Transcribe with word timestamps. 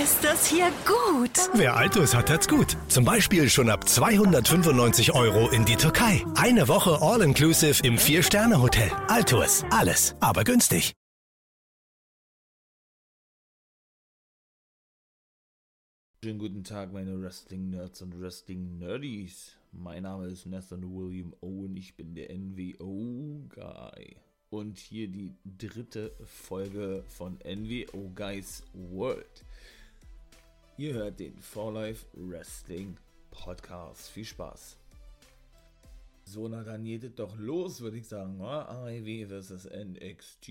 Ist 0.00 0.22
das 0.22 0.46
hier 0.46 0.70
gut? 0.86 1.32
Wer 1.54 1.74
Altus 1.74 2.14
hat, 2.14 2.30
hat's 2.30 2.46
gut. 2.46 2.76
Zum 2.86 3.04
Beispiel 3.04 3.48
schon 3.50 3.68
ab 3.68 3.88
295 3.88 5.12
Euro 5.12 5.48
in 5.48 5.64
die 5.64 5.74
Türkei. 5.74 6.24
Eine 6.36 6.68
Woche 6.68 7.02
All-Inclusive 7.02 7.84
im 7.84 7.98
Vier-Sterne-Hotel. 7.98 8.92
Altus. 9.08 9.64
Alles, 9.70 10.14
aber 10.20 10.44
günstig. 10.44 10.92
Schönen 16.22 16.38
guten 16.38 16.62
Tag, 16.62 16.92
meine 16.92 17.20
Wrestling-Nerds 17.20 18.00
und 18.02 18.20
Wrestling-Nerdies. 18.20 19.56
Mein 19.72 20.04
Name 20.04 20.28
ist 20.28 20.46
Nathan 20.46 20.84
William 20.94 21.34
Owen, 21.40 21.76
ich 21.76 21.96
bin 21.96 22.14
der 22.14 22.32
NWO-Guy. 22.32 24.16
Und 24.50 24.78
hier 24.78 25.08
die 25.08 25.34
dritte 25.44 26.12
Folge 26.24 27.02
von 27.08 27.38
NWO 27.44 28.12
Guys 28.14 28.62
World. 28.72 29.44
Ihr 30.78 30.94
hört 30.94 31.18
den 31.18 31.36
For 31.40 31.72
Life 31.72 32.06
Wrestling 32.12 32.96
Podcast. 33.32 34.10
Viel 34.10 34.24
Spaß. 34.24 34.76
So, 36.22 36.46
na 36.46 36.62
dann 36.62 36.84
geht 36.84 37.02
es 37.02 37.16
doch 37.16 37.36
los, 37.36 37.80
würde 37.80 37.96
ich 37.98 38.06
sagen. 38.06 38.40
AEW 38.40 39.26
vs 39.26 39.64
NXT. 39.64 40.50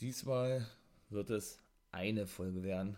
Diesmal 0.00 0.64
wird 1.10 1.30
es 1.30 1.58
eine 1.90 2.28
Folge 2.28 2.62
werden 2.62 2.96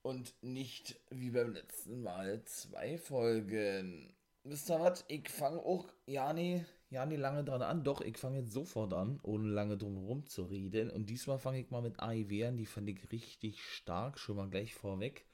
und 0.00 0.32
nicht 0.42 0.98
wie 1.10 1.28
beim 1.28 1.52
letzten 1.52 2.02
Mal 2.02 2.42
zwei 2.46 2.96
Folgen. 2.96 4.14
Wisst 4.44 4.70
ihr 4.70 4.80
was? 4.80 5.04
Ich 5.08 5.28
fange 5.28 5.58
auch 5.58 5.92
ja 6.06 6.32
nie, 6.32 6.64
ja 6.94 7.06
nie 7.06 7.16
lange 7.16 7.44
dran 7.44 7.62
an. 7.62 7.84
Doch, 7.84 8.00
ich 8.00 8.16
fange 8.16 8.38
jetzt 8.38 8.52
sofort 8.52 8.94
an, 8.94 9.20
ohne 9.22 9.48
lange 9.48 9.76
drum 9.76 9.96
herum 9.98 10.26
zu 10.26 10.44
reden. 10.44 10.90
Und 10.90 11.10
diesmal 11.10 11.38
fange 11.38 11.60
ich 11.60 11.70
mal 11.70 11.82
mit 11.82 12.00
AIW 12.00 12.46
an. 12.46 12.56
Die 12.56 12.66
fand 12.66 12.88
ich 12.88 13.12
richtig 13.12 13.62
stark, 13.62 14.18
schon 14.18 14.36
mal 14.36 14.48
gleich 14.48 14.74
vorweg. 14.74 15.26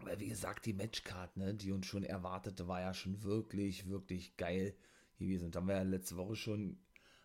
Weil, 0.00 0.18
wie 0.20 0.28
gesagt, 0.28 0.66
die 0.66 0.72
Matchcard, 0.72 1.36
ne, 1.36 1.54
die 1.54 1.72
uns 1.72 1.86
schon 1.86 2.04
erwartete, 2.04 2.66
war 2.66 2.80
ja 2.80 2.94
schon 2.94 3.22
wirklich, 3.22 3.88
wirklich 3.88 4.36
geil 4.36 4.74
gewesen. 5.18 5.50
Da 5.50 5.60
haben 5.60 5.68
wir 5.68 5.76
ja 5.76 5.82
letzte 5.82 6.16
Woche 6.16 6.36
schon 6.36 6.78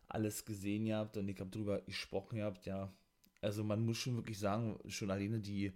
alles 0.08 0.46
gesehen 0.46 0.86
gehabt 0.86 1.18
und 1.18 1.28
ich 1.28 1.40
habe 1.40 1.50
drüber 1.50 1.82
gesprochen 1.82 2.38
gehabt, 2.38 2.66
ja, 2.66 2.94
also 3.42 3.64
man 3.64 3.86
muss 3.86 3.98
schon 3.98 4.16
wirklich 4.16 4.40
sagen, 4.40 4.80
schon 4.88 5.12
alleine 5.12 5.40
die, 5.40 5.74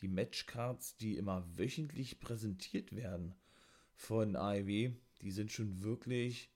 die 0.00 0.08
Matchcards, 0.08 0.96
die 0.96 1.16
immer 1.16 1.44
wöchentlich 1.56 2.20
präsentiert 2.20 2.94
werden 2.94 3.34
von 3.94 4.36
AEW, 4.36 4.92
die 5.22 5.30
sind 5.30 5.50
schon 5.52 5.82
wirklich, 5.82 6.50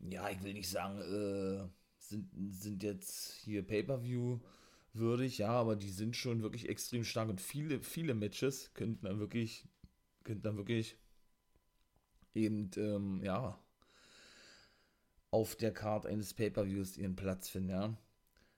ja, 0.00 0.28
ich 0.30 0.42
will 0.42 0.54
nicht 0.54 0.68
sagen, 0.68 1.00
äh, 1.00 1.68
sind, 1.98 2.28
sind 2.50 2.82
jetzt 2.82 3.32
hier 3.44 3.62
Pay-Per-View 3.62 4.40
würdig, 4.92 5.38
ja, 5.38 5.50
aber 5.50 5.76
die 5.76 5.90
sind 5.90 6.16
schon 6.16 6.42
wirklich 6.42 6.68
extrem 6.68 7.04
stark 7.04 7.28
und 7.28 7.40
viele, 7.40 7.80
viele 7.82 8.14
Matches 8.14 8.72
könnten 8.74 9.06
dann 9.06 9.18
wirklich, 9.18 9.66
könnten 10.22 10.42
dann 10.42 10.56
wirklich 10.56 10.96
eben, 12.34 12.70
ähm, 12.76 13.22
ja, 13.22 13.58
auf 15.30 15.56
der 15.56 15.72
Card 15.72 16.06
eines 16.06 16.32
Pay-Per-Views 16.34 16.96
ihren 16.96 17.16
Platz 17.16 17.48
finden, 17.48 17.70
ja. 17.70 17.98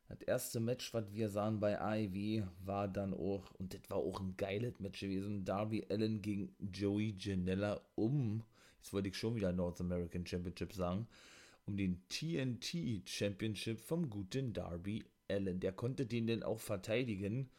Das 0.08 0.20
erste 0.20 0.60
Match, 0.60 0.94
was 0.94 1.12
wir 1.12 1.30
sahen 1.30 1.58
bei 1.58 1.80
AEW, 1.80 2.44
war 2.64 2.86
dann 2.86 3.12
auch, 3.12 3.50
und 3.54 3.74
das 3.74 3.80
war 3.90 3.96
auch 3.96 4.20
ein 4.20 4.36
geiles 4.36 4.78
Match 4.78 5.00
gewesen, 5.00 5.44
Darby 5.44 5.84
Allen 5.90 6.22
gegen 6.22 6.54
Joey 6.60 7.16
Janella 7.18 7.80
um, 7.96 8.44
jetzt 8.78 8.92
wollte 8.92 9.08
ich 9.08 9.16
schon 9.16 9.36
wieder 9.36 9.52
North 9.52 9.80
American 9.80 10.26
Championship 10.26 10.72
sagen, 10.72 11.06
um 11.66 11.76
den 11.76 12.02
TNT 12.08 13.08
Championship 13.08 13.80
vom 13.80 14.08
guten 14.08 14.52
Darby 14.52 15.04
Allen. 15.28 15.60
Der 15.60 15.72
konnte 15.72 16.06
den 16.06 16.26
dann 16.26 16.42
auch 16.42 16.60
verteidigen. 16.60 17.50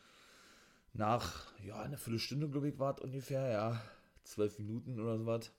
Nach, 0.94 1.52
ja, 1.64 1.82
eine 1.82 1.98
Viertelstunde, 1.98 2.50
glaube 2.50 2.70
ich, 2.70 2.80
war 2.80 2.96
es 2.96 3.02
ungefähr, 3.02 3.50
ja, 3.50 3.82
zwölf 4.24 4.58
Minuten 4.60 5.00
oder 5.00 5.18
so 5.18 5.26
was. 5.26 5.52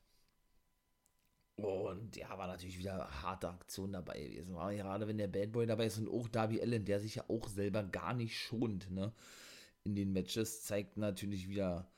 Und 1.57 2.17
ja, 2.17 2.39
war 2.39 2.47
natürlich 2.47 2.79
wieder 2.79 3.11
harte 3.23 3.49
Aktion 3.49 3.93
dabei 3.93 4.21
gewesen. 4.21 4.55
War 4.55 4.73
gerade 4.73 5.09
wenn 5.09 5.19
der 5.19 5.27
Bad 5.27 5.51
Boy 5.51 5.67
dabei 5.67 5.87
ist 5.87 5.99
und 5.99 6.09
auch 6.09 6.29
Darby 6.29 6.61
Allen, 6.61 6.85
der 6.85 7.01
sich 7.01 7.17
ja 7.17 7.25
auch 7.29 7.49
selber 7.49 7.83
gar 7.83 8.15
nicht 8.15 8.39
schont, 8.39 8.91
ne? 8.91 9.13
In 9.83 9.97
den 9.97 10.13
Matches 10.13 10.63
zeigt 10.63 10.97
natürlich 10.97 11.49
wieder 11.49 11.91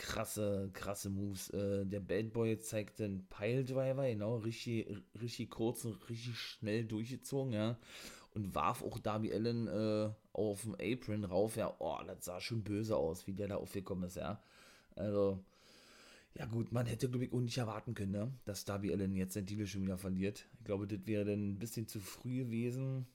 krasse, 0.00 0.70
krasse 0.72 1.10
Moves. 1.10 1.50
Äh, 1.50 1.84
der 1.86 2.00
Bad 2.00 2.32
Boy 2.32 2.58
zeigt 2.58 2.98
den 2.98 3.26
Piledriver, 3.28 4.08
genau, 4.08 4.36
richtig, 4.36 4.88
richtig 5.20 5.50
kurz 5.50 5.84
und 5.84 6.08
richtig 6.08 6.36
schnell 6.36 6.84
durchgezogen, 6.84 7.52
ja. 7.52 7.78
Und 8.32 8.54
warf 8.54 8.82
auch 8.82 8.98
Darby 8.98 9.32
Allen 9.32 9.66
äh, 9.68 10.10
auf 10.32 10.62
den 10.62 10.74
Apron 10.74 11.24
rauf, 11.24 11.56
ja. 11.56 11.74
Oh, 11.78 11.98
das 12.06 12.24
sah 12.24 12.40
schon 12.40 12.64
böse 12.64 12.96
aus, 12.96 13.26
wie 13.26 13.34
der 13.34 13.48
da 13.48 13.56
aufgekommen 13.56 14.04
ist, 14.04 14.16
ja. 14.16 14.42
Also, 14.96 15.44
ja 16.34 16.46
gut, 16.46 16.72
man 16.72 16.86
hätte, 16.86 17.10
glaube 17.10 17.26
ich, 17.26 17.32
auch 17.32 17.40
nicht 17.40 17.58
erwarten 17.58 17.94
können, 17.94 18.12
ne? 18.12 18.32
dass 18.44 18.64
Darby 18.64 18.92
Allen 18.92 19.14
jetzt 19.14 19.36
den 19.36 19.46
Titel 19.46 19.66
schon 19.66 19.82
wieder 19.82 19.98
verliert. 19.98 20.46
Ich 20.58 20.64
glaube, 20.64 20.86
das 20.86 21.06
wäre 21.06 21.24
dann 21.24 21.50
ein 21.50 21.58
bisschen 21.58 21.86
zu 21.86 22.00
früh 22.00 22.44
gewesen. 22.44 23.06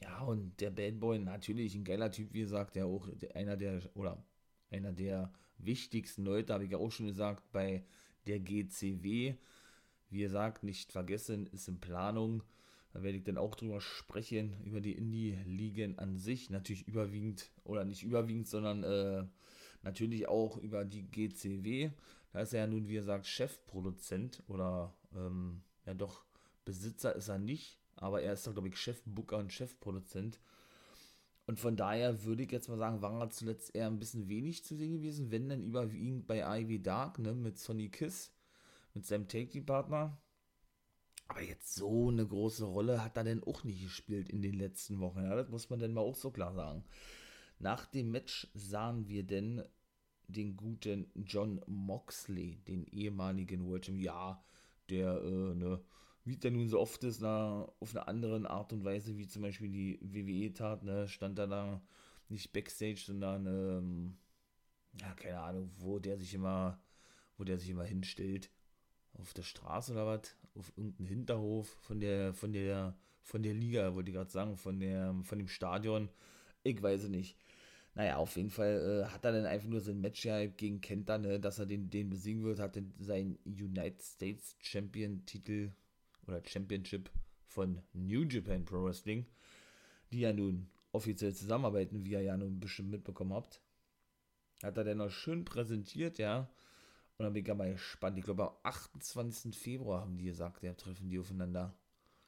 Ja, 0.00 0.20
und 0.20 0.60
der 0.60 0.70
Bad 0.70 1.00
Boy, 1.00 1.18
natürlich 1.18 1.74
ein 1.74 1.84
geiler 1.84 2.10
Typ, 2.10 2.32
wie 2.32 2.40
gesagt, 2.40 2.76
der 2.76 2.86
auch 2.86 3.08
einer 3.34 3.56
der, 3.56 3.82
oder 3.94 4.24
einer 4.70 4.92
der 4.92 5.32
wichtigsten 5.58 6.24
Leute, 6.24 6.52
habe 6.52 6.64
ich 6.64 6.70
ja 6.70 6.78
auch 6.78 6.90
schon 6.90 7.06
gesagt, 7.06 7.50
bei 7.52 7.84
der 8.26 8.40
GCW. 8.40 9.34
Wie 10.10 10.20
gesagt, 10.20 10.62
nicht 10.62 10.92
vergessen, 10.92 11.46
ist 11.46 11.68
in 11.68 11.80
Planung. 11.80 12.42
Da 12.92 13.02
werde 13.02 13.18
ich 13.18 13.24
dann 13.24 13.36
auch 13.36 13.54
drüber 13.54 13.80
sprechen, 13.80 14.56
über 14.64 14.80
die 14.80 14.92
Indie-Ligen 14.92 15.98
an 15.98 16.16
sich. 16.16 16.48
Natürlich 16.50 16.88
überwiegend, 16.88 17.50
oder 17.64 17.84
nicht 17.84 18.02
überwiegend, 18.02 18.48
sondern 18.48 18.82
äh, 18.84 19.24
Natürlich 19.82 20.28
auch 20.28 20.56
über 20.56 20.84
die 20.84 21.08
GCW. 21.10 21.90
Da 22.32 22.40
ist 22.40 22.52
er 22.52 22.60
ja 22.60 22.66
nun, 22.66 22.88
wie 22.88 22.94
gesagt, 22.94 23.26
Chefproduzent 23.26 24.42
oder 24.48 24.94
ähm, 25.14 25.62
ja 25.86 25.94
doch, 25.94 26.24
Besitzer 26.64 27.14
ist 27.14 27.28
er 27.28 27.38
nicht, 27.38 27.78
aber 27.96 28.20
er 28.20 28.34
ist 28.34 28.46
doch, 28.46 28.52
glaube 28.52 28.68
ich, 28.68 28.76
Chefbooker 28.76 29.38
und 29.38 29.52
Chefproduzent. 29.52 30.38
Und 31.48 31.58
von 31.58 31.76
daher 31.76 32.24
würde 32.24 32.42
ich 32.42 32.52
jetzt 32.52 32.68
mal 32.68 32.76
sagen, 32.76 33.00
war 33.00 33.22
er 33.22 33.30
zuletzt 33.30 33.74
eher 33.74 33.86
ein 33.86 33.98
bisschen 33.98 34.28
wenig 34.28 34.66
zu 34.66 34.76
sehen 34.76 34.92
gewesen, 34.92 35.30
wenn 35.30 35.48
dann 35.48 35.62
überwiegend 35.62 36.26
bei 36.26 36.60
Ivy 36.60 36.82
Dark, 36.82 37.18
ne, 37.18 37.32
mit 37.32 37.58
Sonny 37.58 37.88
Kiss, 37.88 38.34
mit 38.92 39.06
seinem 39.06 39.28
Take-Partner. 39.28 40.20
Aber 41.26 41.40
jetzt 41.40 41.74
so 41.74 42.10
eine 42.10 42.26
große 42.26 42.66
Rolle 42.66 43.02
hat 43.02 43.16
er 43.16 43.24
denn 43.24 43.42
auch 43.42 43.64
nicht 43.64 43.82
gespielt 43.82 44.28
in 44.28 44.42
den 44.42 44.58
letzten 44.58 45.00
Wochen. 45.00 45.24
Ja, 45.24 45.36
das 45.36 45.48
muss 45.48 45.70
man 45.70 45.78
denn 45.78 45.94
mal 45.94 46.02
auch 46.02 46.16
so 46.16 46.30
klar 46.30 46.52
sagen. 46.52 46.84
Nach 47.58 47.86
dem 47.86 48.10
Match 48.10 48.48
sahen 48.52 49.08
wir 49.08 49.22
denn 49.22 49.62
den 50.26 50.54
guten 50.54 51.10
John 51.14 51.62
Moxley, 51.66 52.56
den 52.68 52.84
ehemaligen 52.84 53.64
World 53.64 53.86
Champion, 53.86 54.04
ja, 54.04 54.44
der, 54.90 55.22
äh, 55.22 55.54
ne, 55.54 55.82
wie 56.28 56.36
der 56.36 56.50
nun 56.50 56.68
so 56.68 56.78
oft 56.78 57.02
ist, 57.04 57.20
na, 57.20 57.66
auf 57.80 57.96
eine 57.96 58.06
andere 58.06 58.48
Art 58.50 58.72
und 58.74 58.84
Weise, 58.84 59.16
wie 59.16 59.26
zum 59.26 59.42
Beispiel 59.42 59.70
die 59.70 59.98
WWE 60.02 60.52
tat, 60.52 60.82
ne, 60.82 61.08
stand 61.08 61.38
er 61.38 61.46
da 61.46 61.82
nicht 62.28 62.52
Backstage, 62.52 63.02
sondern, 63.06 63.46
ähm, 63.46 64.16
ja, 65.00 65.12
keine 65.14 65.40
Ahnung, 65.40 65.70
wo 65.78 65.98
der 65.98 66.18
sich 66.18 66.34
immer, 66.34 66.78
wo 67.38 67.44
der 67.44 67.58
sich 67.58 67.70
immer 67.70 67.84
hinstellt. 67.84 68.50
Auf 69.14 69.32
der 69.32 69.42
Straße 69.42 69.92
oder 69.92 70.06
was? 70.06 70.36
Auf 70.54 70.70
irgendeinem 70.76 71.06
Hinterhof 71.06 71.68
von 71.80 71.98
der, 71.98 72.34
von 72.34 72.52
der, 72.52 72.94
von 73.22 73.42
der 73.42 73.54
Liga, 73.54 73.94
wollte 73.94 74.10
ich 74.10 74.16
gerade 74.16 74.30
sagen, 74.30 74.56
von 74.56 74.80
der, 74.80 75.14
von 75.22 75.38
dem 75.38 75.48
Stadion. 75.48 76.10
Ich 76.62 76.82
weiß 76.82 77.04
es 77.04 77.08
nicht. 77.08 77.36
Naja, 77.94 78.18
auf 78.18 78.36
jeden 78.36 78.50
Fall 78.50 79.06
äh, 79.06 79.10
hat 79.10 79.24
er 79.24 79.32
dann 79.32 79.46
einfach 79.46 79.68
nur 79.68 79.80
sein 79.80 80.00
Match 80.00 80.28
gegen 80.56 80.80
Kenta, 80.82 81.16
ne, 81.16 81.40
dass 81.40 81.58
er 81.58 81.66
den, 81.66 81.88
den 81.88 82.10
besiegen 82.10 82.44
wird, 82.44 82.58
hat 82.60 82.76
dann 82.76 82.92
seinen 82.98 83.38
United 83.46 84.02
States 84.02 84.56
Champion 84.60 85.24
Titel 85.24 85.72
oder 86.28 86.42
Championship 86.44 87.10
von 87.46 87.80
New 87.92 88.22
Japan 88.22 88.64
Pro 88.64 88.84
Wrestling, 88.84 89.26
die 90.12 90.20
ja 90.20 90.32
nun 90.32 90.68
offiziell 90.92 91.34
zusammenarbeiten, 91.34 92.04
wie 92.04 92.12
ihr 92.12 92.22
ja 92.22 92.36
nun 92.36 92.60
bestimmt 92.60 92.90
mitbekommen 92.90 93.32
habt. 93.32 93.60
Hat 94.62 94.76
er 94.76 94.84
dann 94.84 94.98
noch 94.98 95.10
schön 95.10 95.44
präsentiert, 95.44 96.18
ja. 96.18 96.50
Und 97.16 97.24
dann 97.24 97.32
bin 97.32 97.42
ich 97.42 97.48
ja 97.48 97.54
mal 97.54 97.72
gespannt. 97.72 98.18
Ich 98.18 98.24
glaube, 98.24 98.48
am 98.48 98.56
28. 98.62 99.56
Februar 99.56 100.02
haben 100.02 100.16
die 100.16 100.24
gesagt, 100.24 100.62
ja, 100.62 100.74
treffen 100.74 101.08
die 101.08 101.18
aufeinander. 101.18 101.74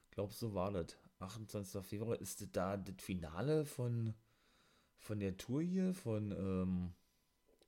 Ich 0.04 0.10
glaube, 0.10 0.32
so 0.32 0.54
war 0.54 0.72
das. 0.72 0.96
28. 1.20 1.82
Februar 1.84 2.20
ist 2.20 2.40
das 2.40 2.48
da 2.52 2.76
das 2.76 2.94
Finale 2.98 3.64
von 3.64 4.14
von 5.00 5.18
der 5.18 5.36
Tour 5.36 5.62
hier, 5.62 5.94
von 5.94 6.30
ähm, 6.30 6.92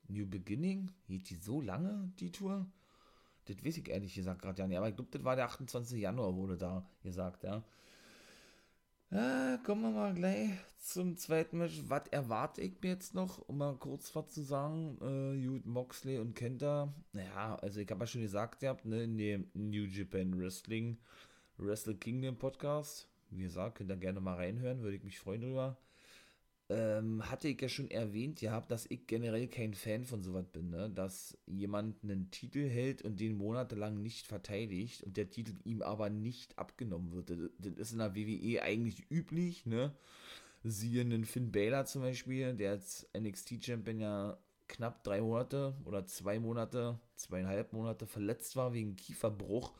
New 0.06 0.26
Beginning, 0.26 0.90
geht 1.06 1.30
die 1.30 1.36
so 1.36 1.60
lange, 1.60 2.12
die 2.20 2.30
Tour? 2.30 2.66
Das 3.46 3.64
weiß 3.64 3.78
ich 3.78 3.88
ehrlich 3.88 4.14
gesagt 4.14 4.42
gerade 4.42 4.62
ja 4.62 4.66
nicht. 4.66 4.78
Aber 4.78 4.88
ich 4.88 4.96
glaube, 4.96 5.10
das 5.10 5.24
war 5.24 5.36
der 5.36 5.46
28. 5.46 6.00
Januar, 6.00 6.36
wurde 6.36 6.56
da 6.56 6.86
gesagt, 7.02 7.44
ja. 7.44 7.62
Ja, 9.10 9.58
kommen 9.64 9.82
wir 9.82 9.90
mal 9.90 10.14
gleich 10.14 10.50
zum 10.78 11.16
zweiten 11.16 11.58
Match. 11.58 11.82
Was 11.86 12.08
erwarte 12.08 12.62
ich 12.62 12.80
mir 12.80 12.90
jetzt 12.90 13.14
noch, 13.14 13.46
um 13.46 13.58
mal 13.58 13.76
kurz 13.76 14.14
was 14.16 14.28
zu 14.28 14.42
sagen? 14.42 14.96
Äh, 15.02 15.34
Jude 15.34 15.68
Moxley 15.68 16.18
und 16.18 16.34
Kenta. 16.34 16.94
Naja, 17.12 17.56
also 17.56 17.80
ich 17.80 17.90
habe 17.90 18.00
ja 18.00 18.06
schon 18.06 18.22
gesagt, 18.22 18.62
ihr 18.62 18.70
habt 18.70 18.86
ne, 18.86 19.02
in 19.04 19.18
dem 19.18 19.50
New 19.52 19.84
Japan 19.84 20.38
Wrestling 20.38 20.98
Wrestle 21.58 21.94
Kingdom 21.94 22.36
Podcast. 22.36 23.08
Wie 23.30 23.42
gesagt, 23.42 23.76
könnt 23.76 23.90
ihr 23.90 23.96
gerne 23.96 24.20
mal 24.20 24.36
reinhören, 24.36 24.82
würde 24.82 24.96
ich 24.96 25.04
mich 25.04 25.18
freuen 25.18 25.42
drüber 25.42 25.76
ähm, 26.72 27.30
hatte 27.30 27.48
ich 27.48 27.60
ja 27.60 27.68
schon 27.68 27.90
erwähnt 27.90 28.40
gehabt, 28.40 28.70
dass 28.70 28.86
ich 28.88 29.06
generell 29.06 29.46
kein 29.48 29.74
Fan 29.74 30.04
von 30.04 30.22
sowas 30.22 30.46
bin, 30.46 30.70
ne? 30.70 30.88
dass 30.90 31.36
jemand 31.46 32.02
einen 32.02 32.30
Titel 32.30 32.66
hält 32.66 33.02
und 33.02 33.20
den 33.20 33.36
monatelang 33.36 34.00
nicht 34.00 34.26
verteidigt 34.26 35.02
und 35.02 35.16
der 35.16 35.28
Titel 35.28 35.54
ihm 35.64 35.82
aber 35.82 36.08
nicht 36.08 36.58
abgenommen 36.58 37.12
wird. 37.12 37.30
Das, 37.58 37.74
ist 37.74 37.92
in 37.92 37.98
der 37.98 38.14
WWE 38.14 38.62
eigentlich 38.62 39.10
üblich, 39.10 39.66
ne? 39.66 39.92
Siehe 40.64 41.02
einen 41.02 41.24
Finn 41.24 41.50
Balor 41.50 41.84
zum 41.84 42.02
Beispiel, 42.02 42.54
der 42.54 42.70
als 42.70 43.08
NXT-Champion 43.18 44.00
ja 44.00 44.38
knapp 44.68 45.02
drei 45.02 45.20
Monate 45.20 45.74
oder 45.84 46.06
zwei 46.06 46.38
Monate, 46.38 46.98
zweieinhalb 47.16 47.72
Monate 47.72 48.06
verletzt 48.06 48.56
war 48.56 48.72
wegen 48.72 48.96
Kieferbruch. 48.96 49.72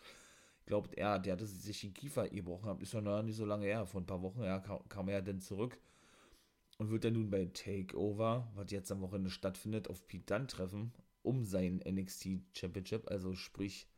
Glaubt 0.66 0.94
er, 0.94 1.20
der 1.20 1.34
hatte 1.34 1.46
sich 1.46 1.80
den 1.80 1.94
Kiefer 1.94 2.28
gebrochen, 2.28 2.80
ist 2.80 2.92
ja 2.92 3.00
noch 3.00 3.22
nicht 3.22 3.36
so 3.36 3.44
lange 3.44 3.66
her, 3.66 3.86
vor 3.86 4.00
ein 4.00 4.06
paar 4.06 4.22
Wochen, 4.22 4.42
ja, 4.42 4.58
kam, 4.58 4.86
kam 4.88 5.08
er 5.08 5.14
ja 5.14 5.20
dann 5.20 5.40
zurück 5.40 5.78
und 6.78 6.90
wird 6.90 7.04
dann 7.04 7.14
nun 7.14 7.30
bei 7.30 7.46
Takeover, 7.46 8.50
was 8.54 8.70
jetzt 8.70 8.90
am 8.90 9.00
Wochenende 9.00 9.30
stattfindet, 9.30 9.88
auf 9.88 10.06
Pete 10.06 10.34
Dunne 10.34 10.46
treffen, 10.46 10.92
um 11.22 11.44
sein 11.44 11.80
NXT 11.86 12.40
Championship, 12.52 13.10
also 13.10 13.34
sprich 13.34 13.88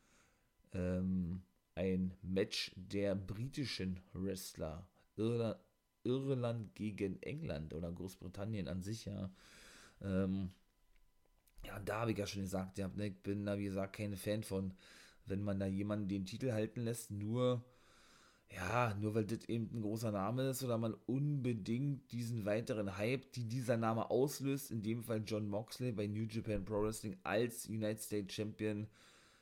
ähm, 0.73 1.43
ein 1.75 2.15
Match 2.23 2.73
der 2.77 3.15
britischen 3.15 4.01
Wrestler. 4.13 4.89
Irland, 5.17 5.59
Irland 6.03 6.75
gegen 6.75 7.23
England 7.23 7.73
oder 7.73 7.91
Großbritannien 7.93 8.69
an 8.69 8.83
sich, 8.83 9.07
ja. 9.07 9.31
Ähm, 10.03 10.51
ja, 11.65 11.79
da 11.81 12.01
habe 12.01 12.13
ich 12.13 12.19
ja 12.19 12.27
schon 12.27 12.43
gesagt, 12.43 12.79
ja, 12.79 12.89
ne, 12.89 13.09
ich 13.09 13.23
bin 13.23 13.47
da 13.47 13.59
wie 13.59 13.65
gesagt 13.65 13.97
kein 13.97 14.17
Fan 14.17 14.43
von, 14.43 14.75
wenn 15.25 15.43
man 15.43 15.59
da 15.59 15.67
jemanden 15.67 16.09
den 16.09 16.27
Titel 16.27 16.53
halten 16.53 16.83
lässt, 16.83 17.11
nur 17.11 17.65
ja, 18.51 18.95
nur 18.95 19.15
weil 19.15 19.25
das 19.25 19.45
eben 19.49 19.71
ein 19.73 19.83
großer 19.83 20.13
Name 20.13 20.51
ist 20.51 20.63
oder 20.63 20.79
man 20.79 20.95
unbedingt 21.07 22.11
diesen 22.13 22.45
weiteren 22.45 22.97
Hype, 22.97 23.33
die 23.33 23.45
dieser 23.49 23.77
Name 23.77 24.11
auslöst, 24.11 24.71
in 24.71 24.83
dem 24.83 25.03
Fall 25.03 25.23
John 25.27 25.49
Moxley 25.49 25.93
bei 25.93 26.07
New 26.07 26.25
Japan 26.25 26.65
Pro 26.65 26.83
Wrestling 26.83 27.17
als 27.25 27.67
United 27.69 28.03
States 28.03 28.35
Champion 28.35 28.87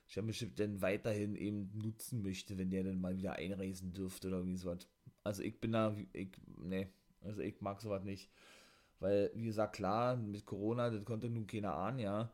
Championship 0.06 0.56
denn 0.56 0.82
weiterhin 0.82 1.37
eben 1.37 1.70
nutzen 1.75 2.22
möchte, 2.22 2.58
wenn 2.58 2.70
der 2.70 2.84
dann 2.84 3.00
mal 3.00 3.16
wieder 3.16 3.34
einreisen 3.34 3.93
dürfte 3.94 4.28
oder 4.28 4.44
wie 4.44 4.56
sowas. 4.56 4.87
Also 5.25 5.43
ich 5.43 5.58
bin 5.60 5.72
da, 5.72 5.96
ich, 6.12 6.28
ne, 6.58 6.88
also 7.22 7.40
ich 7.40 7.60
mag 7.60 7.81
sowas 7.81 8.05
nicht. 8.05 8.28
Weil, 9.00 9.31
wie 9.34 9.46
gesagt, 9.46 9.76
klar, 9.76 10.16
mit 10.16 10.44
Corona, 10.46 10.90
das 10.90 11.05
konnte 11.05 11.28
nun 11.31 11.46
keiner 11.46 11.75
ahnen, 11.75 11.98
ja, 11.98 12.31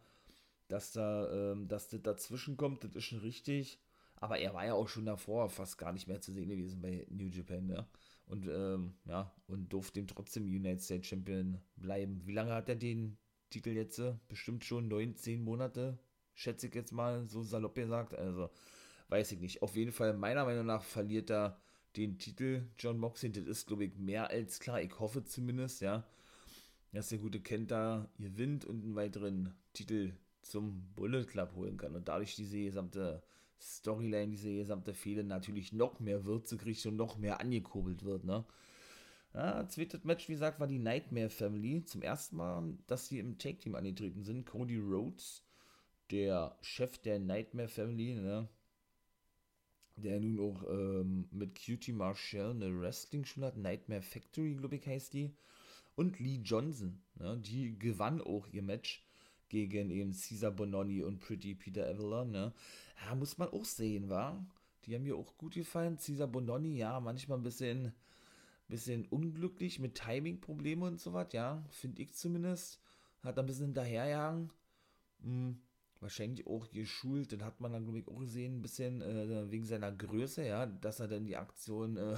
dass 0.68 0.92
da, 0.92 1.52
ähm, 1.52 1.68
dass 1.68 1.88
das 1.88 2.02
dazwischen 2.02 2.56
kommt, 2.56 2.84
das 2.84 2.94
ist 2.94 3.04
schon 3.04 3.20
richtig. 3.20 3.78
Aber 4.20 4.38
er 4.38 4.54
war 4.54 4.66
ja 4.66 4.74
auch 4.74 4.88
schon 4.88 5.06
davor 5.06 5.48
fast 5.48 5.78
gar 5.78 5.92
nicht 5.92 6.08
mehr 6.08 6.20
zu 6.20 6.32
sehen 6.32 6.48
gewesen 6.48 6.80
bei 6.80 7.06
New 7.10 7.28
Japan, 7.28 7.66
ne? 7.66 7.86
Und 8.26 8.46
ähm, 8.46 8.94
ja, 9.06 9.32
und 9.46 9.72
durfte 9.72 10.00
ihm 10.00 10.06
trotzdem 10.06 10.44
United 10.44 10.82
States 10.82 11.06
Champion 11.06 11.58
bleiben. 11.76 12.20
Wie 12.26 12.32
lange 12.32 12.52
hat 12.52 12.68
er 12.68 12.76
den 12.76 13.16
Titel 13.48 13.70
jetzt? 13.70 14.02
Bestimmt 14.28 14.64
schon 14.64 14.88
19 14.88 15.42
Monate, 15.42 15.98
schätze 16.34 16.66
ich 16.66 16.74
jetzt 16.74 16.92
mal, 16.92 17.26
so 17.26 17.42
salopp 17.42 17.74
gesagt. 17.74 18.14
Also, 18.14 18.50
weiß 19.08 19.32
ich 19.32 19.40
nicht. 19.40 19.62
Auf 19.62 19.76
jeden 19.76 19.92
Fall, 19.92 20.14
meiner 20.14 20.44
Meinung 20.44 20.66
nach, 20.66 20.82
verliert 20.82 21.30
er 21.30 21.58
den 21.96 22.18
Titel 22.18 22.68
John 22.78 22.98
Moxley. 22.98 23.32
Das 23.32 23.46
ist, 23.46 23.66
glaube 23.66 23.84
ich, 23.84 23.96
mehr 23.96 24.28
als 24.28 24.60
klar. 24.60 24.82
Ich 24.82 24.98
hoffe 24.98 25.24
zumindest, 25.24 25.80
ja, 25.80 26.06
dass 26.92 27.08
der 27.08 27.18
gute 27.18 27.40
Kenta 27.40 28.10
gewinnt 28.18 28.64
und 28.64 28.84
einen 28.84 28.94
weiteren 28.94 29.54
Titel 29.72 30.12
zum 30.42 30.92
Bullet 30.94 31.24
Club 31.24 31.54
holen 31.54 31.76
kann 31.76 31.94
und 31.94 32.08
dadurch 32.08 32.36
diese 32.36 32.58
gesamte 32.58 33.22
Storyline, 33.60 34.28
diese 34.28 34.54
gesamte 34.54 34.94
Fehler 34.94 35.22
natürlich 35.22 35.72
noch 35.72 36.00
mehr 36.00 36.24
Würze 36.24 36.56
kriegt 36.56 36.84
und 36.86 36.96
noch 36.96 37.18
mehr 37.18 37.40
angekurbelt 37.40 38.04
wird, 38.04 38.24
ne? 38.24 38.44
Ja, 39.34 39.68
zweites 39.68 40.04
Match, 40.04 40.28
wie 40.28 40.32
gesagt, 40.32 40.58
war 40.58 40.66
die 40.66 40.78
Nightmare 40.78 41.28
Family. 41.28 41.84
Zum 41.84 42.02
ersten 42.02 42.36
Mal, 42.36 42.78
dass 42.86 43.08
sie 43.08 43.18
im 43.18 43.38
Take-Team 43.38 43.74
angetreten 43.74 44.22
sind. 44.22 44.46
Cody 44.46 44.78
Rhodes, 44.78 45.44
der 46.10 46.56
Chef 46.62 46.98
der 46.98 47.18
Nightmare 47.18 47.68
Family, 47.68 48.14
ne? 48.14 48.48
Der 49.96 50.20
nun 50.20 50.40
auch 50.40 50.64
ähm, 50.70 51.28
mit 51.30 51.54
Cutie 51.62 51.92
Marshall 51.92 52.50
eine 52.50 52.80
Wrestling-Schule 52.80 53.46
hat. 53.46 53.56
Nightmare 53.56 54.02
Factory, 54.02 54.54
glaube 54.54 54.76
ich, 54.76 54.86
heißt 54.86 55.12
die. 55.12 55.34
Und 55.94 56.18
Lee 56.20 56.40
Johnson, 56.42 57.02
ne? 57.16 57.38
Die 57.38 57.78
gewann 57.78 58.20
auch 58.22 58.46
ihr 58.48 58.62
Match 58.62 59.07
gegen 59.48 59.90
eben 59.90 60.12
Caesar 60.12 60.50
Bononi 60.50 61.02
und 61.02 61.20
Pretty 61.20 61.54
Peter 61.54 61.86
Avalon, 61.88 62.30
ne? 62.30 62.52
Ja, 63.04 63.14
muss 63.14 63.38
man 63.38 63.48
auch 63.48 63.64
sehen, 63.64 64.08
wa? 64.08 64.44
Die 64.84 64.94
haben 64.94 65.02
mir 65.04 65.16
auch 65.16 65.36
gut 65.36 65.54
gefallen. 65.54 65.98
Caesar 65.98 66.28
Bononi, 66.28 66.76
ja, 66.76 67.00
manchmal 67.00 67.38
ein 67.38 67.42
bisschen, 67.42 67.92
bisschen 68.68 69.06
unglücklich 69.06 69.78
mit 69.78 69.94
Timing-Problemen 69.94 70.82
und 70.82 71.00
so 71.00 71.12
was, 71.12 71.32
ja, 71.32 71.64
finde 71.70 72.02
ich 72.02 72.14
zumindest. 72.14 72.80
Hat 73.22 73.38
ein 73.38 73.46
bisschen 73.46 73.66
hinterherjagen. 73.66 74.52
Hm, 75.22 75.60
wahrscheinlich 76.00 76.46
auch 76.46 76.70
geschult, 76.70 77.32
den 77.32 77.44
hat 77.44 77.60
man 77.60 77.72
dann, 77.72 77.84
glaube 77.84 77.98
ich, 78.00 78.08
auch 78.08 78.20
gesehen, 78.20 78.58
ein 78.58 78.62
bisschen 78.62 79.02
äh, 79.02 79.50
wegen 79.50 79.64
seiner 79.64 79.92
Größe, 79.92 80.46
ja, 80.46 80.66
dass 80.66 81.00
er 81.00 81.08
dann 81.08 81.24
die 81.24 81.36
Aktion, 81.36 81.96
äh, 81.96 82.16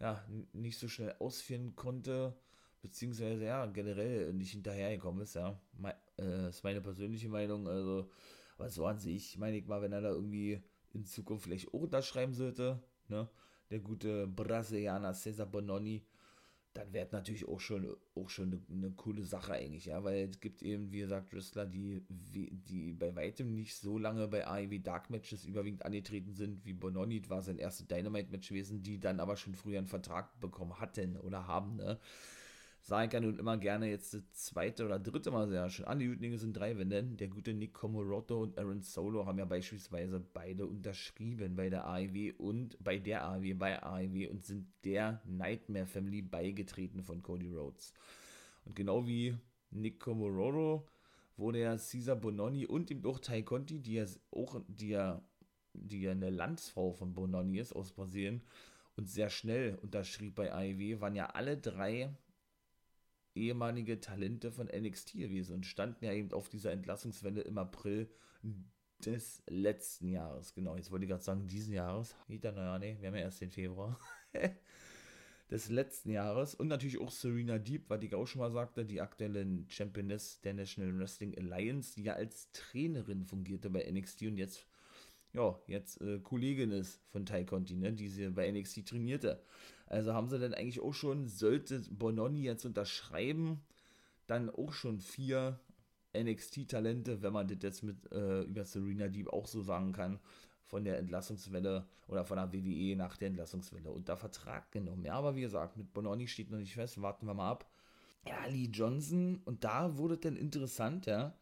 ja, 0.00 0.24
nicht 0.52 0.78
so 0.78 0.88
schnell 0.88 1.14
ausführen 1.18 1.74
konnte, 1.74 2.36
beziehungsweise, 2.82 3.44
ja, 3.44 3.66
generell 3.66 4.32
nicht 4.34 4.52
hinterhergekommen 4.52 5.22
ist, 5.22 5.34
ja. 5.34 5.58
Me 5.72 5.94
äh, 6.18 6.48
ist 6.48 6.64
meine 6.64 6.80
persönliche 6.80 7.28
Meinung, 7.28 7.68
also 7.68 8.10
aber 8.58 8.68
so 8.70 8.86
an 8.86 8.98
sich, 8.98 9.38
meine 9.38 9.56
ich 9.56 9.66
mal, 9.66 9.80
wenn 9.82 9.92
er 9.92 10.00
da 10.00 10.10
irgendwie 10.10 10.60
in 10.92 11.04
Zukunft 11.04 11.44
vielleicht 11.44 11.68
auch 11.68 11.82
unterschreiben 11.82 12.34
sollte, 12.34 12.82
ne, 13.08 13.28
der 13.70 13.78
gute 13.78 14.26
Brasilianer 14.26 15.14
Cesar 15.14 15.46
Bononi, 15.46 16.04
dann 16.74 16.92
wäre 16.92 17.08
natürlich 17.12 17.46
auch 17.46 17.60
schon, 17.60 17.96
auch 18.14 18.28
schon 18.28 18.52
eine, 18.52 18.62
eine, 18.70 18.90
coole 18.92 19.24
Sache 19.24 19.52
eigentlich, 19.52 19.86
ja, 19.86 20.02
weil 20.04 20.28
es 20.28 20.40
gibt 20.40 20.62
eben, 20.62 20.92
wie 20.92 21.00
gesagt, 21.00 21.32
Wrestler, 21.32 21.66
die, 21.66 22.04
die 22.08 22.92
bei 22.94 23.14
weitem 23.14 23.54
nicht 23.54 23.76
so 23.76 23.98
lange 23.98 24.28
bei 24.28 24.46
AEW 24.46 24.78
Dark 24.80 25.10
Matches 25.10 25.44
überwiegend 25.44 25.84
angetreten 25.84 26.34
sind, 26.34 26.64
wie 26.64 26.74
Bononi, 26.74 27.20
das 27.20 27.30
war 27.30 27.42
sein 27.42 27.58
erstes 27.58 27.86
Dynamite-Match 27.86 28.48
gewesen, 28.48 28.82
die 28.82 29.00
dann 29.00 29.20
aber 29.20 29.36
schon 29.36 29.54
früher 29.54 29.78
einen 29.78 29.86
Vertrag 29.86 30.38
bekommen 30.40 30.78
hatten 30.78 31.16
oder 31.16 31.46
haben, 31.46 31.76
ne, 31.76 31.98
sagen 32.80 33.10
kann 33.10 33.24
und 33.24 33.38
immer 33.38 33.58
gerne 33.58 33.88
jetzt 33.88 34.14
das 34.14 34.32
zweite 34.32 34.84
oder 34.84 34.98
dritte 34.98 35.30
Mal 35.30 35.48
sehr 35.48 35.68
schön. 35.68 35.84
Alle 35.84 36.04
Jütlinge 36.04 36.38
sind 36.38 36.56
drei, 36.56 36.78
wenn 36.78 36.90
denn. 36.90 37.16
Der 37.16 37.28
gute 37.28 37.52
Nick 37.52 37.74
Comoroto 37.74 38.42
und 38.42 38.58
Aaron 38.58 38.82
Solo 38.82 39.26
haben 39.26 39.38
ja 39.38 39.44
beispielsweise 39.44 40.20
beide 40.20 40.66
unterschrieben 40.66 41.56
bei 41.56 41.68
der 41.68 41.86
AEW 41.86 42.32
und 42.38 42.82
bei 42.82 42.98
der 42.98 43.24
AEW, 43.24 43.54
bei 43.54 43.82
AEW 43.82 44.30
und 44.30 44.44
sind 44.44 44.66
der 44.84 45.20
Nightmare 45.26 45.86
Family 45.86 46.22
beigetreten 46.22 47.02
von 47.02 47.22
Cody 47.22 47.50
Rhodes. 47.50 47.92
Und 48.64 48.74
genau 48.74 49.06
wie 49.06 49.36
Nick 49.70 50.00
Comoroto 50.00 50.86
wurde 51.36 51.60
ja 51.60 51.76
Caesar 51.76 52.16
Bononi 52.16 52.66
und 52.66 52.90
eben 52.90 53.04
auch 53.06 53.18
Tai 53.18 53.42
Conti, 53.42 53.80
die 53.80 53.94
ja 53.94 54.06
auch, 54.30 54.60
die 54.66 54.90
ja, 54.90 55.22
die 55.72 56.02
ja 56.02 56.12
eine 56.12 56.30
Landsfrau 56.30 56.92
von 56.92 57.14
Bononi 57.14 57.58
ist 57.58 57.74
aus 57.74 57.92
Brasilien 57.92 58.42
und 58.96 59.08
sehr 59.08 59.30
schnell 59.30 59.78
unterschrieb 59.82 60.34
bei 60.34 60.52
AEW, 60.52 61.00
waren 61.00 61.14
ja 61.14 61.26
alle 61.26 61.56
drei 61.56 62.10
ehemalige 63.38 64.00
Talente 64.00 64.50
von 64.50 64.66
NXT 64.66 65.14
gewesen 65.14 65.54
und 65.54 65.66
standen 65.66 66.04
ja 66.04 66.12
eben 66.12 66.32
auf 66.32 66.48
dieser 66.48 66.72
Entlassungswelle 66.72 67.42
im 67.42 67.58
April 67.58 68.10
des 69.04 69.42
letzten 69.46 70.08
Jahres. 70.08 70.54
Genau, 70.54 70.76
jetzt 70.76 70.90
wollte 70.90 71.04
ich 71.04 71.10
gerade 71.10 71.22
sagen, 71.22 71.46
diesen 71.46 71.74
Jahres. 71.74 72.16
Da, 72.28 72.52
naja, 72.52 72.78
nee, 72.78 72.96
wir 73.00 73.08
haben 73.08 73.14
ja 73.14 73.22
erst 73.22 73.40
den 73.40 73.50
Februar. 73.50 73.98
des 75.50 75.70
letzten 75.70 76.10
Jahres 76.10 76.54
und 76.54 76.68
natürlich 76.68 77.00
auch 77.00 77.10
Serena 77.10 77.58
Deep, 77.58 77.88
was 77.88 78.02
ich 78.02 78.14
auch 78.14 78.26
schon 78.26 78.40
mal 78.40 78.50
sagte, 78.50 78.84
die 78.84 79.00
aktuelle 79.00 79.46
Championess 79.68 80.40
der 80.42 80.54
National 80.54 80.98
Wrestling 80.98 81.36
Alliance, 81.38 81.94
die 81.94 82.04
ja 82.04 82.14
als 82.14 82.50
Trainerin 82.52 83.24
fungierte 83.24 83.70
bei 83.70 83.90
NXT 83.90 84.22
und 84.22 84.36
jetzt, 84.36 84.66
ja, 85.32 85.58
jetzt 85.66 86.00
äh, 86.02 86.18
Kollegin 86.18 86.70
ist 86.70 87.00
von 87.10 87.24
Ty 87.24 87.46
Conti, 87.46 87.76
ne, 87.76 87.92
die 87.92 88.08
sie 88.08 88.28
bei 88.28 88.50
NXT 88.50 88.86
trainierte. 88.86 89.42
Also 89.88 90.12
haben 90.12 90.28
sie 90.28 90.38
dann 90.38 90.54
eigentlich 90.54 90.80
auch 90.80 90.92
schon, 90.92 91.28
sollte 91.28 91.80
Bononi 91.90 92.42
jetzt 92.42 92.64
unterschreiben, 92.64 93.60
dann 94.26 94.50
auch 94.50 94.72
schon 94.72 95.00
vier 95.00 95.58
NXT-Talente, 96.16 97.22
wenn 97.22 97.32
man 97.32 97.48
das 97.48 97.58
jetzt 97.62 97.82
mit 97.82 98.10
äh, 98.12 98.42
über 98.42 98.64
Serena 98.64 99.08
Deep 99.08 99.28
auch 99.28 99.46
so 99.46 99.62
sagen 99.62 99.92
kann, 99.92 100.20
von 100.64 100.84
der 100.84 100.98
Entlassungswelle 100.98 101.86
oder 102.08 102.24
von 102.24 102.36
der 102.36 102.52
WWE 102.52 102.96
nach 102.96 103.16
der 103.16 103.28
Entlassungswelle 103.28 103.90
unter 103.90 104.16
Vertrag 104.16 104.70
genommen. 104.70 105.04
Ja, 105.04 105.14
aber 105.14 105.34
wie 105.34 105.40
gesagt, 105.40 105.76
mit 105.76 105.92
Bononi 105.94 106.28
steht 106.28 106.50
noch 106.50 106.58
nicht 106.58 106.74
fest, 106.74 107.00
warten 107.00 107.26
wir 107.26 107.34
mal 107.34 107.50
ab. 107.50 107.70
Ja, 108.26 108.44
Lee 108.46 108.68
Johnson, 108.70 109.40
und 109.46 109.64
da 109.64 109.96
wurde 109.96 110.18
dann 110.18 110.36
interessant, 110.36 111.06
ja, 111.06 111.34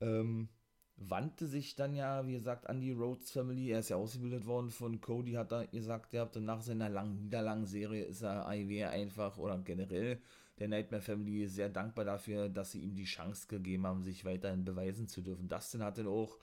ähm, 0.00 0.48
wandte 0.96 1.46
sich 1.46 1.76
dann 1.76 1.94
ja, 1.94 2.26
wie 2.26 2.32
gesagt, 2.32 2.68
an 2.68 2.80
die 2.80 2.92
Rhodes 2.92 3.30
Family. 3.30 3.70
Er 3.70 3.80
ist 3.80 3.90
ja 3.90 3.96
ausgebildet 3.96 4.46
worden 4.46 4.70
von 4.70 5.00
Cody, 5.00 5.32
hat 5.32 5.52
er 5.52 5.66
gesagt, 5.66 6.12
ihr 6.14 6.20
habt 6.20 6.36
nach 6.36 6.62
seiner 6.62 6.88
langen, 6.88 7.22
niederlangen 7.22 7.66
Serie 7.66 8.04
ist 8.04 8.22
er 8.22 8.46
AIW 8.46 8.84
einfach 8.84 9.36
oder 9.38 9.58
generell 9.58 10.20
der 10.58 10.68
Nightmare 10.68 11.02
Family 11.02 11.46
sehr 11.48 11.68
dankbar 11.68 12.04
dafür, 12.04 12.48
dass 12.48 12.72
sie 12.72 12.80
ihm 12.80 12.94
die 12.94 13.04
Chance 13.04 13.46
gegeben 13.46 13.86
haben, 13.86 14.02
sich 14.02 14.24
weiterhin 14.24 14.64
beweisen 14.64 15.06
zu 15.06 15.20
dürfen. 15.20 15.48
Dustin 15.48 15.82
hat 15.82 15.98
dann 15.98 16.06
auch, 16.06 16.38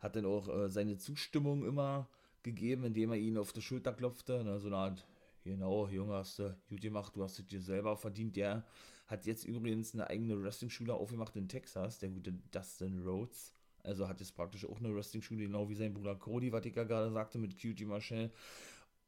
hat 0.00 0.14
dann 0.14 0.26
auch 0.26 0.48
äh, 0.48 0.68
seine 0.68 0.96
Zustimmung 0.96 1.64
immer 1.66 2.08
gegeben, 2.42 2.84
indem 2.84 3.10
er 3.10 3.18
ihn 3.18 3.36
auf 3.36 3.52
die 3.52 3.62
Schulter 3.62 3.92
klopfte. 3.92 4.44
Ne, 4.44 4.60
so 4.60 4.68
eine 4.68 4.76
Art, 4.76 5.06
genau, 5.42 5.88
Junge, 5.88 6.14
hast 6.14 6.38
du 6.38 6.56
gut 6.68 6.80
gemacht, 6.80 7.16
du 7.16 7.24
hast 7.24 7.38
es 7.40 7.46
dir 7.48 7.60
selber 7.60 7.96
verdient. 7.96 8.36
Der 8.36 8.64
hat 9.08 9.26
jetzt 9.26 9.44
übrigens 9.44 9.92
eine 9.94 10.08
eigene 10.08 10.40
Wrestling-Schule 10.40 10.94
aufgemacht 10.94 11.34
in 11.34 11.48
Texas, 11.48 11.98
der 11.98 12.10
gute 12.10 12.32
Dustin 12.52 13.02
Rhodes. 13.04 13.57
Also 13.88 14.06
hat 14.06 14.20
jetzt 14.20 14.36
praktisch 14.36 14.66
auch 14.66 14.78
eine 14.78 14.94
Wrestling-Schule, 14.94 15.44
genau 15.44 15.68
wie 15.68 15.74
sein 15.74 15.94
Bruder 15.94 16.14
Cody, 16.14 16.52
was 16.52 16.64
ich 16.66 16.76
ja 16.76 16.84
gerade 16.84 17.10
sagte, 17.10 17.38
mit 17.38 17.60
Cutie 17.60 17.86
Marshall. 17.86 18.30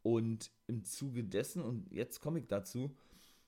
Und 0.03 0.51
im 0.67 0.85
Zuge 0.85 1.23
dessen, 1.23 1.63
und 1.63 1.93
jetzt 1.93 2.21
komme 2.21 2.39
ich 2.39 2.47
dazu, 2.47 2.97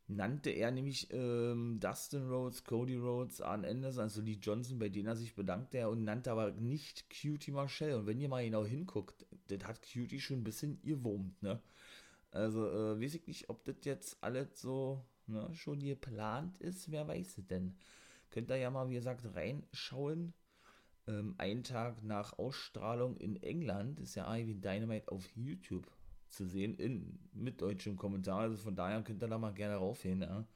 nannte 0.08 0.50
er 0.50 0.70
nämlich 0.70 1.08
ähm, 1.10 1.80
Dustin 1.80 2.28
Rhodes, 2.28 2.64
Cody 2.64 2.96
Rhodes, 2.96 3.40
Arn 3.40 3.64
Anderson, 3.64 4.02
also 4.02 4.20
Lee 4.20 4.38
Johnson, 4.40 4.78
bei 4.78 4.90
denen 4.90 5.06
er 5.06 5.16
sich 5.16 5.34
bedankte, 5.34 5.88
und 5.88 6.04
nannte 6.04 6.30
aber 6.30 6.52
nicht 6.52 7.06
Cutie 7.08 7.50
Marshall. 7.50 7.94
Und 7.94 8.06
wenn 8.06 8.20
ihr 8.20 8.28
mal 8.28 8.44
genau 8.44 8.66
hinguckt, 8.66 9.24
das 9.48 9.64
hat 9.64 9.80
Cutie 9.80 10.20
schon 10.20 10.40
ein 10.40 10.44
bisschen 10.44 10.82
gewurmt, 10.82 11.42
ne? 11.42 11.60
Also, 12.30 12.66
äh, 12.66 13.00
weiß 13.00 13.14
ich 13.14 13.26
nicht, 13.26 13.48
ob 13.48 13.64
das 13.64 13.76
jetzt 13.84 14.18
alles 14.22 14.60
so 14.60 15.02
ne, 15.26 15.48
schon 15.54 15.80
geplant 15.80 16.58
ist, 16.58 16.90
wer 16.90 17.08
weiß 17.08 17.38
es 17.38 17.46
denn. 17.46 17.74
Könnt 18.30 18.50
ihr 18.50 18.56
ja 18.56 18.70
mal, 18.70 18.88
wie 18.88 18.94
gesagt, 18.94 19.34
reinschauen 19.34 20.32
ähm, 21.06 21.34
einen 21.38 21.64
Tag 21.64 22.02
nach 22.02 22.38
Ausstrahlung 22.38 23.16
in 23.16 23.42
England 23.42 24.00
ist 24.00 24.14
ja 24.14 24.32
Ivy 24.34 24.54
Dynamite 24.54 25.10
auf 25.10 25.28
YouTube 25.36 25.90
zu 26.28 26.46
sehen, 26.46 26.74
in, 26.76 27.18
mit 27.32 27.60
deutschem 27.60 27.96
Kommentar. 27.96 28.40
Also 28.40 28.56
von 28.56 28.74
daher 28.74 29.02
könnt 29.02 29.22
ihr 29.22 29.28
da 29.28 29.38
mal 29.38 29.52
gerne 29.52 29.76
raufgehen, 29.76 30.22
ja. 30.22 30.46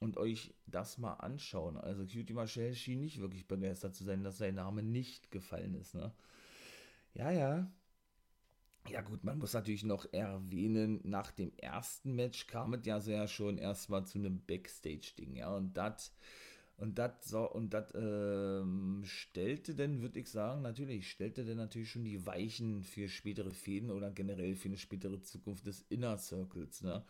Und 0.00 0.16
euch 0.16 0.52
das 0.66 0.98
mal 0.98 1.14
anschauen. 1.14 1.76
Also 1.76 2.04
Cutie 2.04 2.32
Marshall 2.32 2.74
schien 2.74 3.00
nicht 3.00 3.20
wirklich 3.20 3.46
begeistert 3.46 3.94
zu 3.94 4.04
sein, 4.04 4.24
dass 4.24 4.38
sein 4.38 4.56
Name 4.56 4.82
nicht 4.82 5.30
gefallen 5.30 5.74
ist, 5.74 5.94
ne? 5.94 6.12
Ja, 7.14 7.30
ja. 7.30 7.70
Ja 8.88 9.00
gut, 9.00 9.24
man 9.24 9.38
muss 9.38 9.54
natürlich 9.54 9.84
noch 9.84 10.04
erwähnen, 10.12 11.00
nach 11.04 11.30
dem 11.30 11.52
ersten 11.56 12.14
Match 12.14 12.46
kam 12.48 12.74
es 12.74 12.84
ja 12.84 13.00
sehr 13.00 13.28
schon 13.28 13.56
erstmal 13.56 14.04
zu 14.04 14.18
einem 14.18 14.44
Backstage-Ding, 14.44 15.36
ja. 15.36 15.54
Und 15.54 15.74
das 15.74 16.12
und 16.76 16.98
das 16.98 17.32
und 17.32 17.74
ähm, 17.94 19.02
stellte 19.04 19.74
denn, 19.74 20.02
würde 20.02 20.18
ich 20.18 20.28
sagen, 20.28 20.62
natürlich, 20.62 21.10
stellte 21.10 21.44
denn 21.44 21.56
natürlich 21.56 21.90
schon 21.90 22.04
die 22.04 22.26
Weichen 22.26 22.82
für 22.82 23.08
spätere 23.08 23.52
Fäden 23.52 23.90
oder 23.90 24.10
generell 24.10 24.54
für 24.54 24.68
eine 24.68 24.78
spätere 24.78 25.20
Zukunft 25.22 25.66
des 25.66 25.84
Inner 25.88 26.18
Circles, 26.18 26.82
ne? 26.82 27.04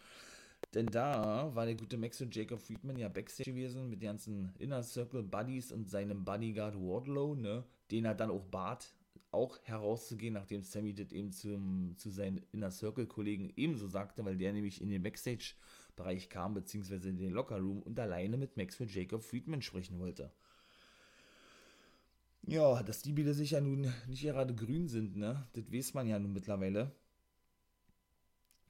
Denn 0.73 0.87
da 0.87 1.55
war 1.55 1.67
der 1.67 1.75
gute 1.75 1.97
Max 1.97 2.21
und 2.21 2.35
Jacob 2.35 2.61
Friedman 2.61 2.97
ja 2.97 3.09
Backstage 3.09 3.51
gewesen 3.51 3.91
mit 3.91 4.01
den 4.03 4.09
ganzen 4.09 4.53
Inner 4.59 4.83
Circle 4.83 5.23
Buddies 5.23 5.73
und 5.73 5.89
seinem 5.89 6.25
Bodyguard 6.25 6.75
Wardlow, 6.77 7.35
ne? 7.35 7.65
Den 7.91 8.05
er 8.05 8.15
dann 8.15 8.31
auch 8.31 8.45
bat, 8.45 8.95
auch 9.31 9.59
herauszugehen, 9.65 10.35
nachdem 10.35 10.63
Sammy 10.63 10.95
das 10.95 11.13
eben 11.13 11.33
zum, 11.33 11.95
zu 11.97 12.11
seinen 12.11 12.45
Inner 12.53 12.71
Circle 12.71 13.07
Kollegen 13.07 13.53
ebenso 13.57 13.89
sagte, 13.89 14.25
weil 14.25 14.37
der 14.37 14.53
nämlich 14.53 14.81
in 14.81 14.91
den 14.91 15.03
Backstage 15.03 15.55
Bereich 15.97 16.29
kam, 16.29 16.55
beziehungsweise 16.55 17.09
in 17.09 17.19
den 17.19 17.33
Lockerroom 17.33 17.83
und 17.83 17.99
alleine 17.99 18.37
mit 18.37 18.57
Maxwell 18.57 18.91
Jacob 18.91 19.23
Friedman 19.23 19.63
sprechen 19.63 19.99
wollte. 19.99 20.33
Ja, 22.47 22.83
dass 22.83 23.03
die 23.03 23.13
Bilder 23.13 23.33
sich 23.33 23.53
ja 23.53 23.61
nun 23.61 23.93
nicht 24.07 24.23
gerade 24.23 24.55
grün 24.55 24.89
sind, 24.89 25.17
ne? 25.17 25.47
Das 25.55 25.73
weiß 25.73 25.95
man 25.95 26.07
ja 26.07 26.19
nun 26.19 26.33
mittlerweile. 26.33 26.93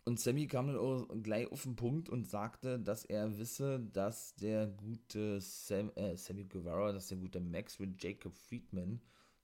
Und 0.05 0.21
Sammy 0.21 0.47
kam 0.47 0.67
dann 0.67 0.77
auch 0.77 1.09
gleich 1.23 1.51
auf 1.51 1.63
den 1.63 1.77
Punkt 1.77 2.11
und 2.11 2.29
sagte, 2.29 2.79
dass 2.79 3.07
er 3.07 3.39
wisse, 3.39 3.81
dass 3.81 4.35
der 4.37 4.67
gute 4.67 5.41
Sam, 5.41 5.91
äh, 5.95 6.17
Sammy 6.17 6.45
Guevara, 6.45 6.93
dass 6.93 7.09
der 7.09 7.17
gute 7.17 7.41
Maxwell 7.41 7.95
Jacob 7.99 8.37
Friedman 8.37 9.01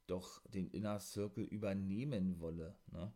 doch 0.07 0.43
den 0.49 0.69
Inner 0.69 1.01
Circle 1.01 1.45
übernehmen 1.45 2.41
wolle. 2.41 2.77
Ne? 2.93 3.11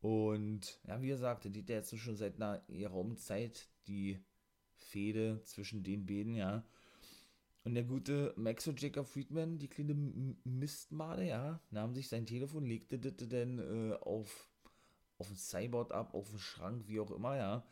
Und 0.00 0.80
ja, 0.86 1.00
wie 1.00 1.08
gesagt, 1.08 1.44
die 1.44 1.60
hat 1.60 1.68
jetzt 1.68 1.96
schon 1.98 2.16
seit 2.16 2.36
einer 2.36 2.62
Raumzeit 2.88 3.68
die 3.86 4.18
Fehde 4.74 5.40
zwischen 5.44 5.82
den 5.82 6.06
beiden, 6.06 6.34
ja. 6.34 6.64
Und 7.64 7.74
der 7.74 7.82
gute 7.82 8.32
Max 8.36 8.68
und 8.68 8.80
Jacob 8.80 9.08
Friedman, 9.08 9.58
die 9.58 9.68
kleine 9.68 9.94
Mistmade, 10.44 11.24
ja, 11.24 11.60
nahm 11.70 11.94
sich 11.94 12.08
sein 12.08 12.24
Telefon, 12.24 12.64
legte 12.64 12.98
das 12.98 13.28
dann 13.28 13.58
äh, 13.58 13.94
auf, 13.94 14.48
auf 15.18 15.28
ein 15.28 15.36
Cyborg 15.36 15.92
ab, 15.92 16.14
auf 16.14 16.30
den 16.30 16.38
Schrank, 16.38 16.86
wie 16.86 17.00
auch 17.00 17.10
immer, 17.10 17.36
ja. 17.36 17.66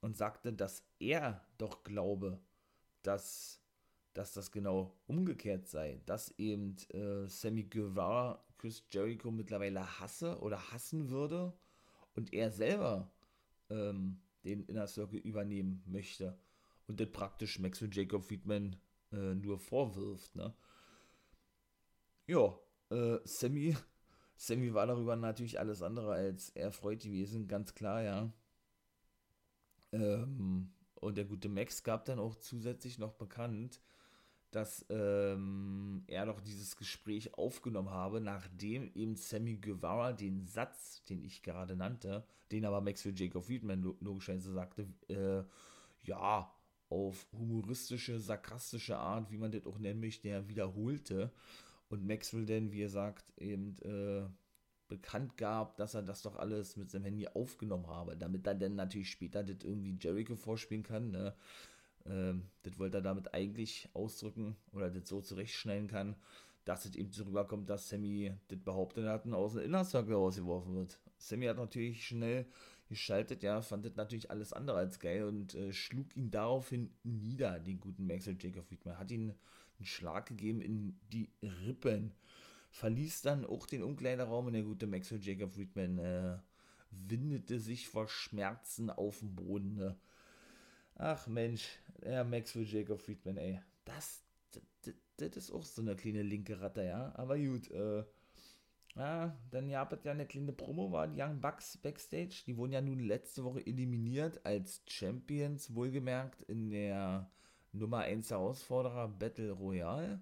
Und 0.00 0.16
sagte, 0.16 0.52
dass 0.52 0.82
er 0.98 1.44
doch 1.58 1.84
glaube, 1.84 2.40
dass, 3.02 3.60
dass 4.14 4.32
das 4.32 4.50
genau 4.50 4.96
umgekehrt 5.06 5.68
sei. 5.68 6.00
Dass 6.06 6.30
eben 6.38 6.76
äh, 6.94 7.28
Sammy 7.28 7.64
Guevara 7.64 8.42
Chris 8.58 8.84
Jericho 8.90 9.30
mittlerweile 9.30 10.00
hasse 10.00 10.38
oder 10.40 10.72
hassen 10.72 11.10
würde 11.10 11.52
und 12.14 12.32
er 12.32 12.50
selber 12.50 13.10
ähm, 13.70 14.20
den 14.44 14.64
Inner 14.64 14.86
Circle 14.86 15.20
übernehmen 15.20 15.82
möchte 15.86 16.38
und 16.86 17.00
das 17.00 17.10
praktisch 17.10 17.58
Max 17.58 17.80
und 17.82 17.94
Jacob 17.94 18.24
Friedman 18.24 18.76
äh, 19.12 19.34
nur 19.34 19.58
vorwirft, 19.58 20.34
ne? 20.34 20.54
Ja, 22.26 22.58
äh, 22.90 23.18
Sammy, 23.24 23.76
Sammy 24.36 24.74
war 24.74 24.86
darüber 24.86 25.16
natürlich 25.16 25.58
alles 25.58 25.82
andere 25.82 26.12
als 26.12 26.50
erfreut 26.50 27.02
gewesen, 27.02 27.48
ganz 27.48 27.74
klar, 27.74 28.02
ja. 28.02 28.32
Ähm, 29.92 30.72
und 30.96 31.16
der 31.16 31.24
gute 31.24 31.48
Max 31.48 31.82
gab 31.82 32.04
dann 32.04 32.18
auch 32.18 32.34
zusätzlich 32.34 32.98
noch 32.98 33.14
bekannt, 33.14 33.80
dass 34.50 34.86
ähm, 34.88 36.04
er 36.06 36.26
doch 36.26 36.40
dieses 36.40 36.76
Gespräch 36.76 37.34
aufgenommen 37.34 37.90
habe, 37.90 38.20
nachdem 38.20 38.90
eben 38.94 39.16
Sammy 39.16 39.56
Guevara 39.56 40.12
den 40.12 40.46
Satz, 40.46 41.04
den 41.04 41.22
ich 41.22 41.42
gerade 41.42 41.76
nannte, 41.76 42.24
den 42.50 42.64
aber 42.64 42.80
Maxwell 42.80 43.18
Jacob 43.18 43.44
Friedman 43.44 43.82
logischerweise 44.00 44.52
sagte, 44.52 44.86
äh, 45.08 45.44
ja, 46.06 46.52
auf 46.88 47.26
humoristische, 47.32 48.18
sarkastische 48.18 48.96
Art, 48.96 49.30
wie 49.30 49.36
man 49.36 49.52
das 49.52 49.66
auch 49.66 49.78
nennen 49.78 50.00
möchte, 50.00 50.28
er 50.28 50.48
wiederholte. 50.48 51.30
Und 51.90 52.06
Maxwell 52.06 52.46
denn, 52.46 52.72
wie 52.72 52.82
er 52.82 52.88
sagt, 52.88 53.38
eben 53.38 53.76
äh, 53.82 54.26
bekannt 54.88 55.36
gab, 55.36 55.76
dass 55.76 55.94
er 55.94 56.02
das 56.02 56.22
doch 56.22 56.36
alles 56.36 56.76
mit 56.76 56.90
seinem 56.90 57.04
Handy 57.04 57.28
aufgenommen 57.28 57.86
habe, 57.86 58.16
damit 58.16 58.46
er 58.46 58.54
dann 58.54 58.74
natürlich 58.74 59.10
später 59.10 59.44
das 59.44 59.64
irgendwie 59.64 59.98
Jericho 60.00 60.34
vorspielen 60.34 60.82
kann, 60.82 61.10
ne? 61.10 61.34
Ähm, 62.08 62.48
das 62.62 62.78
wollte 62.78 62.98
er 62.98 63.02
damit 63.02 63.34
eigentlich 63.34 63.88
ausdrücken 63.94 64.56
oder 64.72 64.90
das 64.90 65.08
so 65.08 65.20
zurechtschneiden 65.20 65.88
kann, 65.88 66.16
dass 66.64 66.84
es 66.84 66.92
so 67.10 67.24
rüberkommt, 67.24 67.68
dass 67.70 67.88
Sammy 67.88 68.32
das 68.48 68.58
behauptet 68.60 69.06
hat 69.06 69.24
und 69.24 69.34
aus 69.34 69.54
dem 69.54 69.62
Inner 69.62 69.84
Circle 69.84 70.14
rausgeworfen 70.14 70.74
wird. 70.74 71.00
Sammy 71.18 71.46
hat 71.46 71.56
natürlich 71.56 72.06
schnell 72.06 72.46
geschaltet, 72.88 73.42
ja, 73.42 73.60
fand 73.60 73.84
das 73.84 73.96
natürlich 73.96 74.30
alles 74.30 74.52
andere 74.52 74.78
als 74.78 74.98
geil 74.98 75.24
und 75.24 75.54
äh, 75.54 75.72
schlug 75.72 76.16
ihn 76.16 76.30
daraufhin 76.30 76.90
nieder, 77.04 77.58
den 77.60 77.80
guten 77.80 78.06
Maxwell 78.06 78.36
Jacob 78.40 78.66
Friedman. 78.66 78.98
Hat 78.98 79.10
ihn 79.10 79.34
einen 79.78 79.86
Schlag 79.86 80.26
gegeben 80.26 80.60
in 80.60 80.98
die 81.12 81.30
Rippen. 81.42 82.12
Verließ 82.70 83.22
dann 83.22 83.44
auch 83.44 83.66
den 83.66 83.82
Umkleideraum 83.82 84.46
und 84.46 84.52
der 84.52 84.62
gute 84.62 84.86
Maxwell 84.86 85.22
Jacob 85.22 85.54
Friedman 85.54 85.98
äh, 85.98 86.38
windete 86.90 87.60
sich 87.60 87.88
vor 87.88 88.08
Schmerzen 88.08 88.90
auf 88.90 89.20
dem 89.20 89.34
Boden. 89.34 89.74
Ne? 89.74 89.96
Ach 90.96 91.26
Mensch, 91.26 91.78
ja, 92.04 92.24
Maxwell 92.24 92.64
Jacob 92.64 93.00
Friedman, 93.00 93.36
ey. 93.36 93.60
Das, 93.84 94.22
das, 94.82 94.94
das 95.16 95.36
ist 95.36 95.50
auch 95.50 95.62
so 95.62 95.82
eine 95.82 95.96
kleine 95.96 96.22
linke 96.22 96.60
Ratte, 96.60 96.84
ja. 96.84 97.12
Aber 97.16 97.38
gut, 97.38 97.70
äh, 97.70 98.04
ja, 98.96 99.36
dann 99.50 99.70
gab 99.70 99.92
es 99.92 100.04
ja 100.04 100.12
eine 100.12 100.26
kleine 100.26 100.52
Promo, 100.52 100.90
war 100.90 101.06
die 101.08 101.20
Young 101.20 101.40
Bucks 101.40 101.76
Backstage. 101.78 102.42
Die 102.46 102.56
wurden 102.56 102.72
ja 102.72 102.80
nun 102.80 102.98
letzte 103.00 103.44
Woche 103.44 103.64
eliminiert 103.66 104.44
als 104.44 104.82
Champions, 104.88 105.74
wohlgemerkt 105.74 106.42
in 106.42 106.70
der 106.70 107.30
Nummer 107.72 107.98
1 107.98 108.30
Herausforderer 108.30 109.08
Battle 109.08 109.52
Royale, 109.52 110.20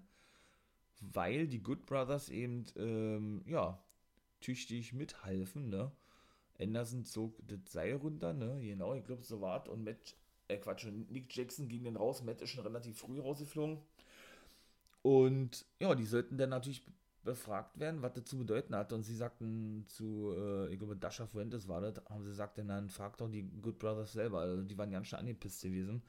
weil 1.01 1.47
die 1.47 1.61
Good 1.63 1.85
Brothers 1.85 2.29
eben, 2.29 2.65
ähm, 2.75 3.41
ja, 3.47 3.83
tüchtig 4.41 4.93
mithalfen, 4.93 5.69
ne. 5.69 5.91
Anderson 6.59 7.05
zog 7.05 7.35
das 7.47 7.71
Seil 7.71 7.95
runter, 7.95 8.33
ne, 8.33 8.59
genau, 8.61 8.95
ich 8.95 9.05
glaube, 9.05 9.23
so 9.23 9.41
war 9.41 9.67
Und 9.69 9.83
Matt 9.83 10.15
äh 10.47 10.57
Quatsch, 10.57 10.85
Nick 11.09 11.35
Jackson 11.35 11.67
ging 11.67 11.83
dann 11.83 11.97
raus, 11.97 12.23
Matt 12.23 12.41
ist 12.41 12.51
schon 12.51 12.65
relativ 12.65 12.97
früh 12.97 13.19
rausgeflogen. 13.19 13.79
Und 15.01 15.65
ja, 15.79 15.95
die 15.95 16.05
sollten 16.05 16.37
dann 16.37 16.49
natürlich 16.49 16.83
befragt 17.23 17.79
werden, 17.79 18.01
was 18.01 18.13
das 18.13 18.25
zu 18.25 18.37
bedeuten 18.37 18.75
hat. 18.75 18.93
Und 18.93 19.03
sie 19.03 19.15
sagten 19.15 19.85
zu, 19.87 20.33
äh, 20.35 20.71
ich 20.71 20.79
glaube, 20.79 20.95
Dasha 20.95 21.25
Fuentes 21.25 21.67
war 21.67 21.81
das, 21.81 22.03
haben 22.09 22.23
sie 22.23 22.29
gesagt, 22.29 22.57
dann 22.57 22.89
fragt 22.89 23.21
doch 23.21 23.29
die 23.29 23.43
Good 23.61 23.79
Brothers 23.79 24.13
selber. 24.13 24.39
Also 24.39 24.63
die 24.63 24.77
waren 24.77 24.91
ganz 24.91 25.07
schön 25.07 25.19
angepisst 25.19 25.61
gewesen. 25.61 26.01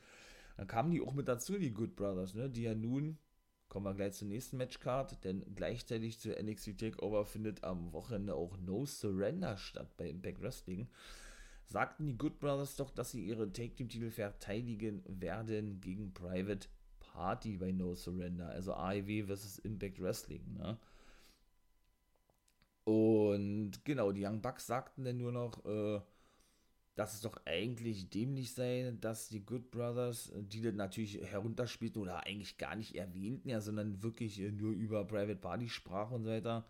Dann 0.56 0.66
kamen 0.66 0.90
die 0.90 1.00
auch 1.00 1.12
mit 1.12 1.28
dazu, 1.28 1.58
die 1.58 1.72
Good 1.72 1.96
Brothers, 1.96 2.34
ne, 2.34 2.48
die 2.48 2.62
ja 2.62 2.74
nun 2.74 3.18
kommen 3.68 3.84
wir 3.84 3.94
gleich 3.94 4.14
zur 4.14 4.28
nächsten 4.28 4.56
Matchcard, 4.56 5.22
denn 5.24 5.44
gleichzeitig 5.54 6.18
zur 6.18 6.40
NXT 6.42 6.78
TakeOver 6.78 7.26
findet 7.26 7.64
am 7.64 7.92
Wochenende 7.92 8.34
auch 8.34 8.56
No 8.58 8.86
Surrender 8.86 9.56
statt 9.58 9.96
bei 9.96 10.08
Impact 10.08 10.40
Wrestling. 10.40 10.88
Sagten 11.68 12.06
die 12.06 12.16
Good 12.16 12.38
Brothers 12.40 12.76
doch, 12.76 12.90
dass 12.90 13.10
sie 13.10 13.24
ihre 13.24 13.52
Take 13.52 13.74
Team 13.74 13.88
Titel 13.88 14.10
verteidigen 14.10 15.02
werden 15.06 15.80
gegen 15.80 16.14
Private 16.14 16.66
Party 16.98 17.58
bei 17.58 17.72
No 17.72 17.94
Surrender, 17.94 18.48
also 18.48 18.72
AEW 18.72 19.26
vs 19.26 19.58
Impact 19.58 20.00
Wrestling, 20.00 20.54
ne? 20.54 20.78
Und 22.84 23.84
genau, 23.84 24.12
die 24.12 24.24
Young 24.24 24.40
Bucks 24.40 24.66
sagten 24.66 25.04
dann 25.04 25.18
nur 25.18 25.30
noch, 25.30 25.62
äh, 25.66 26.00
dass 26.94 27.12
es 27.12 27.20
doch 27.20 27.38
eigentlich 27.44 28.08
dämlich 28.08 28.54
sei, 28.54 28.96
dass 28.98 29.28
die 29.28 29.44
Good 29.44 29.70
Brothers, 29.70 30.30
äh, 30.30 30.42
die 30.42 30.62
das 30.62 30.74
natürlich 30.74 31.20
herunterspielten 31.20 32.00
oder 32.00 32.24
eigentlich 32.24 32.56
gar 32.56 32.76
nicht 32.76 32.96
erwähnten, 32.96 33.50
ja, 33.50 33.60
sondern 33.60 34.02
wirklich 34.02 34.40
äh, 34.40 34.50
nur 34.50 34.72
über 34.72 35.04
Private 35.04 35.36
Party 35.36 35.68
sprach 35.68 36.10
und 36.10 36.24
so 36.24 36.30
weiter, 36.30 36.66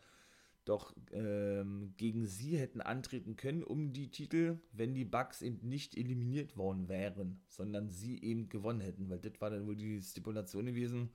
doch 0.68 0.94
ähm, 1.12 1.94
gegen 1.96 2.26
sie 2.26 2.58
hätten 2.58 2.80
antreten 2.80 3.36
können 3.36 3.62
um 3.62 3.92
die 3.92 4.10
Titel, 4.10 4.58
wenn 4.72 4.94
die 4.94 5.04
Bugs 5.04 5.42
eben 5.42 5.66
nicht 5.68 5.96
eliminiert 5.96 6.56
worden 6.56 6.88
wären, 6.88 7.40
sondern 7.48 7.88
sie 7.88 8.22
eben 8.22 8.48
gewonnen 8.48 8.80
hätten, 8.80 9.08
weil 9.08 9.18
das 9.18 9.40
war 9.40 9.50
dann 9.50 9.66
wohl 9.66 9.76
die 9.76 10.00
Stipulation 10.00 10.66
gewesen, 10.66 11.10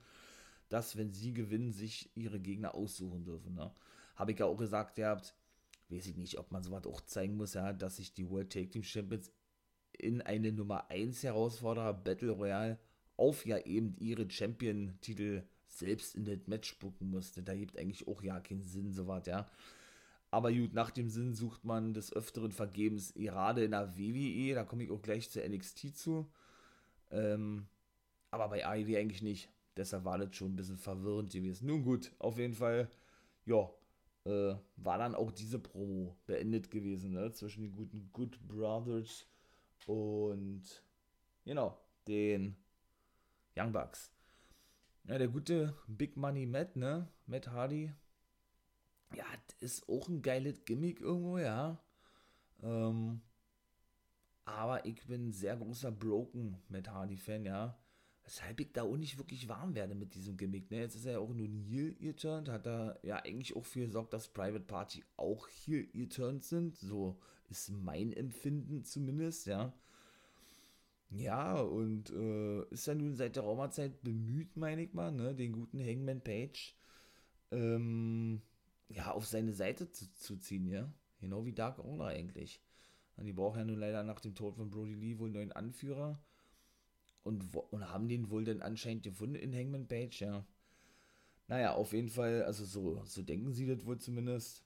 dass 0.68 0.96
wenn 0.96 1.12
sie 1.12 1.32
gewinnen, 1.32 1.72
sich 1.72 2.10
ihre 2.16 2.40
Gegner 2.40 2.74
aussuchen 2.74 3.24
dürfen. 3.24 3.54
Ne? 3.54 3.72
Habe 4.16 4.32
ich 4.32 4.38
ja 4.38 4.46
auch 4.46 4.56
gesagt, 4.56 4.98
ihr 4.98 5.08
habt, 5.08 5.34
weiß 5.88 6.06
ich 6.06 6.16
nicht, 6.16 6.38
ob 6.38 6.50
man 6.50 6.62
sowas 6.62 6.86
auch 6.86 7.00
zeigen 7.02 7.36
muss, 7.36 7.54
ja, 7.54 7.72
dass 7.72 7.96
sich 7.96 8.14
die 8.14 8.28
World 8.28 8.52
Take 8.52 8.70
Team 8.70 8.82
Champions 8.82 9.30
in 9.92 10.20
eine 10.20 10.52
Nummer 10.52 10.90
1 10.90 11.22
Herausforderer 11.22 11.94
Battle 11.94 12.32
Royale 12.32 12.78
auf 13.16 13.46
ja 13.46 13.58
eben 13.58 13.94
ihre 13.98 14.28
Champion-Titel 14.28 15.44
selbst 15.78 16.14
in 16.14 16.24
das 16.24 16.46
Match 16.46 16.68
spucken 16.70 17.10
musste. 17.10 17.42
Da 17.42 17.54
gibt 17.54 17.78
eigentlich 17.78 18.06
auch 18.08 18.22
ja 18.22 18.40
keinen 18.40 18.62
Sinn, 18.62 18.92
sowas, 18.92 19.26
ja. 19.26 19.48
Aber 20.30 20.52
gut, 20.52 20.74
nach 20.74 20.90
dem 20.90 21.08
Sinn 21.08 21.32
sucht 21.32 21.64
man 21.64 21.94
des 21.94 22.12
Öfteren 22.12 22.52
vergebens, 22.52 23.14
gerade 23.14 23.64
in 23.64 23.70
der 23.70 23.96
WWE, 23.96 24.54
da 24.54 24.64
komme 24.64 24.84
ich 24.84 24.90
auch 24.90 25.00
gleich 25.00 25.30
zur 25.30 25.48
NXT 25.48 25.96
zu. 25.96 26.28
Ähm, 27.10 27.66
aber 28.30 28.48
bei 28.48 28.66
AEW 28.66 28.96
eigentlich 28.96 29.22
nicht. 29.22 29.48
Deshalb 29.76 30.04
war 30.04 30.18
das 30.18 30.34
schon 30.34 30.52
ein 30.52 30.56
bisschen 30.56 30.76
verwirrend 30.76 31.32
gewesen. 31.32 31.66
Nun 31.66 31.82
gut, 31.82 32.12
auf 32.18 32.38
jeden 32.38 32.54
Fall, 32.54 32.90
ja, 33.46 33.70
äh, 34.24 34.54
war 34.76 34.98
dann 34.98 35.14
auch 35.14 35.30
diese 35.30 35.58
Promo 35.58 36.16
beendet 36.26 36.70
gewesen, 36.70 37.12
ne? 37.12 37.30
Zwischen 37.32 37.62
den 37.62 37.72
guten 37.72 38.10
Good 38.12 38.38
Brothers 38.48 39.26
und 39.86 40.62
genau, 41.44 41.78
den 42.06 42.56
Young 43.56 43.72
Bucks. 43.72 44.13
Ja, 45.06 45.18
der 45.18 45.28
gute 45.28 45.74
Big 45.86 46.16
Money 46.16 46.46
Matt, 46.46 46.76
ne? 46.76 47.06
Matt 47.26 47.48
Hardy. 47.48 47.92
Ja, 49.14 49.24
ist 49.60 49.86
auch 49.88 50.08
ein 50.08 50.22
geiles 50.22 50.64
Gimmick 50.64 51.00
irgendwo, 51.00 51.36
ja. 51.36 51.78
Ähm, 52.62 53.20
aber 54.46 54.86
ich 54.86 55.06
bin 55.06 55.30
sehr 55.32 55.56
großer 55.56 55.92
Broken 55.92 56.56
Matt 56.68 56.88
Hardy-Fan, 56.88 57.44
ja. 57.44 57.78
Weshalb 58.22 58.58
ich 58.60 58.72
da 58.72 58.84
auch 58.84 58.96
nicht 58.96 59.18
wirklich 59.18 59.46
warm 59.48 59.74
werde 59.74 59.94
mit 59.94 60.14
diesem 60.14 60.38
Gimmick. 60.38 60.70
Ne? 60.70 60.78
Jetzt 60.78 60.94
ist 60.94 61.04
er 61.04 61.12
ja 61.12 61.18
auch 61.18 61.34
nur 61.34 61.46
Heel 61.46 61.94
geturned, 61.96 62.48
hat 62.48 62.66
er 62.66 62.98
ja 63.02 63.16
eigentlich 63.16 63.54
auch 63.54 63.66
für 63.66 63.84
gesorgt, 63.84 64.14
dass 64.14 64.32
Private 64.32 64.64
Party 64.64 65.04
auch 65.18 65.46
Heel 65.48 65.86
geturned 65.88 66.44
sind. 66.44 66.78
So 66.78 67.20
ist 67.50 67.68
mein 67.68 68.14
Empfinden 68.14 68.84
zumindest, 68.84 69.46
ja. 69.46 69.74
Ja, 71.16 71.60
und 71.60 72.10
äh, 72.10 72.64
ist 72.70 72.86
ja 72.86 72.94
nun 72.94 73.14
seit 73.14 73.36
der 73.36 73.44
Raumerzeit 73.44 74.02
bemüht, 74.02 74.56
meine 74.56 74.82
ich 74.82 74.92
mal, 74.94 75.12
ne, 75.12 75.34
den 75.34 75.52
guten 75.52 75.78
Hangman 75.78 76.20
Page 76.20 76.74
ähm, 77.52 78.42
ja, 78.88 79.12
auf 79.12 79.26
seine 79.26 79.52
Seite 79.52 79.90
zu, 79.90 80.12
zu 80.14 80.36
ziehen, 80.36 80.66
ja. 80.66 80.92
Genau 81.20 81.46
wie 81.46 81.52
Dark 81.52 81.78
Order 81.78 82.06
eigentlich. 82.06 82.60
Und 83.16 83.26
die 83.26 83.32
brauchen 83.32 83.58
ja 83.58 83.64
nun 83.64 83.78
leider 83.78 84.02
nach 84.02 84.20
dem 84.20 84.34
Tod 84.34 84.56
von 84.56 84.70
Brody 84.70 84.94
Lee 84.94 85.18
wohl 85.18 85.28
einen 85.28 85.34
neuen 85.34 85.52
Anführer 85.52 86.20
und, 87.22 87.54
und 87.70 87.90
haben 87.90 88.08
den 88.08 88.30
wohl 88.30 88.44
dann 88.44 88.60
anscheinend 88.62 89.04
gefunden 89.04 89.36
in 89.36 89.54
Hangman 89.54 89.86
Page, 89.86 90.20
ja. 90.20 90.44
Naja, 91.46 91.74
auf 91.74 91.92
jeden 91.92 92.08
Fall, 92.08 92.42
also 92.42 92.64
so, 92.64 93.02
so 93.04 93.22
denken 93.22 93.52
sie 93.52 93.66
das 93.66 93.86
wohl 93.86 93.98
zumindest. 93.98 94.64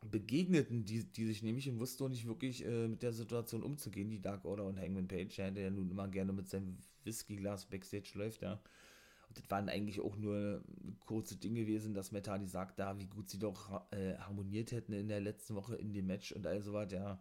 Begegneten 0.00 0.84
die, 0.84 1.04
die 1.04 1.26
sich 1.26 1.42
nämlich 1.42 1.68
und 1.68 1.80
wussten 1.80 2.04
auch 2.04 2.08
nicht 2.08 2.26
wirklich 2.26 2.64
äh, 2.64 2.88
mit 2.88 3.02
der 3.02 3.12
Situation 3.12 3.62
umzugehen, 3.62 4.10
die 4.10 4.20
Dark 4.20 4.44
Order 4.44 4.64
und 4.64 4.78
Hangman 4.78 5.08
Page, 5.08 5.34
der 5.34 5.52
ja 5.52 5.70
nun 5.70 5.90
immer 5.90 6.08
gerne 6.08 6.32
mit 6.32 6.48
seinem 6.48 6.78
Whiskyglas 7.04 7.66
Backstage 7.66 8.12
läuft, 8.14 8.42
ja. 8.42 8.60
Und 9.28 9.38
das 9.38 9.50
waren 9.50 9.68
eigentlich 9.68 10.00
auch 10.00 10.16
nur 10.16 10.62
kurze 11.00 11.36
Dinge 11.36 11.60
gewesen, 11.60 11.92
dass 11.92 12.12
Metali 12.12 12.46
sagt, 12.46 12.78
da, 12.78 12.98
wie 12.98 13.06
gut 13.06 13.28
sie 13.28 13.38
doch 13.38 13.82
äh, 13.90 14.14
harmoniert 14.16 14.72
hätten 14.72 14.92
in 14.92 15.08
der 15.08 15.20
letzten 15.20 15.54
Woche 15.54 15.76
in 15.76 15.92
dem 15.92 16.06
Match 16.06 16.32
und 16.32 16.46
all 16.46 16.62
so 16.62 16.72
was, 16.72 16.90
ja 16.92 17.20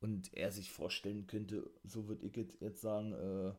und 0.00 0.32
er 0.34 0.52
sich 0.52 0.70
vorstellen 0.70 1.26
könnte, 1.26 1.70
so 1.84 2.08
würde 2.08 2.26
ich 2.26 2.36
jetzt 2.60 2.80
sagen, 2.80 3.12
äh, 3.12 3.52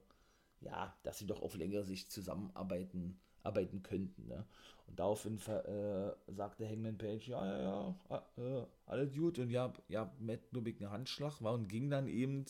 ja, 0.65 0.98
dass 1.04 1.19
sie 1.19 1.26
doch 1.26 1.41
auf 1.41 1.56
längere 1.56 1.84
Sicht 1.84 2.12
zusammenarbeiten 2.12 3.19
arbeiten 3.43 3.84
könnten. 3.84 4.28
Ne? 4.28 4.45
Und 4.89 4.99
daraufhin 4.99 5.38
äh, 5.47 6.12
sagte 6.28 6.67
Hangman 6.67 6.97
Page, 6.97 7.28
ja, 7.28 7.45
ja, 7.45 7.95
ja, 8.10 8.25
äh, 8.38 8.65
alles 8.86 9.13
gut 9.13 9.39
und 9.39 9.49
ja, 9.49 9.71
ja, 9.88 10.12
Matt 10.19 10.52
Nubik 10.52 10.82
einen 10.82 10.91
Handschlag 10.91 11.41
war 11.41 11.54
und 11.54 11.67
ging 11.67 11.89
dann 11.89 12.08
eben 12.08 12.45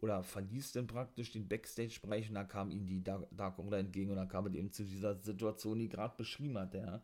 oder 0.00 0.24
verließ 0.24 0.72
dann 0.72 0.88
praktisch 0.88 1.30
den 1.30 1.46
Backstage-Bereich 1.46 2.28
und 2.28 2.34
da 2.34 2.42
kam 2.42 2.72
ihm 2.72 2.86
die 2.86 3.04
Dark, 3.04 3.58
Order 3.58 3.78
entgegen 3.78 4.10
und 4.10 4.16
dann 4.16 4.28
kam 4.28 4.46
es 4.46 4.54
eben 4.54 4.72
zu 4.72 4.84
dieser 4.84 5.14
Situation, 5.14 5.78
die 5.78 5.88
gerade 5.88 6.16
beschrieben 6.16 6.58
hat, 6.58 6.74
ja 6.74 7.00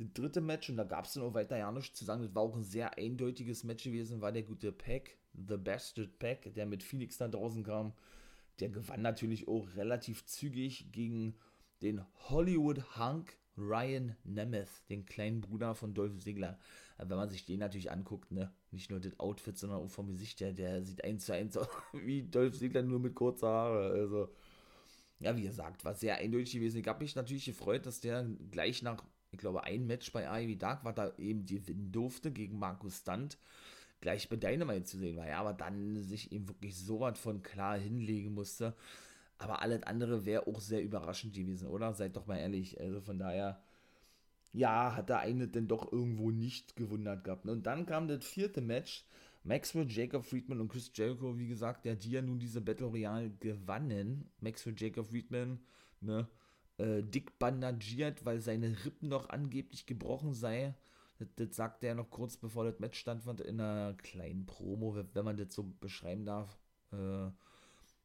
das 0.00 0.12
dritte 0.14 0.40
Match, 0.40 0.70
und 0.70 0.76
da 0.76 0.84
gab 0.84 1.04
es 1.04 1.12
dann 1.12 1.22
auch 1.22 1.34
weiter 1.34 1.58
ja 1.58 1.70
nichts 1.70 1.98
zu 1.98 2.04
sagen, 2.04 2.22
das 2.22 2.34
war 2.34 2.42
auch 2.42 2.56
ein 2.56 2.64
sehr 2.64 2.96
eindeutiges 2.96 3.64
Match 3.64 3.84
gewesen, 3.84 4.20
war 4.20 4.32
der 4.32 4.42
gute 4.42 4.72
Pack, 4.72 5.18
The 5.34 5.56
Bastard 5.56 6.18
Pack, 6.18 6.54
der 6.54 6.66
mit 6.66 6.82
Phoenix 6.82 7.18
da 7.18 7.28
draußen 7.28 7.62
kam. 7.62 7.92
Der 8.58 8.68
gewann 8.68 9.02
natürlich 9.02 9.48
auch 9.48 9.68
relativ 9.76 10.24
zügig 10.26 10.90
gegen 10.92 11.34
den 11.82 12.02
Hollywood 12.28 12.98
Hunk 12.98 13.36
Ryan 13.60 14.16
Nemeth, 14.24 14.68
den 14.88 15.06
kleinen 15.06 15.40
Bruder 15.40 15.74
von 15.74 15.94
Dolph 15.94 16.18
Ziggler. 16.18 16.58
Wenn 16.98 17.16
man 17.16 17.30
sich 17.30 17.44
den 17.46 17.60
natürlich 17.60 17.90
anguckt, 17.90 18.30
ne, 18.30 18.52
nicht 18.70 18.90
nur 18.90 19.00
das 19.00 19.18
Outfit, 19.18 19.56
sondern 19.56 19.80
auch 19.80 19.90
vom 19.90 20.08
Gesicht 20.08 20.40
her, 20.40 20.52
der 20.52 20.82
sieht 20.82 21.04
eins 21.04 21.26
zu 21.26 21.32
eins 21.32 21.56
aus 21.56 21.68
wie 21.92 22.22
Dolph 22.22 22.58
Ziggler 22.58 22.82
nur 22.82 23.00
mit 23.00 23.14
kurzer 23.14 23.48
Haare. 23.48 23.90
Also, 23.92 24.28
ja, 25.20 25.36
wie 25.36 25.42
gesagt, 25.42 25.84
war 25.84 25.94
sehr 25.94 26.16
eindeutig 26.16 26.52
gewesen. 26.52 26.80
Ich 26.80 26.88
habe 26.88 27.02
mich 27.02 27.14
natürlich 27.14 27.44
gefreut, 27.44 27.86
dass 27.86 28.00
der 28.00 28.26
gleich 28.50 28.82
nach 28.82 29.04
ich 29.32 29.38
glaube, 29.38 29.64
ein 29.64 29.86
Match 29.86 30.12
bei 30.12 30.24
Ivy 30.42 30.58
Dark 30.58 30.84
war 30.84 30.92
da 30.92 31.12
eben 31.16 31.46
gewinnen 31.46 31.92
durfte 31.92 32.32
gegen 32.32 32.58
Markus 32.58 32.98
Stunt, 32.98 33.38
gleich 34.00 34.28
bei 34.28 34.36
Dynamite 34.36 34.84
zu 34.84 34.98
sehen 34.98 35.16
war. 35.16 35.26
Ja, 35.26 35.40
aber 35.40 35.52
dann 35.52 36.02
sich 36.02 36.32
eben 36.32 36.48
wirklich 36.48 36.76
so 36.76 37.00
was 37.00 37.18
von 37.18 37.42
klar 37.42 37.78
hinlegen 37.78 38.34
musste. 38.34 38.74
Aber 39.40 39.62
alles 39.62 39.82
andere 39.84 40.26
wäre 40.26 40.46
auch 40.46 40.60
sehr 40.60 40.82
überraschend 40.82 41.32
gewesen, 41.34 41.66
oder? 41.66 41.94
Seid 41.94 42.14
doch 42.14 42.26
mal 42.26 42.36
ehrlich. 42.36 42.78
Also 42.78 43.00
von 43.00 43.18
daher, 43.18 43.62
ja, 44.52 44.94
hat 44.94 45.08
der 45.08 45.20
eine 45.20 45.48
denn 45.48 45.66
doch 45.66 45.90
irgendwo 45.90 46.30
nicht 46.30 46.76
gewundert 46.76 47.24
gehabt. 47.24 47.46
Und 47.48 47.66
dann 47.66 47.86
kam 47.86 48.06
das 48.06 48.24
vierte 48.24 48.60
Match. 48.60 49.06
Maxwell, 49.42 49.90
Jacob 49.90 50.26
Friedman 50.26 50.60
und 50.60 50.68
Chris 50.68 50.90
Jericho, 50.94 51.38
wie 51.38 51.48
gesagt, 51.48 51.86
der 51.86 51.96
die 51.96 52.10
ja 52.10 52.20
nun 52.20 52.38
diese 52.38 52.60
Battle 52.60 52.88
Royale 52.88 53.30
gewannen. 53.40 54.30
Maxwell, 54.40 54.74
Jacob 54.76 55.06
Friedman, 55.06 55.60
ne, 56.02 56.28
äh, 56.76 57.02
dick 57.02 57.38
bandagiert, 57.38 58.26
weil 58.26 58.42
seine 58.42 58.84
Rippen 58.84 59.08
noch 59.08 59.30
angeblich 59.30 59.86
gebrochen 59.86 60.34
sei. 60.34 60.74
Das, 61.18 61.28
das 61.36 61.56
sagte 61.56 61.86
er 61.86 61.94
noch 61.94 62.10
kurz 62.10 62.36
bevor 62.36 62.64
das 62.64 62.78
Match 62.78 62.98
stattfand 62.98 63.40
in 63.40 63.58
einer 63.58 63.94
kleinen 63.94 64.44
Promo, 64.44 64.94
wenn 65.14 65.24
man 65.24 65.38
das 65.38 65.54
so 65.54 65.62
beschreiben 65.80 66.26
darf. 66.26 66.58
Äh, 66.92 67.30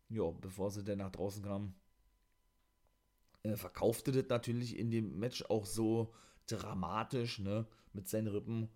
ja, 0.09 0.29
bevor 0.31 0.71
sie 0.71 0.83
dann 0.83 0.99
nach 0.99 1.11
draußen 1.11 1.43
kam. 1.43 1.73
Äh, 3.43 3.55
verkaufte 3.55 4.11
das 4.11 4.27
natürlich 4.29 4.77
in 4.77 4.91
dem 4.91 5.19
Match 5.19 5.43
auch 5.45 5.65
so 5.65 6.13
dramatisch, 6.47 7.39
ne, 7.39 7.65
mit 7.93 8.07
seinen 8.07 8.27
Rippen 8.27 8.69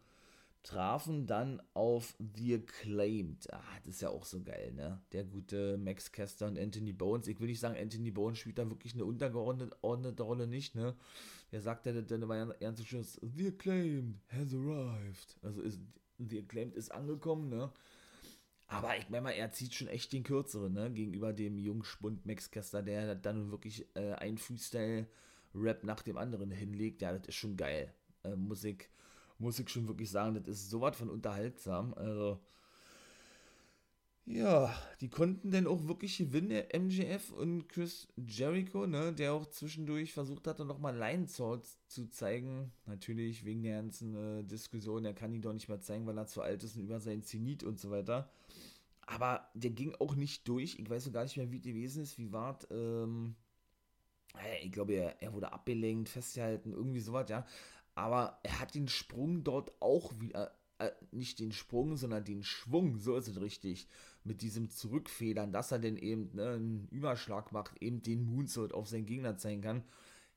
trafen 0.63 1.25
dann 1.25 1.61
auf 1.73 2.15
The 2.35 2.55
Acclaimed. 2.55 3.51
Ah, 3.53 3.63
das 3.85 3.95
ist 3.95 4.01
ja 4.01 4.09
auch 4.09 4.25
so 4.25 4.41
geil, 4.43 4.73
ne? 4.73 5.01
Der 5.13 5.23
gute 5.23 5.77
Max 5.77 6.11
Caster 6.11 6.47
und 6.47 6.59
Anthony 6.59 6.91
Bones. 6.91 7.27
Ich 7.27 7.39
will 7.39 7.47
nicht 7.47 7.59
sagen, 7.59 7.77
Anthony 7.79 8.11
Bones 8.11 8.39
spielt 8.39 8.57
da 8.57 8.69
wirklich 8.69 8.93
eine 8.93 9.05
untergeordnete 9.05 10.23
Rolle 10.23 10.47
nicht, 10.47 10.75
ne? 10.75 10.95
Der 11.51 11.61
sagt 11.61 11.85
ja 11.85 11.93
dann 11.93 12.21
immer 12.21 12.55
ernst 12.61 12.85
schön, 12.85 13.03
The 13.03 13.47
Acclaimed 13.47 14.19
has 14.27 14.53
arrived. 14.53 15.37
Also 15.41 15.61
ist, 15.61 15.79
The 16.17 16.39
Acclaimed 16.39 16.75
ist 16.75 16.91
angekommen, 16.91 17.49
ne? 17.49 17.71
Aber 18.69 18.95
ich 18.97 19.09
meine 19.09 19.23
mal, 19.23 19.31
er 19.31 19.51
zieht 19.51 19.73
schon 19.73 19.87
echt 19.87 20.13
den 20.13 20.23
kürzeren, 20.23 20.73
ne? 20.73 20.91
Gegenüber 20.91 21.33
dem 21.33 21.57
Jungspund 21.57 22.25
Max 22.25 22.51
Caster, 22.51 22.83
der 22.83 23.15
dann 23.15 23.49
wirklich 23.49 23.87
äh, 23.95 24.13
ein 24.13 24.37
Freestyle-Rap 24.37 25.83
nach 25.83 26.03
dem 26.03 26.17
anderen 26.17 26.51
hinlegt. 26.51 27.01
Ja, 27.01 27.11
das 27.11 27.27
ist 27.27 27.35
schon 27.35 27.57
geil. 27.57 27.91
Äh, 28.23 28.35
Musik 28.35 28.89
muss 29.39 29.57
ich 29.59 29.69
schon 29.69 29.87
wirklich 29.87 30.11
sagen, 30.11 30.35
das 30.35 30.47
ist 30.47 30.69
sowas 30.69 30.95
von 30.95 31.09
unterhaltsam. 31.09 31.95
Also, 31.95 32.39
Ja, 34.31 34.71
die 35.01 35.09
konnten 35.09 35.49
dann 35.49 35.65
auch 35.65 35.87
wirklich 35.87 36.19
gewinnen, 36.19 36.63
MJF 36.71 37.31
und 37.31 37.67
Chris 37.67 38.07
Jericho, 38.15 38.85
ne, 38.85 39.11
der 39.11 39.33
auch 39.33 39.47
zwischendurch 39.47 40.13
versucht 40.13 40.45
hatte, 40.45 40.65
nochmal 40.65 41.27
Swords 41.27 41.79
zu 41.87 42.07
zeigen. 42.11 42.71
Natürlich 42.85 43.43
wegen 43.43 43.63
der 43.63 43.77
ganzen 43.81 44.13
äh, 44.15 44.43
Diskussion, 44.43 45.03
er 45.03 45.15
kann 45.15 45.33
ihn 45.33 45.41
doch 45.41 45.53
nicht 45.53 45.67
mehr 45.67 45.81
zeigen, 45.81 46.05
weil 46.05 46.17
er 46.17 46.27
zu 46.27 46.43
alt 46.43 46.63
ist 46.63 46.75
und 46.75 46.83
über 46.83 46.99
seinen 46.99 47.23
Zenit 47.23 47.63
und 47.63 47.79
so 47.79 47.89
weiter. 47.89 48.29
Aber 49.07 49.49
der 49.55 49.71
ging 49.71 49.95
auch 49.95 50.15
nicht 50.15 50.47
durch. 50.47 50.77
Ich 50.77 50.87
weiß 50.87 51.07
noch 51.07 51.13
gar 51.13 51.23
nicht 51.23 51.37
mehr, 51.37 51.51
wie 51.51 51.57
es 51.57 51.63
gewesen 51.63 52.03
ist. 52.03 52.19
Wie 52.19 52.31
war 52.31 52.59
ähm, 52.69 53.35
ich 54.61 54.71
glaube, 54.71 54.93
er, 54.93 55.21
er 55.21 55.33
wurde 55.33 55.51
abgelenkt, 55.51 56.09
festgehalten, 56.09 56.71
irgendwie 56.73 56.99
sowas, 56.99 57.29
ja. 57.29 57.45
Aber 57.95 58.39
er 58.43 58.59
hat 58.59 58.75
den 58.75 58.87
Sprung 58.87 59.43
dort 59.43 59.71
auch 59.81 60.13
wieder, 60.19 60.55
äh, 60.77 60.91
nicht 61.11 61.39
den 61.39 61.51
Sprung, 61.51 61.97
sondern 61.97 62.23
den 62.23 62.43
Schwung, 62.43 62.97
so 62.97 63.15
ist 63.15 63.27
es 63.27 63.41
richtig, 63.41 63.87
mit 64.23 64.41
diesem 64.41 64.69
Zurückfedern, 64.69 65.51
dass 65.51 65.71
er 65.71 65.79
denn 65.79 65.97
eben 65.97 66.29
ne, 66.33 66.49
einen 66.49 66.87
Überschlag 66.89 67.51
macht, 67.51 67.81
eben 67.81 68.01
den 68.01 68.23
Moonsault 68.23 68.73
auf 68.73 68.87
seinen 68.87 69.05
Gegner 69.05 69.37
zeigen 69.37 69.61
kann, 69.61 69.83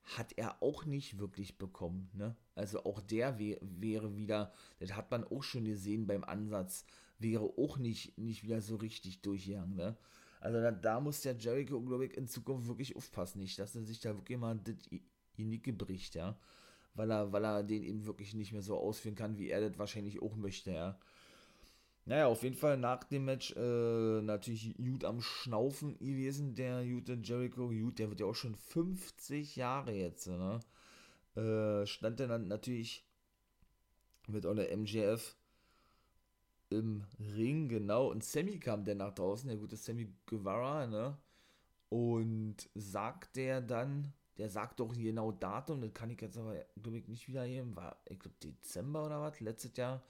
hat 0.05 0.33
er 0.37 0.62
auch 0.62 0.85
nicht 0.85 1.18
wirklich 1.18 1.59
bekommen. 1.59 2.11
Ne? 2.14 2.37
Also 2.55 2.85
auch 2.85 3.01
der 3.01 3.38
wär, 3.38 3.59
wäre 3.61 4.16
wieder, 4.16 4.53
das 4.81 4.95
hat 4.95 5.11
man 5.11 5.25
auch 5.25 5.42
schon 5.42 5.64
gesehen 5.64 6.07
beim 6.07 6.25
Ansatz, 6.25 6.85
wäre 7.18 7.45
auch 7.57 7.79
nicht, 7.79 8.18
nicht 8.18 8.42
wieder 8.42 8.61
so 8.61 8.77
richtig 8.77 9.23
durchgegangen. 9.23 9.77
Ne? 9.77 9.97
Also 10.40 10.61
da, 10.61 10.73
da 10.73 11.01
muss 11.01 11.21
der 11.21 11.37
Jericho, 11.37 11.81
glaube 11.81 12.07
ich, 12.07 12.16
in 12.16 12.27
Zukunft 12.27 12.66
wirklich 12.66 12.97
aufpassen, 12.97 13.38
nicht, 13.38 13.59
dass 13.59 13.77
er 13.77 13.83
sich 13.83 14.01
da 14.01 14.16
wirklich 14.16 14.38
mal 14.38 14.59
das 14.59 14.75
Unicke 15.38 15.73
bricht, 15.73 16.14
ja. 16.16 16.37
Weil 16.95 17.11
er, 17.11 17.33
weil 17.33 17.45
er 17.45 17.62
den 17.62 17.85
eben 17.85 18.05
wirklich 18.05 18.35
nicht 18.35 18.53
mehr 18.53 18.61
so 18.61 18.77
ausführen 18.77 19.14
kann, 19.14 19.38
wie 19.38 19.49
er 19.49 19.66
das 19.66 19.79
wahrscheinlich 19.79 20.21
auch 20.21 20.35
möchte, 20.35 20.73
ja. 20.73 20.99
Naja, 22.04 22.26
auf 22.26 22.42
jeden 22.42 22.56
Fall 22.56 22.76
nach 22.78 23.04
dem 23.04 23.24
Match 23.26 23.54
äh, 23.56 24.22
natürlich 24.22 24.76
gut 24.76 25.04
am 25.04 25.20
Schnaufen 25.20 25.98
gewesen, 25.98 26.54
der 26.54 26.84
gute 26.84 27.14
Jericho. 27.22 27.68
Gut, 27.68 27.98
der 27.98 28.08
wird 28.10 28.20
ja 28.20 28.26
auch 28.26 28.34
schon 28.34 28.56
50 28.56 29.54
Jahre 29.56 29.92
jetzt, 29.92 30.26
ne? 30.26 30.60
Äh, 31.36 31.86
stand 31.86 32.20
dann 32.20 32.48
natürlich 32.48 33.06
mit 34.28 34.46
einer 34.46 34.68
MJF 34.68 35.36
im 36.70 37.04
Ring, 37.20 37.68
genau. 37.68 38.10
Und 38.10 38.24
Sammy 38.24 38.58
kam 38.58 38.84
dann 38.84 38.98
nach 38.98 39.14
draußen, 39.14 39.48
der 39.48 39.58
gute 39.58 39.76
Sammy 39.76 40.08
Guevara, 40.26 40.86
ne? 40.86 41.16
Und 41.88 42.68
sagt 42.74 43.36
der 43.36 43.60
dann, 43.60 44.12
der 44.38 44.48
sagt 44.50 44.80
doch 44.80 44.94
genau 44.94 45.32
Datum, 45.32 45.82
das 45.82 45.92
kann 45.94 46.10
ich 46.10 46.20
jetzt 46.20 46.38
aber, 46.38 46.56
glaube 46.82 46.98
ich, 46.98 47.08
nicht 47.08 47.28
wiedergeben, 47.28 47.76
war, 47.76 47.98
ich 48.08 48.18
glaube, 48.18 48.36
Dezember 48.42 49.06
oder 49.06 49.20
was, 49.20 49.40
letztes 49.40 49.76
Jahr, 49.76 50.02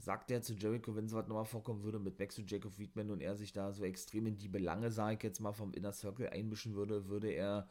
sagt 0.00 0.30
er 0.30 0.40
zu 0.40 0.54
Jericho, 0.54 0.96
wenn 0.96 1.08
sowas 1.08 1.28
nochmal 1.28 1.44
vorkommen 1.44 1.82
würde 1.82 1.98
mit 1.98 2.18
Max 2.18 2.38
und 2.38 2.50
Jacob 2.50 2.78
Wiedman 2.78 3.10
und 3.10 3.20
er 3.20 3.36
sich 3.36 3.52
da 3.52 3.72
so 3.72 3.84
extrem 3.84 4.26
in 4.26 4.38
die 4.38 4.48
Belange, 4.48 4.90
sage 4.90 5.16
ich 5.16 5.22
jetzt 5.22 5.40
mal, 5.40 5.52
vom 5.52 5.72
Inner 5.74 5.92
Circle 5.92 6.30
einmischen 6.30 6.74
würde, 6.74 7.08
würde 7.08 7.30
er 7.30 7.68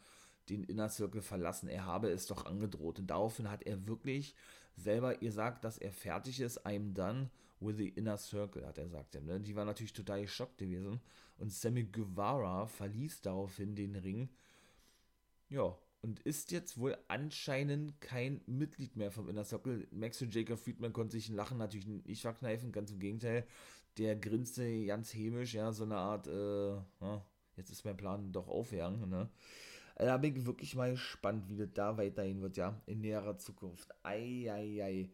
den 0.48 0.62
Inner 0.64 0.88
Circle 0.88 1.22
verlassen. 1.22 1.68
Er 1.68 1.86
habe 1.86 2.08
es 2.08 2.26
doch 2.26 2.46
angedroht. 2.46 3.00
Und 3.00 3.08
daraufhin 3.08 3.50
hat 3.50 3.64
er 3.64 3.86
wirklich 3.86 4.34
selber 4.76 5.14
gesagt, 5.16 5.64
dass 5.64 5.78
er 5.78 5.92
fertig 5.92 6.40
ist, 6.40 6.64
I'm 6.64 6.92
done 6.92 7.30
with 7.58 7.76
the 7.76 7.88
Inner 7.88 8.16
Circle, 8.16 8.66
hat 8.66 8.78
er 8.78 8.84
gesagt. 8.84 9.20
Ne? 9.22 9.40
Die 9.40 9.56
war 9.56 9.64
natürlich 9.64 9.92
total 9.92 10.22
geschockt 10.22 10.58
gewesen. 10.58 11.00
Und 11.38 11.52
Sammy 11.52 11.84
Guevara 11.84 12.66
verließ 12.66 13.22
daraufhin 13.22 13.74
den 13.74 13.96
Ring. 13.96 14.28
Ja, 15.48 15.76
und 16.02 16.20
ist 16.20 16.50
jetzt 16.50 16.78
wohl 16.78 16.96
anscheinend 17.08 18.00
kein 18.00 18.40
Mitglied 18.46 18.96
mehr 18.96 19.10
vom 19.10 19.28
Inner 19.28 19.44
Circle. 19.44 19.86
Max 19.90 20.20
und 20.22 20.34
Jacob 20.34 20.58
Friedman 20.58 20.92
konnten 20.92 21.12
sich 21.12 21.28
ein 21.28 21.36
Lachen 21.36 21.58
natürlich 21.58 21.86
nicht 21.86 22.22
verkneifen, 22.22 22.72
ganz 22.72 22.90
im 22.90 22.98
Gegenteil. 22.98 23.46
Der 23.98 24.16
grinste 24.16 24.86
ganz 24.86 25.12
hämisch, 25.12 25.54
ja, 25.54 25.72
so 25.72 25.84
eine 25.84 25.96
Art, 25.96 26.26
äh, 26.26 26.74
ja, 27.00 27.24
jetzt 27.56 27.70
ist 27.70 27.84
mein 27.84 27.96
Plan 27.96 28.32
doch 28.32 28.48
aufgegangen, 28.48 29.08
ne? 29.08 29.28
Also 29.96 30.12
da 30.12 30.16
bin 30.16 30.34
ich 30.34 30.46
wirklich 30.46 30.74
mal 30.74 30.92
gespannt, 30.92 31.48
wie 31.48 31.56
das 31.58 31.68
da 31.74 31.98
weiterhin 31.98 32.40
wird, 32.40 32.56
ja, 32.56 32.80
in 32.86 33.00
näherer 33.02 33.36
Zukunft. 33.36 33.90
Eieiei. 34.02 34.82
Ei, 34.82 34.82
ei 34.82 35.10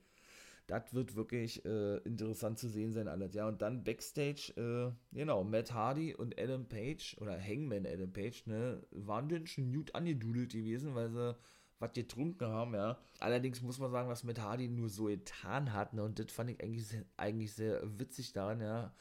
das 0.67 0.93
wird 0.93 1.15
wirklich 1.15 1.65
äh, 1.65 1.99
interessant 1.99 2.59
zu 2.59 2.69
sehen 2.69 2.93
sein, 2.93 3.09
alles. 3.09 3.35
Ja, 3.35 3.47
und 3.47 3.63
dann 3.63 3.85
Backstage, 3.85 4.53
äh, 4.57 5.17
genau, 5.17 5.45
Matt 5.45 5.73
Hardy 5.73 6.15
und 6.15 6.39
Adam 6.41 6.67
Page, 6.69 7.17
oder 7.21 7.41
Hangman 7.41 7.87
Adam 7.87 8.13
Page, 8.13 8.47
ne, 8.47 8.83
waren 8.91 9.29
denn 9.29 9.47
schon 9.47 9.73
gut 9.73 9.95
angedudelt 9.95 10.53
gewesen, 10.53 10.95
weil 10.95 11.11
sie 11.11 11.37
was 11.79 11.93
getrunken 11.93 12.47
haben, 12.49 12.75
ja. 12.75 12.99
Allerdings 13.21 13.63
muss 13.63 13.79
man 13.79 13.91
sagen, 13.93 14.09
was 14.09 14.25
Matt 14.25 14.41
Hardy 14.41 14.69
nur 14.69 14.89
so 14.89 15.05
getan 15.05 15.73
hat, 15.73 15.95
ne, 15.95 16.03
und 16.03 16.19
das 16.19 16.33
fand 16.33 16.51
ich 16.51 16.61
eigentlich, 16.61 16.87
sehr, 16.87 17.05
eigentlich 17.17 17.55
sehr 17.55 17.81
witzig 17.99 18.33
daran, 18.33 18.61
ja. 18.61 18.93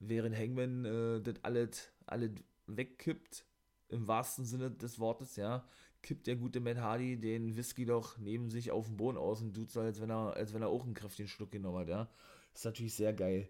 Während 0.00 0.36
Hangman 0.36 0.84
äh, 0.84 1.20
das 1.20 1.44
alles, 1.44 1.92
alles 2.06 2.30
wegkippt, 2.66 3.44
im 3.88 4.06
wahrsten 4.06 4.44
Sinne 4.44 4.70
des 4.70 4.98
Wortes, 4.98 5.36
ja, 5.36 5.64
kippt 6.02 6.26
der 6.26 6.36
gute 6.36 6.60
Matt 6.60 6.78
Hardy 6.78 7.18
den 7.18 7.56
Whisky 7.56 7.84
doch 7.84 8.18
neben 8.18 8.50
sich 8.50 8.70
auf 8.70 8.86
den 8.86 8.96
Boden 8.96 9.18
aus 9.18 9.42
und 9.42 9.54
tut 9.54 9.70
so, 9.70 9.80
als 9.80 10.00
wenn 10.00 10.10
er, 10.10 10.34
als 10.34 10.54
wenn 10.54 10.62
er 10.62 10.68
auch 10.68 10.84
einen 10.84 10.94
kräftigen 10.94 11.28
Schluck 11.28 11.50
genommen 11.50 11.78
hat, 11.78 11.88
ja. 11.88 12.08
Ist 12.54 12.64
natürlich 12.64 12.94
sehr 12.94 13.12
geil. 13.12 13.48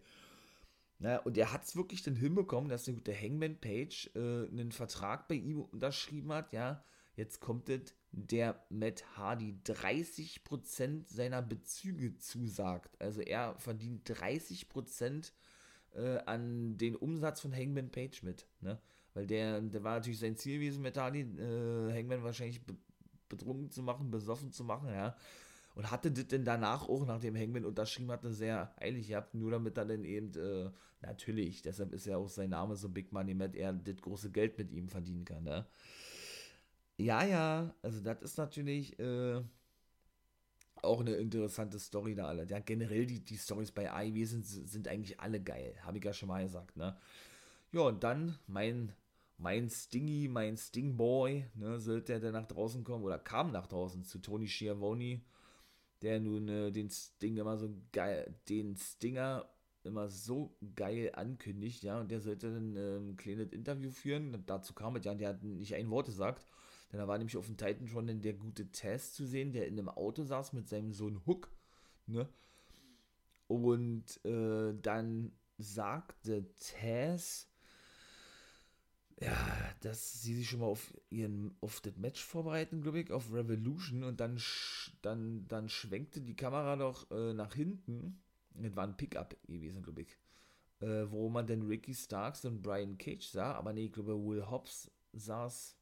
Naja, 0.98 1.18
und 1.20 1.38
er 1.38 1.52
hat 1.52 1.64
es 1.64 1.76
wirklich 1.76 2.02
dann 2.02 2.16
hinbekommen, 2.16 2.68
dass 2.68 2.84
der 2.84 2.94
gute 2.94 3.14
Hangman 3.14 3.56
Page 3.61 4.11
äh, 4.14 4.48
einen 4.48 4.72
Vertrag 4.72 5.28
bei 5.28 5.37
ihm 5.37 5.61
unterschrieben 5.61 6.32
hat, 6.32 6.52
ja. 6.52 6.82
Jetzt 7.14 7.40
kommt 7.40 7.68
es, 7.68 7.94
der 8.12 8.64
Matt 8.68 9.16
Hardy 9.16 9.58
30% 9.64 11.04
seiner 11.08 11.42
Bezüge 11.42 12.16
zusagt. 12.16 13.00
Also 13.00 13.20
er 13.20 13.56
verdient 13.58 14.08
30% 14.08 15.32
äh, 15.94 16.18
an 16.26 16.76
den 16.78 16.96
Umsatz 16.96 17.40
von 17.40 17.54
Hangman 17.54 17.90
Page 17.90 18.22
mit, 18.22 18.46
ne. 18.61 18.80
Weil 19.18 19.26
der, 19.26 19.61
der 19.61 19.83
war 19.83 19.96
natürlich 19.96 20.20
sein 20.20 20.37
Ziel 20.37 20.61
gewesen, 20.61 20.81
Metali, 20.81 21.22
äh, 21.22 21.92
Hangman 21.92 22.22
wahrscheinlich 22.22 22.64
be 22.64 22.76
betrunken 23.28 23.68
zu 23.68 23.83
machen, 23.83 24.12
besoffen 24.12 24.52
zu 24.52 24.62
machen, 24.62 24.90
ja. 24.90 25.16
Und 25.74 25.90
hatte 25.90 26.12
das 26.12 26.28
denn 26.28 26.44
danach 26.44 26.88
auch, 26.88 27.04
nachdem 27.04 27.37
Hangman 27.37 27.64
unterschrieben 27.64 28.12
hatte, 28.12 28.33
sehr 28.33 28.72
eilig 28.81 29.09
gehabt, 29.09 29.35
nur 29.35 29.50
damit 29.50 29.76
er 29.76 29.87
dann 29.87 30.04
eben, 30.04 30.33
äh, 30.38 30.70
natürlich, 31.02 31.62
deshalb 31.62 31.92
ist 31.92 32.07
ja 32.07 32.16
auch 32.16 32.28
sein 32.28 32.50
Name 32.50 32.76
so 32.76 32.88
Big 32.88 33.12
Money 33.12 33.35
Matt, 33.35 33.57
er 33.57 33.72
das 33.72 33.96
große 33.96 34.31
Geld 34.31 34.57
mit 34.57 34.70
ihm 34.70 34.88
verdienen 34.88 35.24
kann, 35.24 35.42
ne? 35.42 35.66
Ja, 36.96 37.24
ja, 37.24 37.74
also 37.83 38.00
das 38.00 38.22
ist 38.22 38.38
natürlich, 38.38 38.98
äh, 39.00 39.42
auch 40.81 41.00
eine 41.00 41.16
interessante 41.16 41.81
Story 41.81 42.14
da 42.14 42.26
alle. 42.28 42.46
Ja, 42.48 42.61
generell 42.61 43.04
die, 43.04 43.24
die 43.24 43.37
Stories 43.37 43.72
bei 43.72 43.92
AIW 43.92 44.24
sind, 44.26 44.46
sind 44.46 44.87
eigentlich 44.87 45.18
alle 45.18 45.40
geil, 45.40 45.74
habe 45.83 45.98
ich 45.98 46.04
ja 46.04 46.12
schon 46.12 46.28
mal 46.28 46.44
gesagt, 46.44 46.76
ne? 46.76 46.96
Ja, 47.72 47.83
und 47.83 48.02
dann 48.02 48.38
mein 48.46 48.92
mein 49.38 49.70
Stingy, 49.70 50.29
mein 50.29 50.57
Stingboy, 50.57 51.46
ne, 51.55 51.79
sollte 51.79 52.12
er 52.12 52.20
dann 52.20 52.33
nach 52.33 52.46
draußen 52.46 52.85
kommen 52.85 53.05
oder 53.05 53.18
kam 53.18 53.53
nach 53.53 53.66
draußen 53.66 54.05
zu 54.05 54.18
Tony 54.18 54.48
Schiavone, 54.48 55.22
der 56.03 56.20
nun 56.20 56.48
äh, 56.48 56.70
den 56.72 56.90
Sting 56.90 57.37
immer 57.37 57.57
so 57.57 57.70
geil, 57.92 58.35
den 58.48 58.77
Stinger 58.77 59.48
immer 59.85 60.09
so 60.09 60.57
geil 60.74 61.12
ankündigt, 61.14 61.83
ja, 61.83 62.01
und 62.01 62.11
der 62.11 62.20
sollte 62.20 62.53
dann 62.53 62.77
äh, 62.77 62.96
ein 62.98 63.16
kleines 63.16 63.53
Interview 63.53 63.90
führen. 63.90 64.42
Dazu 64.46 64.74
kam 64.74 64.96
es 64.96 65.05
ja, 65.05 65.14
der 65.14 65.31
hat 65.31 65.42
nicht 65.42 65.74
ein 65.74 65.90
Wort 65.90 66.07
gesagt. 66.07 66.44
Denn 66.92 66.98
da 66.98 67.09
war 67.09 67.18
nämlich 67.18 67.37
auf 67.37 67.46
dem 67.46 67.57
Titan 67.57 67.87
schon 67.87 68.22
der 68.22 68.35
gute 68.35 68.70
Tess 68.70 69.12
zu 69.12 69.27
sehen, 69.27 69.53
der 69.53 69.66
in 69.66 69.79
einem 69.79 69.88
Auto 69.88 70.24
saß 70.24 70.53
mit 70.53 70.68
seinem 70.68 70.92
Sohn 70.92 71.20
Hook, 71.27 71.51
ne? 72.07 72.29
Und 73.46 74.24
äh, 74.24 74.74
dann 74.81 75.33
sagte 75.59 76.46
Tess, 76.55 77.48
ja, 79.20 79.37
dass 79.81 80.22
sie 80.22 80.35
sich 80.37 80.48
schon 80.48 80.61
mal 80.61 80.66
auf 80.66 80.94
ihren 81.11 81.57
auf 81.61 81.81
das 81.81 81.96
Match 81.96 82.22
vorbereiten, 82.22 82.83
glaube 82.83 83.00
ich, 83.00 83.11
auf 83.11 83.33
Revolution 83.33 84.04
und 84.04 84.20
dann 84.20 84.40
dann 85.02 85.46
dann 85.48 85.68
schwenkte 85.68 86.20
die 86.20 86.37
Kamera 86.37 86.76
doch 86.76 87.11
äh, 87.11 87.33
nach 87.33 87.54
hinten. 87.54 88.20
Das 88.54 88.74
war 88.76 88.85
ein 88.85 88.96
Pickup 88.96 89.37
gewesen, 89.46 89.83
glaube 89.83 90.02
ich. 90.02 90.18
Äh, 90.81 91.11
wo 91.11 91.28
man 91.28 91.46
dann 91.46 91.62
Ricky 91.62 91.94
Starks 91.94 92.44
und 92.44 92.62
Brian 92.62 92.98
Cage 92.98 93.26
sah, 93.26 93.54
aber 93.54 93.72
nee, 93.72 93.87
ich 93.87 93.92
glaube 93.92 94.14
Will 94.24 94.48
Hobbs 94.48 94.90
saß 95.12 95.76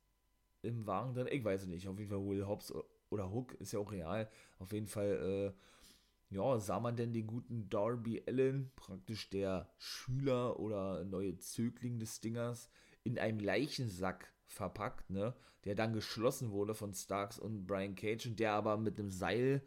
im 0.63 0.87
Wagen 0.87 1.15
drin. 1.15 1.29
Ich 1.31 1.45
weiß 1.45 1.63
es 1.63 1.69
nicht. 1.69 1.87
Auf 1.89 1.99
jeden 1.99 2.11
Fall 2.11 2.27
Will 2.27 2.47
Hobbs 2.47 2.73
oder 3.11 3.31
Hook 3.31 3.55
ist 3.55 3.73
ja 3.73 3.79
auch 3.79 3.93
real. 3.93 4.31
Auf 4.59 4.73
jeden 4.73 4.87
Fall 4.87 5.55
äh, 5.55 6.35
ja, 6.35 6.59
sah 6.59 6.81
man 6.81 6.97
denn 6.97 7.13
den 7.13 7.27
guten 7.27 7.69
Darby 7.69 8.23
Allen, 8.27 8.71
praktisch 8.75 9.31
der 9.31 9.71
Schüler 9.79 10.59
oder 10.59 11.05
neue 11.05 11.39
Zögling 11.39 11.99
des 11.99 12.21
Dingers, 12.21 12.71
in 13.07 13.19
einem 13.19 13.39
Leichensack 13.39 14.33
verpackt, 14.47 15.11
ne, 15.11 15.35
der 15.65 15.77
dann 15.77 15.93
geschlossen 15.93 16.51
wurde 16.51 16.75
von 16.75 16.93
Starks 16.93 17.39
und 17.39 17.67
Brian 17.67 17.95
Cage 17.95 18.27
und 18.27 18.41
der 18.41 18.53
aber 18.53 18.77
mit 18.77 18.99
einem 18.99 19.11
Seil 19.11 19.63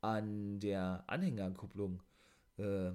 an 0.00 0.60
der 0.60 1.02
Anhängerkupplung 1.08 2.02
äh, 2.56 2.92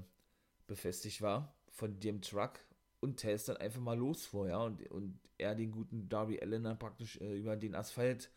befestigt 0.67 1.21
war 1.21 1.53
von 1.69 1.99
dem 1.99 2.21
Truck 2.21 2.59
und 3.01 3.17
Tess 3.17 3.45
dann 3.45 3.57
einfach 3.57 3.81
mal 3.81 3.97
losfuhr, 3.97 4.47
ja, 4.47 4.63
und, 4.63 4.89
und 4.91 5.19
er 5.37 5.55
den 5.55 5.71
guten 5.71 6.07
Darby 6.07 6.39
Allen 6.39 6.63
dann 6.63 6.79
praktisch 6.79 7.19
äh, 7.19 7.37
über 7.37 7.57
den 7.57 7.75
Asphalt 7.75 8.31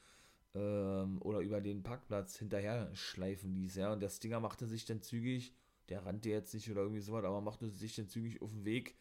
ähm, 0.54 1.22
oder 1.22 1.38
über 1.40 1.60
den 1.60 1.84
Parkplatz 1.84 2.36
hinterher 2.38 2.90
schleifen 2.94 3.54
ließ, 3.54 3.76
ja, 3.76 3.92
und 3.92 4.00
der 4.00 4.08
Stinger 4.08 4.40
machte 4.40 4.66
sich 4.66 4.84
dann 4.84 5.02
zügig, 5.02 5.54
der 5.88 6.04
rannte 6.04 6.30
jetzt 6.30 6.52
nicht 6.54 6.68
oder 6.68 6.80
irgendwie 6.80 7.00
sowas, 7.00 7.24
aber 7.24 7.40
machte 7.40 7.70
sich 7.70 7.94
dann 7.94 8.08
zügig 8.08 8.42
auf 8.42 8.50
den 8.50 8.64
Weg 8.64 8.96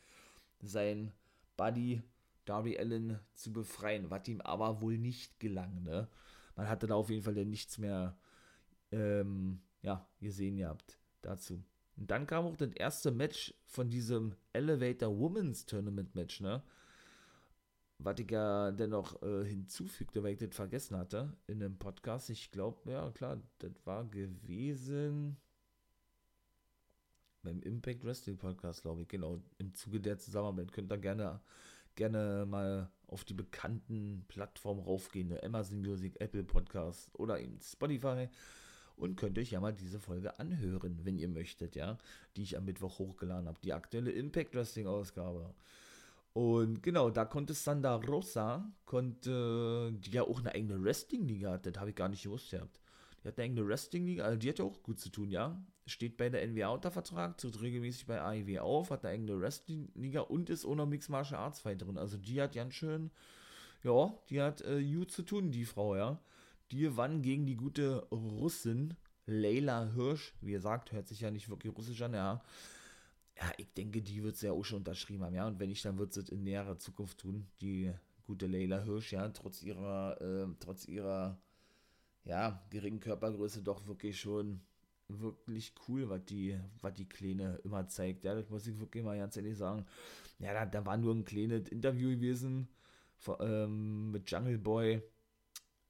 sein 0.62 1.12
Buddy 1.58 2.04
Darby 2.46 2.78
Allen 2.78 3.20
zu 3.34 3.52
befreien, 3.52 4.10
was 4.10 4.28
ihm 4.28 4.42
aber 4.42 4.82
wohl 4.82 4.98
nicht 4.98 5.40
gelang. 5.40 5.84
Ne? 5.84 6.08
Man 6.56 6.70
hatte 6.70 6.88
da 6.88 6.96
auf 6.96 7.10
jeden 7.10 7.24
Fall 7.24 7.36
dann 7.36 7.50
nichts 7.50 7.78
mehr 7.78 8.18
ähm, 8.92 9.62
ja, 9.82 10.08
gesehen 10.22 10.58
gehabt 10.58 10.98
dazu. 11.22 11.64
Und 11.98 12.12
dann 12.12 12.28
kam 12.28 12.46
auch 12.46 12.58
das 12.58 12.72
erste 12.74 13.12
Match 13.12 13.54
von 13.66 13.90
diesem 13.90 14.36
Elevator 14.54 15.18
Women's 15.18 15.66
Tournament 15.66 16.14
Match, 16.16 16.42
ne? 16.42 16.62
Was 17.98 18.20
ich 18.20 18.30
ja 18.30 18.72
dennoch 18.72 19.22
äh, 19.22 19.46
hinzufügte, 19.46 20.22
weil 20.22 20.34
ich 20.34 20.40
das 20.40 20.54
vergessen 20.54 20.98
hatte 20.98 21.32
in 21.48 21.62
dem 21.62 21.78
Podcast. 21.78 22.30
Ich 22.30 22.52
glaube, 22.52 22.92
ja 22.92 23.10
klar, 23.12 23.42
das 23.60 23.72
war 23.86 24.04
gewesen 24.04 25.38
beim 27.46 27.62
Impact 27.62 28.04
Wrestling 28.04 28.38
Podcast, 28.38 28.82
glaube 28.82 29.04
ich, 29.04 29.08
genau. 29.08 29.42
Im 29.60 29.74
Zuge 29.74 30.02
der 30.02 30.18
Zusammenarbeit 30.18 30.74
könnt 30.74 30.92
ihr 30.92 30.98
gerne, 30.98 31.40
gerne 31.96 32.46
mal 32.48 32.90
auf 33.08 33.24
die 33.24 33.34
bekannten 33.34 34.26
Plattformen 34.28 34.82
raufgehen, 34.82 35.30
ne? 35.30 35.44
Amazon 35.44 35.82
Music, 35.82 36.20
Apple 36.20 36.44
Podcast 36.44 37.10
oder 37.14 37.40
eben 37.40 37.60
Spotify 37.62 38.30
und 38.98 39.16
könnt 39.16 39.38
euch 39.38 39.52
ja 39.52 39.60
mal 39.60 39.74
diese 39.74 40.00
Folge 40.00 40.40
anhören, 40.40 41.00
wenn 41.04 41.18
ihr 41.18 41.28
möchtet, 41.28 41.76
ja, 41.76 41.98
die 42.36 42.44
ich 42.44 42.58
am 42.58 42.66
Mittwoch 42.66 43.00
hochgeladen 43.00 43.48
habe, 43.48 43.60
die 43.64 43.74
aktuelle 43.74 44.12
Impact 44.12 44.56
Wrestling 44.56 44.88
Ausgabe. 44.88 45.54
Und 46.34 46.84
genau, 46.84 47.10
da 47.10 47.24
konnte 47.26 47.54
Sanda 47.54 47.96
Rosa, 47.96 48.70
konnte, 48.86 49.94
die 49.94 50.12
ja 50.12 50.24
auch 50.24 50.40
eine 50.40 50.54
eigene 50.54 50.84
Wrestling-Liga 50.84 51.52
hat, 51.52 51.66
das 51.66 51.76
habe 51.78 51.92
ich 51.92 51.96
gar 51.96 52.10
nicht 52.10 52.24
gewusst 52.24 52.52
gehabt. 52.52 52.80
Die 53.26 53.30
hat 53.30 53.40
eine 53.40 53.46
eigene 53.46 53.68
Wrestling-Liga, 53.68 54.24
also 54.24 54.38
die 54.38 54.50
hat 54.50 54.60
ja 54.60 54.66
auch 54.66 54.84
gut 54.84 55.00
zu 55.00 55.10
tun, 55.10 55.32
ja. 55.32 55.60
Steht 55.88 56.16
bei 56.16 56.30
der 56.30 56.48
NWA 56.48 56.68
unter 56.68 56.92
Vertrag, 56.92 57.40
tritt 57.40 57.60
regelmäßig 57.60 58.06
bei 58.06 58.22
AEW 58.22 58.60
auf, 58.60 58.92
hat 58.92 59.04
eine 59.04 59.16
eigene 59.16 59.40
Wrestling-Liga 59.40 60.22
und 60.22 60.52
ist 60.52 60.64
noch 60.64 60.86
Mixed 60.86 61.10
Martial 61.10 61.40
Arts 61.40 61.60
Fighterin. 61.60 61.98
Also 61.98 62.18
die 62.18 62.40
hat 62.40 62.54
ganz 62.54 62.76
schön, 62.76 63.10
ja, 63.84 64.14
die 64.30 64.44
hat 64.44 64.62
äh, 64.62 64.84
gut 64.84 65.10
zu 65.10 65.24
tun, 65.24 65.52
die 65.52 65.66
Frau, 65.66 65.96
ja. 65.96 66.20
Die 66.70 66.82
gewann 66.82 67.24
gegen 67.24 67.48
die 67.48 67.58
gute 67.58 68.08
Russin 68.12 68.94
Leila 69.26 69.92
Hirsch. 69.96 70.36
Wie 70.42 70.52
gesagt, 70.52 70.92
hört 70.92 71.08
sich 71.08 71.22
ja 71.22 71.32
nicht 71.32 71.50
wirklich 71.50 71.76
russisch 71.76 72.04
an, 72.04 72.14
ja. 72.14 72.44
Ja, 73.38 73.52
ich 73.58 73.74
denke, 73.74 74.04
die 74.04 74.24
wird 74.24 74.36
es 74.36 74.42
ja 74.42 74.52
auch 74.52 74.64
schon 74.64 74.80
unterschrieben 74.80 75.24
haben, 75.24 75.34
ja. 75.34 75.48
Und 75.48 75.60
wenn 75.60 75.70
nicht, 75.70 75.84
dann 75.84 75.98
wird 75.98 76.16
es 76.16 76.30
in 76.30 76.44
näherer 76.44 76.78
Zukunft 76.78 77.18
tun. 77.18 77.48
Die 77.60 77.92
gute 78.24 78.46
Leila 78.46 78.84
Hirsch, 78.84 79.14
ja, 79.14 79.28
trotz 79.30 79.64
ihrer, 79.64 80.22
äh, 80.22 80.48
trotz 80.60 80.88
ihrer, 80.88 81.40
ja, 82.26 82.64
geringen 82.70 83.00
Körpergröße 83.00 83.62
doch 83.64 83.88
wirklich 83.88 84.20
schon 84.20 84.62
wirklich 85.08 85.74
cool, 85.88 86.10
was 86.10 86.26
die, 86.26 86.60
was 86.82 86.94
die 86.94 87.08
Kleine 87.08 87.60
immer 87.64 87.88
zeigt. 87.88 88.24
Ja, 88.26 88.34
das 88.36 88.50
muss 88.50 88.68
ich 88.68 88.80
wirklich 88.80 89.04
mal 89.04 89.18
ganz 89.18 89.38
ehrlich 89.38 89.58
sagen. 89.58 89.86
Ja, 90.40 90.54
da, 90.54 90.66
da 90.66 90.86
war 90.86 90.98
nur 90.98 91.14
ein 91.14 91.26
kleines 91.26 91.70
Interview 91.70 92.10
gewesen 92.10 92.68
von, 93.18 93.38
ähm, 93.40 94.12
mit 94.12 94.30
Jungle 94.30 94.58
Boy 94.58 95.02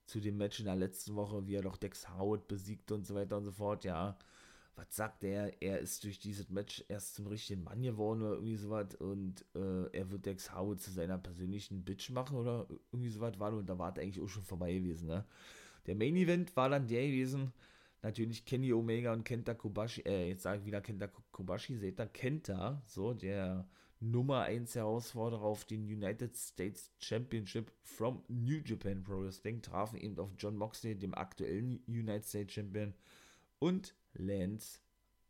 zu 0.06 0.20
dem 0.20 0.36
Match 0.36 0.60
in 0.60 0.66
der 0.66 0.76
letzten 0.76 1.16
Woche, 1.16 1.46
wie 1.46 1.56
er 1.56 1.62
doch 1.62 1.76
Dex 1.76 2.08
Howard 2.10 2.46
besiegt 2.48 2.92
und 2.92 3.06
so 3.06 3.14
weiter 3.14 3.38
und 3.38 3.44
so 3.44 3.52
fort, 3.52 3.84
ja. 3.84 4.16
Was 4.76 4.94
sagt 4.94 5.24
er? 5.24 5.62
Er 5.62 5.78
ist 5.80 6.04
durch 6.04 6.18
dieses 6.18 6.50
Match 6.50 6.84
erst 6.88 7.14
zum 7.14 7.26
richtigen 7.28 7.64
Mann 7.64 7.80
geworden 7.82 8.20
oder 8.20 8.34
irgendwie 8.34 8.56
sowas 8.56 8.94
und 8.96 9.42
äh, 9.54 9.86
er 9.92 10.10
wird 10.10 10.26
Dex 10.26 10.54
Howard 10.54 10.80
zu 10.80 10.90
seiner 10.90 11.16
persönlichen 11.16 11.82
Bitch 11.82 12.10
machen 12.10 12.36
oder 12.36 12.66
irgendwie 12.92 13.08
sowas 13.08 13.38
war 13.40 13.54
und 13.54 13.66
da 13.66 13.78
war 13.78 13.92
es 13.92 13.98
eigentlich 13.98 14.22
auch 14.22 14.28
schon 14.28 14.44
vorbei 14.44 14.74
gewesen, 14.74 15.08
ne? 15.08 15.24
Der 15.86 15.94
Main 15.94 16.16
Event 16.16 16.56
war 16.56 16.68
dann 16.68 16.88
der 16.88 17.06
gewesen, 17.06 17.52
natürlich 18.02 18.44
Kenny 18.44 18.72
Omega 18.72 19.12
und 19.12 19.24
Kenta 19.24 19.54
Kobashi, 19.54 20.02
äh, 20.02 20.28
jetzt 20.28 20.42
sage 20.42 20.60
ich 20.60 20.66
wieder 20.66 20.80
Kenta 20.80 21.06
Kobashi, 21.06 21.76
seht 21.76 22.00
ihr, 22.00 22.06
Kenta, 22.06 22.82
so, 22.86 23.14
der 23.14 23.68
Nummer 24.00 24.42
1 24.42 24.74
Herausforderer 24.74 25.42
auf 25.42 25.64
den 25.64 25.84
United 25.84 26.36
States 26.36 26.92
Championship 26.98 27.72
from 27.82 28.22
New 28.28 28.60
Japan 28.62 29.02
Pro 29.02 29.22
Wrestling 29.22 29.62
trafen 29.62 29.98
eben 29.98 30.18
auf 30.18 30.30
John 30.38 30.56
Moxley, 30.56 30.94
dem 30.94 31.14
aktuellen 31.14 31.80
United 31.86 32.26
States 32.26 32.52
Champion, 32.52 32.92
und 33.58 33.94
Lance 34.14 34.80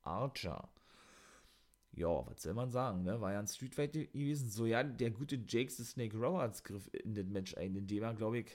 Archer. 0.02 0.68
Ja, 1.92 2.26
was 2.26 2.42
soll 2.42 2.54
man 2.54 2.70
sagen, 2.70 3.04
ne? 3.04 3.20
War 3.20 3.32
ja 3.32 3.38
ein 3.38 3.46
Street 3.46 3.74
Fight 3.74 3.92
gewesen. 3.92 4.50
So, 4.50 4.66
ja, 4.66 4.82
der 4.82 5.10
gute 5.10 5.36
Jake 5.46 5.70
the 5.70 5.84
Snake 5.84 6.16
Roberts 6.16 6.62
griff 6.62 6.90
in 6.92 7.14
das 7.14 7.26
Match 7.26 7.56
ein, 7.56 7.74
indem 7.74 8.02
er, 8.02 8.14
glaube 8.14 8.40
ich, 8.40 8.46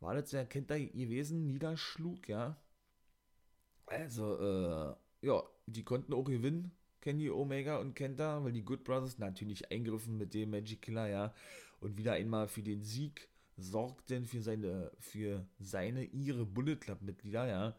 war 0.00 0.14
das 0.14 0.30
der 0.30 0.46
Kenter 0.46 0.78
gewesen, 0.78 1.46
niederschlug, 1.46 2.28
ja. 2.28 2.56
Also, 3.86 4.38
äh, 4.38 5.26
ja, 5.26 5.42
die 5.66 5.84
konnten 5.84 6.12
auch 6.12 6.24
gewinnen 6.24 6.72
Kenny 7.00 7.30
Omega 7.30 7.78
und 7.78 7.94
Kenta, 7.94 8.42
weil 8.42 8.52
die 8.52 8.64
Good 8.64 8.84
Brothers 8.84 9.18
natürlich 9.18 9.70
eingriffen 9.70 10.18
mit 10.18 10.34
dem 10.34 10.50
Magic 10.50 10.82
Killer, 10.82 11.08
ja, 11.08 11.34
und 11.80 11.96
wieder 11.96 12.14
einmal 12.14 12.48
für 12.48 12.62
den 12.62 12.82
Sieg 12.82 13.28
sorgten 13.56 14.26
für 14.26 14.42
seine, 14.42 14.90
für 14.98 15.46
seine, 15.58 16.04
ihre 16.04 16.44
Bullet 16.44 16.76
Club 16.76 17.02
Mitglieder, 17.02 17.46
ja. 17.46 17.76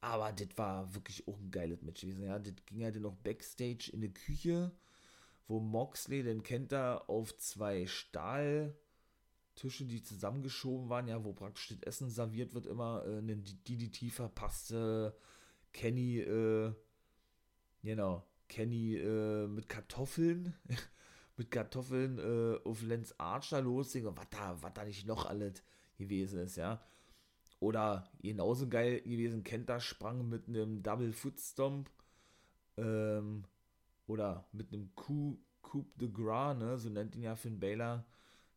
Aber 0.00 0.32
das 0.32 0.48
war 0.56 0.94
wirklich 0.94 1.26
auch 1.26 1.38
ein 1.38 1.50
geiles 1.50 1.82
Match 1.82 2.02
gewesen, 2.02 2.24
ja. 2.24 2.38
Das 2.38 2.54
ging 2.66 2.80
ja 2.80 2.90
dann 2.90 3.02
noch 3.02 3.16
Backstage 3.16 3.90
in 3.92 4.00
der 4.00 4.10
Küche, 4.10 4.72
wo 5.46 5.60
Moxley 5.60 6.22
den 6.22 6.42
Kenta 6.42 6.98
auf 7.06 7.36
zwei 7.36 7.86
Stahltische, 9.58 9.84
die 9.84 10.02
zusammengeschoben 10.02 10.88
waren, 10.88 11.08
ja, 11.08 11.24
wo 11.24 11.32
praktisch 11.32 11.68
das 11.68 11.82
Essen 11.82 12.10
serviert 12.10 12.54
wird, 12.54 12.66
immer 12.66 13.04
äh, 13.04 13.18
eine 13.18 13.36
DDT 13.36 14.10
verpasste 14.10 15.16
Kenny, 15.72 16.20
äh, 16.20 16.72
Genau. 17.82 18.24
Kenny 18.48 18.96
äh, 18.96 19.46
mit 19.46 19.68
Kartoffeln, 19.68 20.54
mit 21.36 21.50
Kartoffeln 21.50 22.18
äh, 22.18 22.58
auf 22.64 22.82
Lenz 22.82 23.14
Archer 23.18 23.60
loslegen, 23.60 24.16
was 24.16 24.26
da, 24.30 24.60
was 24.62 24.72
da 24.74 24.84
nicht 24.84 25.06
noch 25.06 25.26
alles 25.26 25.62
gewesen 25.96 26.40
ist, 26.40 26.56
ja. 26.56 26.80
Oder 27.60 28.08
genauso 28.22 28.68
geil 28.68 29.00
gewesen, 29.02 29.44
Kenta 29.44 29.80
sprang 29.80 30.28
mit 30.28 30.48
einem 30.48 30.82
Double 30.82 31.12
Foot 31.12 31.38
Stomp 31.38 31.90
ähm, 32.76 33.44
oder 34.06 34.48
mit 34.52 34.72
einem 34.72 34.94
Coup, 34.94 35.38
Coup 35.62 35.86
de 35.98 36.10
Gras, 36.10 36.56
ne, 36.56 36.78
so 36.78 36.88
nennt 36.88 37.14
ihn 37.16 37.22
ja 37.22 37.36
Finn 37.36 37.60
Baylor, 37.60 38.04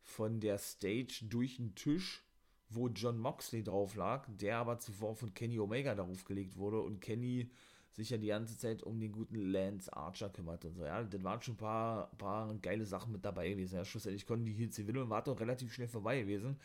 von 0.03 0.39
der 0.39 0.57
Stage 0.57 1.25
durch 1.29 1.57
den 1.57 1.75
Tisch, 1.75 2.23
wo 2.69 2.87
John 2.87 3.19
Moxley 3.19 3.63
drauf 3.63 3.95
lag, 3.95 4.27
der 4.27 4.57
aber 4.57 4.79
zuvor 4.79 5.15
von 5.15 5.33
Kenny 5.33 5.59
Omega 5.59 5.95
darauf 5.95 6.23
gelegt 6.23 6.57
wurde 6.57 6.81
und 6.81 7.01
Kenny 7.01 7.49
sich 7.93 8.09
ja 8.09 8.17
die 8.17 8.27
ganze 8.27 8.57
Zeit 8.57 8.83
um 8.83 8.99
den 8.99 9.11
guten 9.11 9.35
Lance 9.35 9.91
Archer 9.91 10.29
kümmert 10.29 10.63
und 10.63 10.75
so. 10.75 10.85
Ja, 10.85 11.03
das 11.03 11.23
waren 11.23 11.41
schon 11.41 11.55
ein 11.55 11.57
paar, 11.57 12.09
paar 12.17 12.53
geile 12.55 12.85
Sachen 12.85 13.11
mit 13.11 13.25
dabei 13.25 13.49
gewesen. 13.49 13.75
Ja, 13.75 13.83
schlussendlich 13.83 14.25
konnten 14.25 14.45
die 14.45 14.53
hier 14.53 14.71
Zivil 14.71 14.97
und 14.97 15.09
war 15.09 15.23
doch 15.23 15.39
relativ 15.39 15.73
schnell 15.73 15.89
vorbei 15.89 16.21
gewesen. 16.21 16.57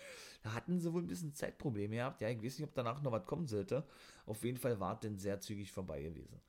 Da 0.42 0.54
hatten 0.54 0.78
sie 0.78 0.92
wohl 0.92 1.02
ein 1.02 1.08
bisschen 1.08 1.34
Zeitprobleme 1.34 1.96
gehabt. 1.96 2.20
Ja, 2.20 2.28
ich 2.28 2.42
weiß 2.42 2.58
nicht, 2.58 2.68
ob 2.68 2.74
danach 2.74 3.02
noch 3.02 3.10
was 3.10 3.26
kommen 3.26 3.48
sollte. 3.48 3.84
Auf 4.24 4.44
jeden 4.44 4.58
Fall 4.58 4.78
war 4.78 4.94
es 4.94 5.00
denn 5.00 5.18
sehr 5.18 5.40
zügig 5.40 5.72
vorbei 5.72 6.02
gewesen. 6.02 6.40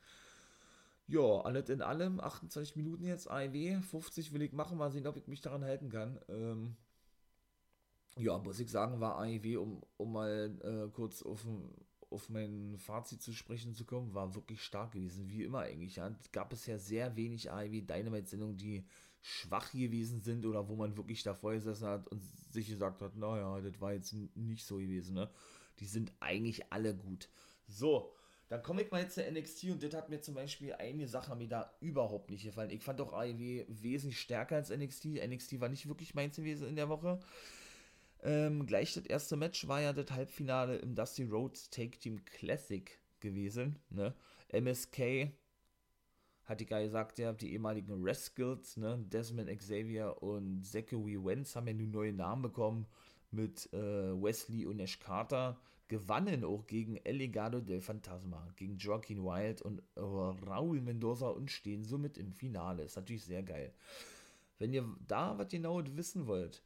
Ja, 1.08 1.42
alles 1.42 1.70
in 1.70 1.82
allem, 1.82 2.20
28 2.20 2.76
Minuten 2.76 3.06
jetzt 3.06 3.30
AEW, 3.30 3.82
50 3.82 4.34
will 4.34 4.42
ich 4.42 4.52
machen, 4.52 4.78
mal 4.78 4.92
sehen, 4.92 5.08
ob 5.08 5.16
ich 5.16 5.28
mich 5.28 5.42
daran 5.42 5.64
halten 5.64 5.90
kann. 5.90 6.20
Ähm, 6.28 6.76
ja, 8.18 8.38
muss 8.40 8.60
ich 8.60 8.70
sagen, 8.70 9.00
war 9.00 9.18
AEW, 9.18 9.58
um, 9.58 9.82
um 9.96 10.12
mal 10.12 10.58
äh, 10.64 10.92
kurz 10.92 11.22
auf, 11.24 11.46
auf 12.10 12.30
mein 12.30 12.78
Fazit 12.78 13.22
zu 13.22 13.32
sprechen 13.32 13.74
zu 13.74 13.86
kommen, 13.86 14.14
war 14.14 14.36
wirklich 14.36 14.62
stark 14.62 14.92
gewesen, 14.92 15.30
wie 15.30 15.44
immer 15.44 15.60
eigentlich. 15.60 15.96
Ja. 15.96 16.08
Es 16.20 16.32
gab 16.32 16.50
bisher 16.50 16.78
sehr 16.78 17.16
wenig 17.16 17.52
AEW 17.52 17.82
Dynamite-Sendungen, 17.82 18.58
die 18.58 18.86
schwach 19.22 19.72
gewesen 19.72 20.22
sind 20.22 20.46
oder 20.46 20.68
wo 20.68 20.76
man 20.76 20.98
wirklich 20.98 21.24
davor 21.24 21.54
gesessen 21.54 21.88
hat 21.88 22.08
und 22.08 22.22
sich 22.52 22.68
gesagt 22.68 23.02
hat, 23.02 23.16
naja, 23.16 23.62
das 23.62 23.80
war 23.80 23.94
jetzt 23.94 24.14
nicht 24.36 24.66
so 24.66 24.76
gewesen. 24.78 25.16
Ne? 25.16 25.30
Die 25.80 25.86
sind 25.86 26.12
eigentlich 26.20 26.72
alle 26.72 26.96
gut. 26.96 27.30
So, 27.68 28.14
dann 28.50 28.64
komme 28.64 28.82
ich 28.82 28.92
mal 28.92 29.02
jetzt 29.02 29.16
zu 29.16 29.22
NXT 29.22 29.66
und 29.72 29.84
das 29.84 29.94
hat 29.94 30.10
mir 30.10 30.22
zum 30.22 30.36
Beispiel 30.36 30.74
einige 30.74 31.08
Sachen 31.08 31.38
mir 31.38 31.50
da 31.50 31.74
überhaupt 31.82 32.30
nicht 32.30 32.44
gefallen. 32.44 32.70
Ich 32.70 32.84
fand 32.84 33.00
doch 33.00 33.14
AEW 33.14 33.66
wesentlich 33.68 34.20
stärker 34.20 34.56
als 34.56 34.70
NXT. 34.70 35.06
NXT 35.28 35.60
war 35.60 35.70
nicht 35.70 35.88
wirklich 35.88 36.16
meins 36.16 36.38
gewesen 36.38 36.68
in 36.68 36.76
der 36.76 36.88
Woche. 36.88 37.20
Ähm, 38.24 38.66
gleich 38.66 38.94
das 38.94 39.06
erste 39.06 39.36
Match 39.36 39.68
war 39.68 39.82
ja 39.82 39.94
das 39.94 40.10
Halbfinale 40.12 40.78
im 40.78 40.96
Dusty 40.96 41.24
Rhodes 41.24 41.70
Take 41.70 42.00
Team 42.00 42.24
Classic 42.26 42.98
gewesen. 43.20 43.80
Ne? 43.90 44.14
MSK 44.50 45.32
hat 46.46 46.62
die 46.62 46.66
Guy 46.66 46.84
gesagt, 46.84 47.20
ja, 47.20 47.34
die 47.34 47.52
ehemaligen 47.52 47.96
Rascals, 48.00 48.78
ne? 48.78 49.04
Desmond 49.12 49.50
Xavier 49.60 50.24
und 50.24 50.64
Zachary 50.64 51.24
Wentz 51.24 51.56
haben 51.56 51.68
ja 51.68 51.74
nun 51.74 51.92
neue 51.92 52.14
Namen 52.14 52.42
bekommen 52.42 52.88
mit 53.32 53.72
äh, 53.74 53.78
Wesley 53.78 54.66
und 54.66 54.80
Ash 54.80 54.98
Carter. 54.98 55.60
Gewannen 55.88 56.44
auch 56.44 56.68
gegen 56.68 56.98
El 56.98 57.18
Legado 57.18 57.62
del 57.62 57.82
Fantasma, 57.82 58.52
gegen 58.56 58.78
Joaquin 58.78 59.24
Wild 59.24 59.62
und 59.62 59.82
äh, 59.96 60.02
Raul 60.02 60.82
Mendoza 60.82 61.30
und 61.30 61.50
stehen 61.50 61.86
somit 61.86 62.18
im 62.18 62.34
Finale. 62.34 62.84
Ist 62.84 62.98
natürlich 62.98 63.26
sehr 63.26 63.44
geil. 63.44 63.74
Wenn 64.60 64.74
ihr 64.74 64.86
da 65.08 65.38
was 65.38 65.50
genau 65.50 65.82
wissen 65.96 66.28
wollt, 66.28 66.64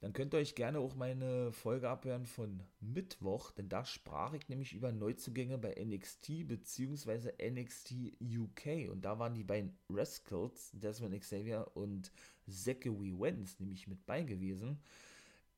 dann 0.00 0.14
könnt 0.14 0.34
ihr 0.34 0.38
euch 0.38 0.54
gerne 0.54 0.78
auch 0.78 0.94
meine 0.94 1.52
Folge 1.52 1.88
abhören 1.88 2.24
von 2.24 2.62
Mittwoch, 2.80 3.50
denn 3.50 3.68
da 3.68 3.84
sprach 3.84 4.32
ich 4.32 4.48
nämlich 4.48 4.72
über 4.72 4.92
Neuzugänge 4.92 5.58
bei 5.58 5.74
NXT 5.78 6.48
bzw. 6.48 7.32
NXT 7.50 7.92
UK 8.22 8.90
und 8.90 9.02
da 9.04 9.18
waren 9.18 9.34
die 9.34 9.44
beiden 9.44 9.76
Rascals, 9.90 10.70
Desmond 10.72 11.20
Xavier 11.20 11.70
und 11.74 12.12
Zachary 12.48 13.14
Wentz 13.18 13.60
nämlich 13.60 13.86
mit 13.88 14.06
bei 14.06 14.22
gewesen. 14.22 14.80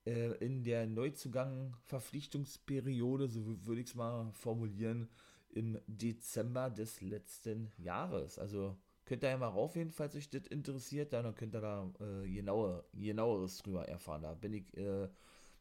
Äh, 0.04 0.32
in 0.44 0.64
der 0.64 0.86
Neuzugang-Verpflichtungsperiode, 0.86 3.28
so 3.28 3.46
würde 3.66 3.80
ich 3.80 3.88
es 3.88 3.94
mal 3.94 4.30
formulieren, 4.32 5.08
im 5.50 5.78
Dezember 5.86 6.70
des 6.70 7.00
letzten 7.02 7.70
Jahres. 7.76 8.38
Also 8.38 8.76
Könnt 9.04 9.24
ihr 9.24 9.30
ja 9.30 9.36
mal 9.36 9.48
raufgehen, 9.48 9.90
falls 9.90 10.14
euch 10.14 10.30
das 10.30 10.46
interessiert, 10.46 11.12
dann 11.12 11.34
könnt 11.34 11.54
ihr 11.54 11.60
da 11.60 11.90
äh, 12.00 12.28
genaue, 12.28 12.84
genaueres 12.94 13.58
drüber 13.58 13.88
erfahren. 13.88 14.22
Da 14.22 14.34
bin 14.34 14.54
ich, 14.54 14.76
äh, 14.76 15.08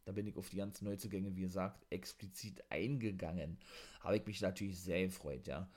da 0.06 0.12
bin 0.12 0.28
ich 0.28 0.38
auf 0.38 0.50
die 0.50 0.58
ganzen 0.58 0.86
Neuzugänge, 0.86 1.36
wie 1.36 1.42
gesagt, 1.42 1.86
explizit 1.90 2.64
eingegangen. 2.70 3.58
Habe 4.02 4.18
ich 4.18 4.26
mich 4.26 4.42
natürlich 4.42 4.80
sehr 4.80 5.04
gefreut, 5.04 5.48
ja. 5.48 5.70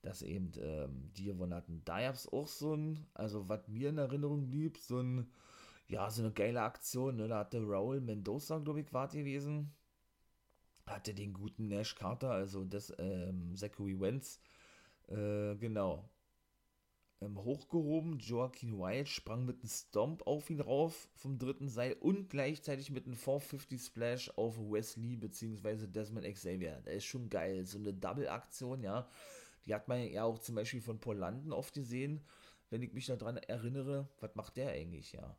Dass 0.00 0.22
eben 0.22 0.50
ähm, 0.60 1.10
die 1.16 1.26
gewonnen 1.26 1.54
hatten. 1.54 1.82
Da 1.84 2.00
gab 2.00 2.14
es 2.14 2.26
auch 2.26 2.48
so 2.48 2.74
ein, 2.74 3.06
also 3.14 3.48
was 3.48 3.68
mir 3.68 3.90
in 3.90 3.98
Erinnerung 3.98 4.48
blieb, 4.48 4.78
so 4.78 4.98
ein, 4.98 5.30
ja, 5.92 6.10
so 6.10 6.22
eine 6.22 6.32
geile 6.32 6.62
Aktion, 6.62 7.16
ne? 7.16 7.28
Da 7.28 7.40
hatte 7.40 7.62
Raul 7.62 8.00
Mendoza, 8.00 8.58
glaube 8.58 8.80
ich, 8.80 8.92
war 8.92 9.08
gewesen. 9.08 9.74
Hatte 10.86 11.14
den 11.14 11.32
guten 11.34 11.68
Nash 11.68 11.94
Carter, 11.94 12.30
also 12.30 12.64
das 12.64 12.92
ähm, 12.98 13.54
Zachary 13.56 14.00
Wentz, 14.00 14.40
äh, 15.08 15.54
genau, 15.56 16.10
ähm, 17.20 17.36
hochgehoben. 17.44 18.18
Joaquin 18.18 18.78
Wild 18.78 19.08
sprang 19.08 19.44
mit 19.44 19.60
einem 19.60 19.68
Stomp 19.68 20.26
auf 20.26 20.48
ihn 20.48 20.60
rauf 20.60 21.08
vom 21.14 21.38
dritten 21.38 21.68
Seil 21.68 21.92
und 22.00 22.30
gleichzeitig 22.30 22.90
mit 22.90 23.06
einem 23.06 23.14
450 23.14 23.80
Splash 23.80 24.30
auf 24.36 24.58
Wesley 24.58 25.16
bzw. 25.16 25.86
Desmond 25.86 26.26
Xavier. 26.26 26.80
Das 26.84 26.94
ist 26.94 27.04
schon 27.04 27.28
geil. 27.28 27.66
So 27.66 27.78
eine 27.78 27.92
Double-Aktion, 27.92 28.82
ja. 28.82 29.08
Die 29.66 29.74
hat 29.74 29.88
man 29.88 30.02
ja 30.10 30.24
auch 30.24 30.38
zum 30.38 30.54
Beispiel 30.56 30.80
von 30.80 30.98
Paul 31.00 31.18
Landen 31.18 31.52
oft 31.52 31.74
gesehen. 31.74 32.22
Wenn 32.70 32.82
ich 32.82 32.92
mich 32.94 33.06
daran 33.06 33.36
erinnere, 33.36 34.08
was 34.20 34.34
macht 34.34 34.56
der 34.56 34.70
eigentlich, 34.70 35.12
ja? 35.12 35.36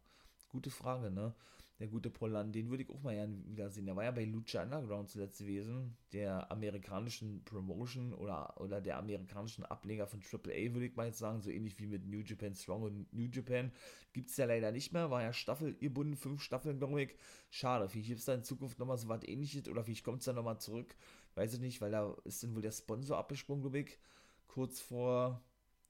Gute 0.53 0.69
Frage, 0.69 1.11
ne? 1.11 1.33
der 1.79 1.87
gute 1.87 2.09
Polan, 2.09 2.53
den 2.53 2.69
würde 2.69 2.83
ich 2.83 2.89
auch 2.89 3.01
mal 3.01 3.13
gerne 3.13 3.35
wiedersehen. 3.45 3.85
Der 3.85 3.95
war 3.97 4.05
ja 4.05 4.11
bei 4.11 4.23
Lucha 4.23 4.63
Underground 4.63 5.09
zuletzt 5.09 5.39
gewesen, 5.39 5.97
der 6.13 6.49
amerikanischen 6.49 7.43
Promotion 7.43 8.13
oder, 8.13 8.59
oder 8.61 8.79
der 8.79 8.97
amerikanischen 8.97 9.65
Ableger 9.65 10.07
von 10.07 10.21
AAA, 10.21 10.73
würde 10.73 10.85
ich 10.85 10.95
mal 10.95 11.07
jetzt 11.07 11.17
sagen, 11.17 11.41
so 11.41 11.49
ähnlich 11.49 11.77
wie 11.79 11.87
mit 11.87 12.05
New 12.05 12.21
Japan 12.21 12.53
Strong 12.53 12.83
und 12.83 13.13
New 13.13 13.27
Japan. 13.29 13.71
Gibt 14.13 14.29
es 14.29 14.37
ja 14.37 14.45
leider 14.45 14.71
nicht 14.71 14.93
mehr, 14.93 15.09
war 15.09 15.23
ja 15.23 15.33
Staffel 15.33 15.73
gebunden, 15.73 16.15
fünf 16.15 16.41
Staffeln, 16.41 16.77
glaube 16.77 17.03
ich. 17.03 17.15
Schade, 17.49 17.89
vielleicht 17.89 18.07
gibt 18.07 18.19
es 18.19 18.25
da 18.25 18.33
in 18.35 18.43
Zukunft 18.43 18.79
nochmal 18.79 18.97
so 18.97 19.09
was 19.09 19.23
ähnliches 19.25 19.67
oder 19.67 19.83
vielleicht 19.83 20.05
kommt 20.05 20.19
es 20.19 20.25
da 20.25 20.31
nochmal 20.31 20.59
zurück. 20.59 20.95
Weiß 21.35 21.53
ich 21.53 21.59
nicht, 21.59 21.81
weil 21.81 21.91
da 21.91 22.15
ist 22.23 22.43
dann 22.43 22.55
wohl 22.55 22.61
der 22.61 22.71
Sponsor 22.71 23.17
abgesprungen, 23.17 23.61
glaube 23.61 23.79
ich. 23.79 23.99
Kurz 24.47 24.79
vor, 24.79 25.43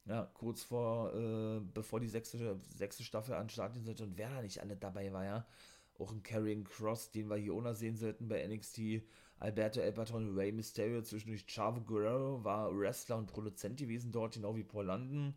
ja, 0.05 0.29
kurz 0.33 0.63
vor, 0.63 1.13
äh, 1.13 1.59
bevor 1.73 1.99
die 1.99 2.09
sechste, 2.09 2.59
sechste 2.75 3.03
Staffel 3.03 3.35
an 3.35 3.49
Start 3.49 3.75
sollte 3.83 4.03
und 4.03 4.17
wer 4.17 4.29
da 4.29 4.41
nicht 4.41 4.59
alle 4.59 4.75
dabei 4.75 5.11
war, 5.13 5.23
ja 5.23 5.45
auch 5.99 6.11
ein 6.11 6.23
Carrying 6.23 6.63
Cross, 6.63 7.11
den 7.11 7.29
wir 7.29 7.37
hier 7.37 7.55
ohne 7.55 7.75
sehen 7.75 7.95
sollten 7.95 8.27
bei 8.27 8.45
NXT. 8.45 9.03
Alberto 9.39 9.81
El 9.81 9.93
Rey 10.29 10.51
Mysterio, 10.51 11.01
zwischendurch 11.01 11.45
Chavo 11.47 11.81
Guerrero 11.81 12.43
war 12.43 12.75
Wrestler 12.77 13.17
und 13.17 13.27
Produzent 13.27 13.77
gewesen 13.77 14.11
dort, 14.11 14.35
genau 14.35 14.55
wie 14.55 14.63
Paul 14.63 14.85
London. 14.85 15.35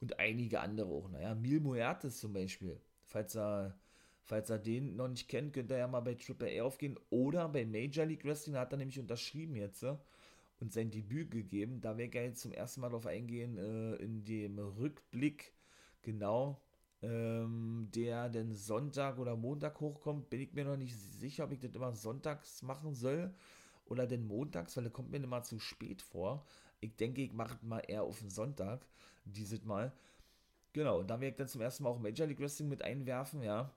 Und 0.00 0.18
einige 0.18 0.60
andere 0.60 0.88
auch. 0.88 1.08
Naja, 1.08 1.34
Mil 1.34 1.60
Muertes 1.60 2.20
zum 2.20 2.32
Beispiel. 2.32 2.80
Falls 3.04 3.34
er, 3.34 3.76
falls 4.22 4.50
er 4.50 4.58
den 4.58 4.96
noch 4.96 5.08
nicht 5.08 5.28
kennt, 5.28 5.52
könnt 5.52 5.70
ihr 5.70 5.78
ja 5.78 5.88
mal 5.88 6.00
bei 6.00 6.14
Triple 6.14 6.60
A 6.60 6.64
aufgehen. 6.64 6.98
Oder 7.10 7.48
bei 7.48 7.64
Major 7.64 8.06
League 8.06 8.24
Wrestling 8.24 8.56
hat 8.56 8.72
er 8.72 8.78
nämlich 8.78 8.98
unterschrieben 8.98 9.56
jetzt 9.56 9.84
und 10.60 10.72
sein 10.72 10.90
Debüt 10.90 11.30
gegeben. 11.30 11.80
Da 11.80 11.96
ich 11.98 12.14
jetzt 12.14 12.40
zum 12.42 12.52
ersten 12.52 12.80
Mal 12.80 12.90
drauf 12.90 13.06
eingehen, 13.06 13.58
äh, 13.58 13.94
in 13.96 14.24
dem 14.24 14.58
Rückblick. 14.58 15.54
Genau, 16.02 16.60
ähm, 17.02 17.88
der 17.94 18.28
denn 18.28 18.52
Sonntag 18.54 19.18
oder 19.18 19.36
Montag 19.36 19.80
hochkommt, 19.80 20.30
bin 20.30 20.40
ich 20.40 20.52
mir 20.52 20.64
noch 20.64 20.76
nicht 20.76 20.96
sicher, 20.96 21.44
ob 21.44 21.52
ich 21.52 21.60
das 21.60 21.74
immer 21.74 21.92
sonntags 21.94 22.62
machen 22.62 22.94
soll 22.94 23.34
oder 23.86 24.06
denn 24.06 24.26
montags, 24.26 24.76
weil 24.76 24.84
das 24.84 24.92
kommt 24.92 25.10
mir 25.10 25.18
immer 25.18 25.42
zu 25.42 25.58
spät 25.58 26.02
vor. 26.02 26.46
Ich 26.80 26.96
denke, 26.96 27.22
ich 27.22 27.32
mache 27.32 27.58
mal 27.64 27.80
eher 27.80 28.02
auf 28.04 28.20
den 28.20 28.30
Sonntag, 28.30 28.86
dieses 29.24 29.64
Mal. 29.64 29.92
Genau, 30.72 31.00
und 31.00 31.08
dann 31.10 31.20
werde 31.20 31.32
ich 31.32 31.36
dann 31.38 31.48
zum 31.48 31.60
ersten 31.60 31.84
Mal 31.84 31.90
auch 31.90 31.98
Major 32.00 32.26
League 32.26 32.40
Wrestling 32.40 32.68
mit 32.68 32.82
einwerfen, 32.82 33.42
ja. 33.42 33.72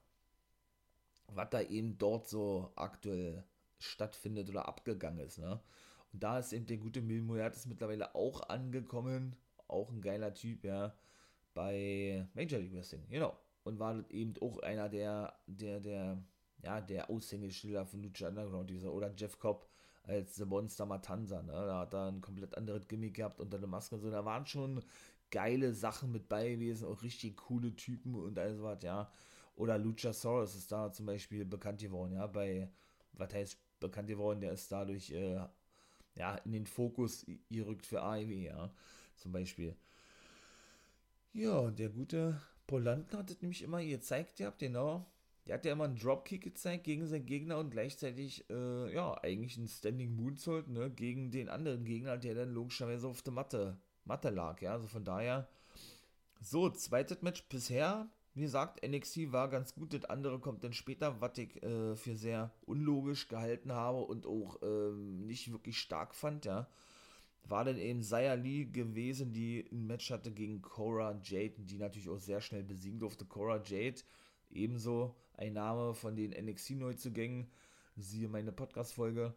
Was 1.28 1.50
da 1.50 1.62
eben 1.62 1.98
dort 1.98 2.28
so 2.28 2.72
aktuell 2.76 3.44
stattfindet 3.80 4.50
oder 4.50 4.68
abgegangen 4.68 5.26
ist, 5.26 5.40
ne. 5.40 5.60
Und 6.14 6.24
da 6.24 6.40
ist 6.40 6.54
eben 6.54 6.66
der 6.66 6.78
gute 6.78 7.02
Mil 7.02 7.22
Moyatis 7.22 7.66
mittlerweile 7.66 8.16
auch 8.16 8.42
angekommen. 8.50 9.36
Auch 9.68 9.90
ein 9.92 10.02
geiler 10.02 10.34
Typ, 10.34 10.66
ja 10.66 10.94
bei 11.54 12.28
Major 12.34 12.60
League 12.60 12.74
Wrestling, 12.74 13.06
genau. 13.10 13.38
Und 13.64 13.80
war 13.80 14.04
eben 14.10 14.34
auch 14.42 14.60
einer 14.60 14.90
der, 14.90 15.34
der, 15.48 15.80
der, 15.80 16.24
ja, 16.64 16.82
der 16.82 17.10
Aushängeschilder 17.10 17.86
von 17.86 18.02
Lucha 18.02 18.28
Underground, 18.28 18.70
dieser, 18.70 18.92
oder 18.92 19.14
Jeff 19.16 19.38
Cobb 19.40 19.68
als 20.04 20.36
The 20.36 20.46
Monster 20.46 20.86
Matanza, 20.86 21.42
ne? 21.44 21.52
Da 21.52 21.80
hat 21.80 21.94
er 21.94 22.08
ein 22.08 22.22
komplett 22.22 22.58
anderes 22.58 22.88
Gimmick 22.88 23.16
gehabt 23.16 23.40
unter 23.40 23.60
der 23.60 23.68
Maske 23.68 23.96
und 23.96 24.02
so. 24.02 24.10
Da 24.10 24.26
waren 24.26 24.46
schon 24.48 24.84
geile 25.30 25.74
Sachen 25.74 26.12
mit 26.12 26.28
bei 26.28 26.52
gewesen, 26.52 26.88
auch 26.88 27.04
richtig 27.04 27.38
coole 27.38 27.76
Typen 27.76 28.16
und 28.16 28.38
alles 28.40 28.62
was, 28.62 28.82
ja. 28.84 29.10
Oder 29.56 29.78
Luchasaurus 29.78 30.56
ist 30.56 30.72
da 30.72 30.92
zum 30.92 31.06
Beispiel 31.06 31.46
bekannt 31.46 31.82
geworden, 31.82 32.14
ja, 32.14 32.26
bei, 32.28 32.70
was 33.14 33.34
heißt 33.34 33.60
bekannt 33.80 34.08
geworden, 34.08 34.42
der 34.42 34.54
ist 34.54 34.72
dadurch, 34.72 35.12
äh, 35.12 35.40
ja, 36.16 36.36
in 36.36 36.52
den 36.52 36.66
Fokus 36.66 37.26
gerückt 37.50 37.86
für 37.86 38.02
AEW, 38.02 38.32
ja, 38.32 38.74
zum 39.16 39.32
Beispiel. 39.32 39.76
Ja, 41.34 41.72
der 41.72 41.90
gute 41.90 42.42
Polanten 42.68 43.18
hat 43.18 43.30
es 43.32 43.42
nämlich 43.42 43.62
immer 43.62 43.84
gezeigt 43.84 44.38
gehabt, 44.38 44.60
genau. 44.60 45.06
Der 45.48 45.56
hat 45.56 45.66
ja 45.66 45.72
immer 45.72 45.86
einen 45.86 45.98
Dropkick 45.98 46.44
gezeigt 46.44 46.84
gegen 46.84 47.08
seinen 47.08 47.26
Gegner 47.26 47.58
und 47.58 47.72
gleichzeitig, 47.72 48.50
äh, 48.50 48.94
ja, 48.94 49.14
eigentlich 49.24 49.58
einen 49.58 49.68
Standing 49.68 50.16
Moonsault, 50.16 50.68
ne, 50.68 50.92
gegen 50.92 51.32
den 51.32 51.50
anderen 51.50 51.84
Gegner, 51.84 52.18
der 52.18 52.36
dann 52.36 52.54
logischerweise 52.54 53.08
auf 53.08 53.22
der 53.22 53.34
Matte, 53.34 53.78
Matte 54.06 54.30
lag, 54.30 54.62
ja. 54.62 54.74
Also 54.74 54.88
von 54.88 55.04
daher, 55.04 55.48
so, 56.42 56.70
zweites 56.70 57.22
Match 57.22 57.44
bisher, 57.50 58.10
wie 58.34 58.42
gesagt, 58.42 58.86
NXT 58.88 59.32
war 59.32 59.50
ganz 59.50 59.76
gut, 59.76 59.94
das 59.94 60.06
andere 60.06 60.40
kommt 60.40 60.64
dann 60.64 60.74
später, 60.74 61.20
was 61.20 61.38
ich 61.38 61.62
äh, 61.64 61.96
für 61.96 62.16
sehr 62.16 62.52
unlogisch 62.66 63.28
gehalten 63.28 63.74
habe 63.74 64.00
und 64.00 64.26
auch 64.26 64.62
äh, 64.62 64.92
nicht 64.94 65.52
wirklich 65.52 65.78
stark 65.80 66.16
fand, 66.16 66.46
ja 66.46 66.68
war 67.44 67.66
dann 67.66 67.78
eben 67.78 68.02
Zaya 68.02 68.34
Lee 68.34 68.66
gewesen, 68.66 69.34
die 69.34 69.66
ein 69.72 69.88
Match 69.88 70.12
hatte 70.12 70.32
gegen 70.32 70.62
Cora 70.62 71.20
Jade, 71.24 71.56
die 71.58 71.78
natürlich 71.78 72.10
auch 72.10 72.20
sehr 72.20 72.42
schnell 72.42 72.64
besiegen 72.64 73.00
durfte. 73.00 73.26
Cora 73.26 73.62
Jade, 73.64 74.02
ebenso 74.50 75.16
ein 75.34 75.54
Name 75.54 75.94
von 75.94 76.16
den 76.16 76.32
NXT-Neuzugängen, 76.32 77.48
siehe 77.98 78.30
meine 78.30 78.52
Podcast-Folge, 78.52 79.34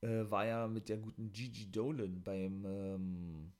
äh, 0.00 0.30
war 0.30 0.46
ja 0.46 0.66
mit 0.66 0.88
der 0.88 0.98
guten 0.98 1.32
Gigi 1.32 1.70
Dolan 1.70 2.22
beim, 2.22 2.64
ähm, 2.64 3.52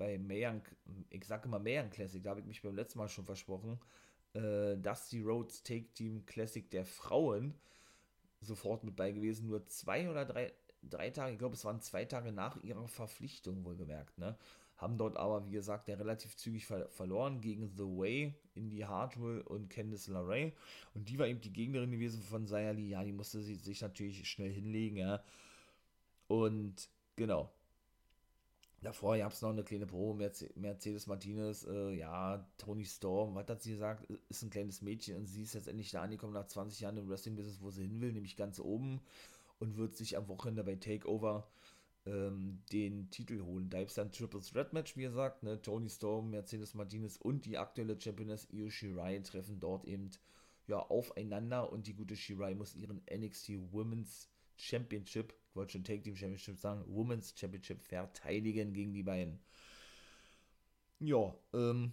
beim 0.00 0.26
Mayan, 0.26 0.62
ich 1.10 1.26
sage 1.26 1.46
immer 1.46 1.58
Mayan 1.58 1.90
Classic, 1.90 2.22
da 2.22 2.30
habe 2.30 2.40
ich 2.40 2.46
mich 2.46 2.62
beim 2.62 2.74
letzten 2.74 2.98
Mal 2.98 3.08
schon 3.08 3.26
versprochen, 3.26 3.78
äh, 4.32 4.76
Dusty 4.78 5.20
Rhodes 5.20 5.62
Take 5.62 5.92
Team 5.92 6.24
Classic 6.24 6.68
der 6.70 6.86
Frauen 6.86 7.54
sofort 8.40 8.82
mit 8.82 8.96
bei 8.96 9.12
gewesen. 9.12 9.46
Nur 9.46 9.66
zwei 9.66 10.08
oder 10.08 10.24
drei, 10.24 10.54
drei 10.82 11.10
Tage, 11.10 11.32
ich 11.32 11.38
glaube, 11.38 11.54
es 11.54 11.66
waren 11.66 11.82
zwei 11.82 12.06
Tage 12.06 12.32
nach 12.32 12.56
ihrer 12.62 12.88
Verpflichtung 12.88 13.62
wohlgemerkt, 13.62 14.16
ne? 14.16 14.38
Haben 14.78 14.96
dort 14.96 15.18
aber, 15.18 15.46
wie 15.46 15.50
gesagt, 15.50 15.88
ja 15.88 15.96
relativ 15.96 16.34
zügig 16.36 16.64
ver 16.64 16.88
verloren 16.88 17.42
gegen 17.42 17.68
The 17.76 17.84
Way, 17.84 18.34
Indy 18.54 18.78
Hartwell 18.78 19.42
und 19.42 19.68
Candice 19.68 20.08
LeRae. 20.08 20.54
Und 20.94 21.10
die 21.10 21.18
war 21.18 21.26
eben 21.26 21.42
die 21.42 21.52
Gegnerin 21.52 21.90
gewesen 21.90 22.22
von 22.22 22.46
Sayali. 22.46 22.88
Ja, 22.88 23.04
die 23.04 23.12
musste 23.12 23.42
sie 23.42 23.56
sich 23.56 23.82
natürlich 23.82 24.26
schnell 24.26 24.50
hinlegen, 24.50 24.96
ja. 24.96 25.22
Und 26.28 26.88
genau. 27.16 27.52
Davor 28.82 29.18
gab 29.18 29.32
es 29.32 29.42
noch 29.42 29.50
eine 29.50 29.62
kleine 29.62 29.86
Pro, 29.86 30.14
Mercedes 30.14 31.06
Martinez, 31.06 31.66
äh, 31.66 31.92
ja, 31.92 32.48
Tony 32.56 32.86
Storm, 32.86 33.34
was 33.34 33.46
hat 33.46 33.60
sie 33.62 33.72
gesagt? 33.72 34.08
Ist 34.30 34.42
ein 34.42 34.48
kleines 34.48 34.80
Mädchen 34.80 35.16
und 35.16 35.26
sie 35.26 35.42
ist 35.42 35.52
jetzt 35.52 35.68
endlich 35.68 35.90
da 35.90 36.00
angekommen 36.00 36.32
nach 36.32 36.46
20 36.46 36.80
Jahren 36.80 36.96
im 36.96 37.08
Wrestling-Business, 37.10 37.60
wo 37.60 37.70
sie 37.70 37.82
hin 37.82 38.00
will, 38.00 38.12
nämlich 38.12 38.36
ganz 38.36 38.58
oben 38.58 39.02
und 39.58 39.76
wird 39.76 39.96
sich 39.96 40.16
am 40.16 40.28
Wochenende 40.28 40.64
bei 40.64 40.76
Takeover 40.76 41.46
ähm, 42.06 42.62
den 42.72 43.10
Titel 43.10 43.42
holen. 43.42 43.68
Da 43.68 43.78
gibt 43.80 43.90
es 43.90 43.96
dann 43.96 44.12
Triple 44.12 44.40
Threat 44.40 44.72
Match, 44.72 44.96
wie 44.96 45.02
gesagt, 45.02 45.42
ne? 45.42 45.60
Tony 45.60 45.90
Storm, 45.90 46.30
Mercedes 46.30 46.72
Martinez 46.72 47.18
und 47.18 47.44
die 47.44 47.58
aktuelle 47.58 48.00
Championess 48.00 48.48
Io 48.50 48.70
Shirai 48.70 49.18
treffen 49.18 49.60
dort 49.60 49.84
eben 49.84 50.10
ja, 50.66 50.78
aufeinander 50.78 51.70
und 51.70 51.86
die 51.86 51.94
gute 51.94 52.16
Shirai 52.16 52.54
muss 52.54 52.74
ihren 52.74 53.02
NXT 53.12 53.72
Women's 53.72 54.29
Championship, 54.60 55.34
ich 55.48 55.56
wollte 55.56 55.72
schon 55.72 55.84
Take 55.84 56.02
Team 56.02 56.16
Championship 56.16 56.58
sagen, 56.58 56.84
Women's 56.86 57.34
Championship 57.36 57.82
verteidigen 57.82 58.72
gegen 58.72 58.92
die 58.92 59.02
beiden. 59.02 59.40
Ja, 60.98 61.34
ähm, 61.54 61.92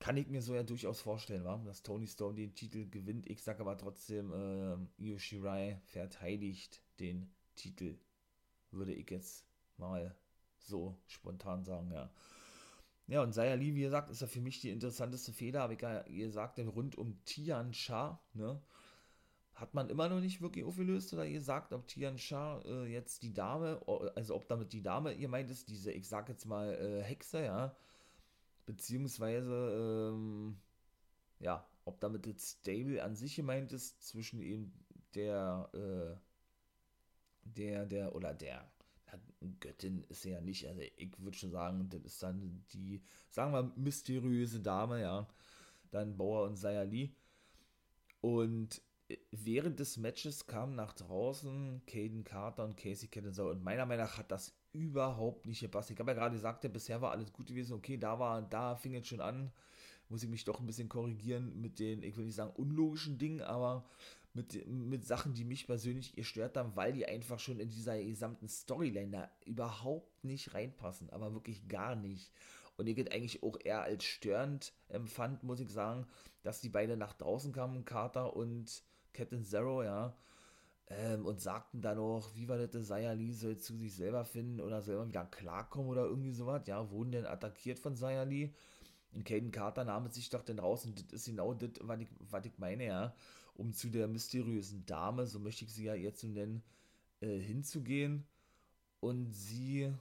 kann 0.00 0.16
ich 0.16 0.26
mir 0.28 0.42
so 0.42 0.54
ja 0.54 0.64
durchaus 0.64 1.00
vorstellen, 1.00 1.44
wa? 1.44 1.62
dass 1.64 1.84
Tony 1.84 2.08
Storm 2.08 2.34
den 2.34 2.54
Titel 2.54 2.90
gewinnt. 2.90 3.30
Ich 3.30 3.40
sage 3.42 3.60
aber 3.60 3.78
trotzdem, 3.78 4.32
äh, 4.32 5.02
Io 5.02 5.18
Shirai 5.18 5.80
verteidigt 5.84 6.82
den 6.98 7.32
Titel. 7.54 7.98
Würde 8.72 8.92
ich 8.92 9.08
jetzt 9.10 9.46
mal 9.76 10.16
so 10.58 10.98
spontan 11.06 11.64
sagen, 11.64 11.92
ja. 11.92 12.12
Ja, 13.06 13.22
und 13.22 13.32
Saya 13.32 13.54
Lee, 13.54 13.74
wie 13.74 13.82
gesagt, 13.82 14.10
ist 14.10 14.22
ja 14.22 14.26
für 14.26 14.40
mich 14.40 14.60
die 14.60 14.70
interessanteste 14.70 15.32
Feder, 15.32 15.60
habe 15.60 15.74
ich 15.74 15.80
ja 15.82 16.02
gesagt, 16.02 16.58
denn 16.58 16.68
rund 16.68 16.96
um 16.96 17.22
Tian 17.24 17.72
Sha, 17.72 18.20
ne, 18.32 18.60
hat 19.54 19.74
man 19.74 19.90
immer 19.90 20.08
noch 20.08 20.20
nicht 20.20 20.40
wirklich 20.40 20.64
aufgelöst 20.64 21.12
oder 21.12 21.28
gesagt, 21.28 21.72
ob 21.72 21.86
Tian 21.86 22.18
Sha 22.18 22.60
äh, 22.64 22.86
jetzt 22.86 23.22
die 23.22 23.32
Dame, 23.32 23.80
also 24.14 24.34
ob 24.34 24.48
damit 24.48 24.72
die 24.72 24.82
Dame 24.82 25.12
ihr 25.12 25.28
meint 25.28 25.50
ist, 25.50 25.68
diese, 25.68 25.92
ich 25.92 26.08
sag 26.08 26.28
jetzt 26.28 26.46
mal, 26.46 26.74
äh, 26.74 27.02
Hexe, 27.02 27.44
ja, 27.44 27.76
beziehungsweise, 28.66 30.12
ähm, 30.12 30.56
ja, 31.38 31.66
ob 31.84 32.00
damit 32.00 32.26
das 32.26 32.58
Stable 32.60 33.02
an 33.02 33.14
sich 33.14 33.36
gemeint 33.36 33.72
ist, 33.72 34.02
zwischen 34.06 34.40
eben 34.40 34.72
der, 35.14 35.68
äh, 35.74 36.16
der, 37.44 37.86
der, 37.86 38.14
oder 38.14 38.32
der, 38.32 38.72
Göttin 39.60 40.04
ist 40.08 40.22
sie 40.22 40.30
ja 40.30 40.40
nicht, 40.40 40.66
also 40.68 40.80
ich 40.80 41.18
würde 41.18 41.36
schon 41.36 41.50
sagen, 41.50 41.88
das 41.90 42.02
ist 42.04 42.22
dann 42.22 42.64
die, 42.72 43.02
sagen 43.30 43.52
wir, 43.52 43.72
mysteriöse 43.76 44.60
Dame, 44.60 45.00
ja, 45.00 45.28
dann 45.90 46.16
Bauer 46.16 46.46
und 46.46 46.56
Sayali. 46.56 47.14
Und 48.20 48.80
während 49.30 49.80
des 49.80 49.96
Matches 49.96 50.46
kamen 50.46 50.74
nach 50.74 50.92
draußen 50.92 51.82
Caden 51.86 52.24
Carter 52.24 52.64
und 52.64 52.76
Casey 52.76 53.08
Catanzaro 53.08 53.50
und 53.50 53.62
meiner 53.62 53.86
Meinung 53.86 54.06
nach 54.06 54.18
hat 54.18 54.30
das 54.30 54.54
überhaupt 54.72 55.46
nicht 55.46 55.60
gepasst. 55.60 55.90
Ich 55.90 55.98
habe 55.98 56.10
ja 56.12 56.16
gerade 56.16 56.34
gesagt, 56.34 56.70
bisher 56.72 57.00
war 57.00 57.12
alles 57.12 57.32
gut 57.32 57.46
gewesen. 57.46 57.74
Okay, 57.74 57.96
da 57.96 58.18
war, 58.18 58.42
da 58.42 58.76
fing 58.76 58.94
es 58.94 59.06
schon 59.06 59.20
an. 59.20 59.52
Muss 60.08 60.22
ich 60.22 60.28
mich 60.28 60.44
doch 60.44 60.60
ein 60.60 60.66
bisschen 60.66 60.88
korrigieren 60.88 61.60
mit 61.60 61.78
den, 61.78 62.02
ich 62.02 62.16
will 62.16 62.26
nicht 62.26 62.34
sagen 62.34 62.52
unlogischen 62.56 63.18
Dingen, 63.18 63.40
aber 63.40 63.84
mit, 64.34 64.66
mit 64.66 65.06
Sachen, 65.06 65.34
die 65.34 65.44
mich 65.44 65.66
persönlich 65.66 66.14
gestört 66.14 66.56
haben, 66.56 66.74
weil 66.74 66.92
die 66.92 67.06
einfach 67.06 67.38
schon 67.38 67.60
in 67.60 67.68
dieser 67.68 68.02
gesamten 68.02 68.48
Storyline 68.48 69.10
da 69.10 69.30
überhaupt 69.44 70.24
nicht 70.24 70.54
reinpassen. 70.54 71.10
Aber 71.10 71.34
wirklich 71.34 71.68
gar 71.68 71.94
nicht. 71.94 72.32
Und 72.76 72.86
ich 72.86 72.96
geht 72.96 73.12
eigentlich 73.12 73.42
auch 73.42 73.58
eher 73.62 73.82
als 73.82 74.04
störend 74.04 74.72
empfand, 74.88 75.42
muss 75.42 75.60
ich 75.60 75.70
sagen, 75.70 76.06
dass 76.42 76.60
die 76.60 76.70
beiden 76.70 76.98
nach 76.98 77.12
draußen 77.12 77.52
kamen, 77.52 77.84
Carter 77.84 78.34
und 78.34 78.82
Captain 79.12 79.44
Zero, 79.44 79.82
ja 79.82 80.14
ähm, 80.98 81.26
und 81.26 81.40
sagten 81.40 81.80
dann 81.80 81.98
auch, 81.98 82.34
wie 82.34 82.48
war 82.48 82.58
das, 82.58 82.86
Sayali 82.86 83.32
soll 83.32 83.56
zu 83.58 83.76
sich 83.76 83.94
selber 83.94 84.24
finden 84.24 84.60
oder 84.60 84.82
selber 84.82 85.08
wieder 85.08 85.24
klarkommen 85.24 85.88
oder 85.88 86.04
irgendwie 86.04 86.32
sowas, 86.32 86.62
ja, 86.66 86.90
wurden 86.90 87.12
denn 87.12 87.26
attackiert 87.26 87.78
von 87.78 87.96
Sayali. 87.96 88.52
Und 89.12 89.24
Caden 89.24 89.50
Carter 89.50 89.84
nahm 89.84 90.10
sich 90.10 90.30
doch 90.30 90.42
dann 90.42 90.58
raus 90.58 90.86
und 90.86 90.98
das 90.98 91.20
ist 91.20 91.26
genau 91.26 91.54
das, 91.54 91.70
was 91.80 92.00
ich, 92.00 92.08
was 92.30 92.46
ich 92.46 92.58
meine, 92.58 92.86
ja, 92.86 93.14
um 93.54 93.72
zu 93.72 93.90
der 93.90 94.08
mysteriösen 94.08 94.86
Dame, 94.86 95.26
so 95.26 95.38
möchte 95.38 95.64
ich 95.64 95.72
sie 95.72 95.84
ja 95.84 95.94
jetzt 95.94 96.24
nennen, 96.24 96.62
äh, 97.20 97.38
hinzugehen 97.38 98.26
und 99.00 99.30
sie 99.32 99.92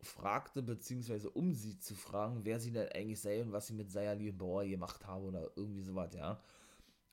fragte, 0.00 0.62
beziehungsweise 0.62 1.30
um 1.30 1.54
sie 1.54 1.78
zu 1.78 1.94
fragen, 1.94 2.44
wer 2.44 2.60
sie 2.60 2.72
denn 2.72 2.88
eigentlich 2.92 3.20
sei 3.20 3.42
und 3.42 3.52
was 3.52 3.68
sie 3.68 3.74
mit 3.74 3.90
Sayali 3.90 4.30
und 4.30 4.38
Bauer 4.38 4.64
gemacht 4.64 5.06
habe 5.06 5.24
oder 5.26 5.50
irgendwie 5.56 5.82
sowas, 5.82 6.12
ja. 6.14 6.40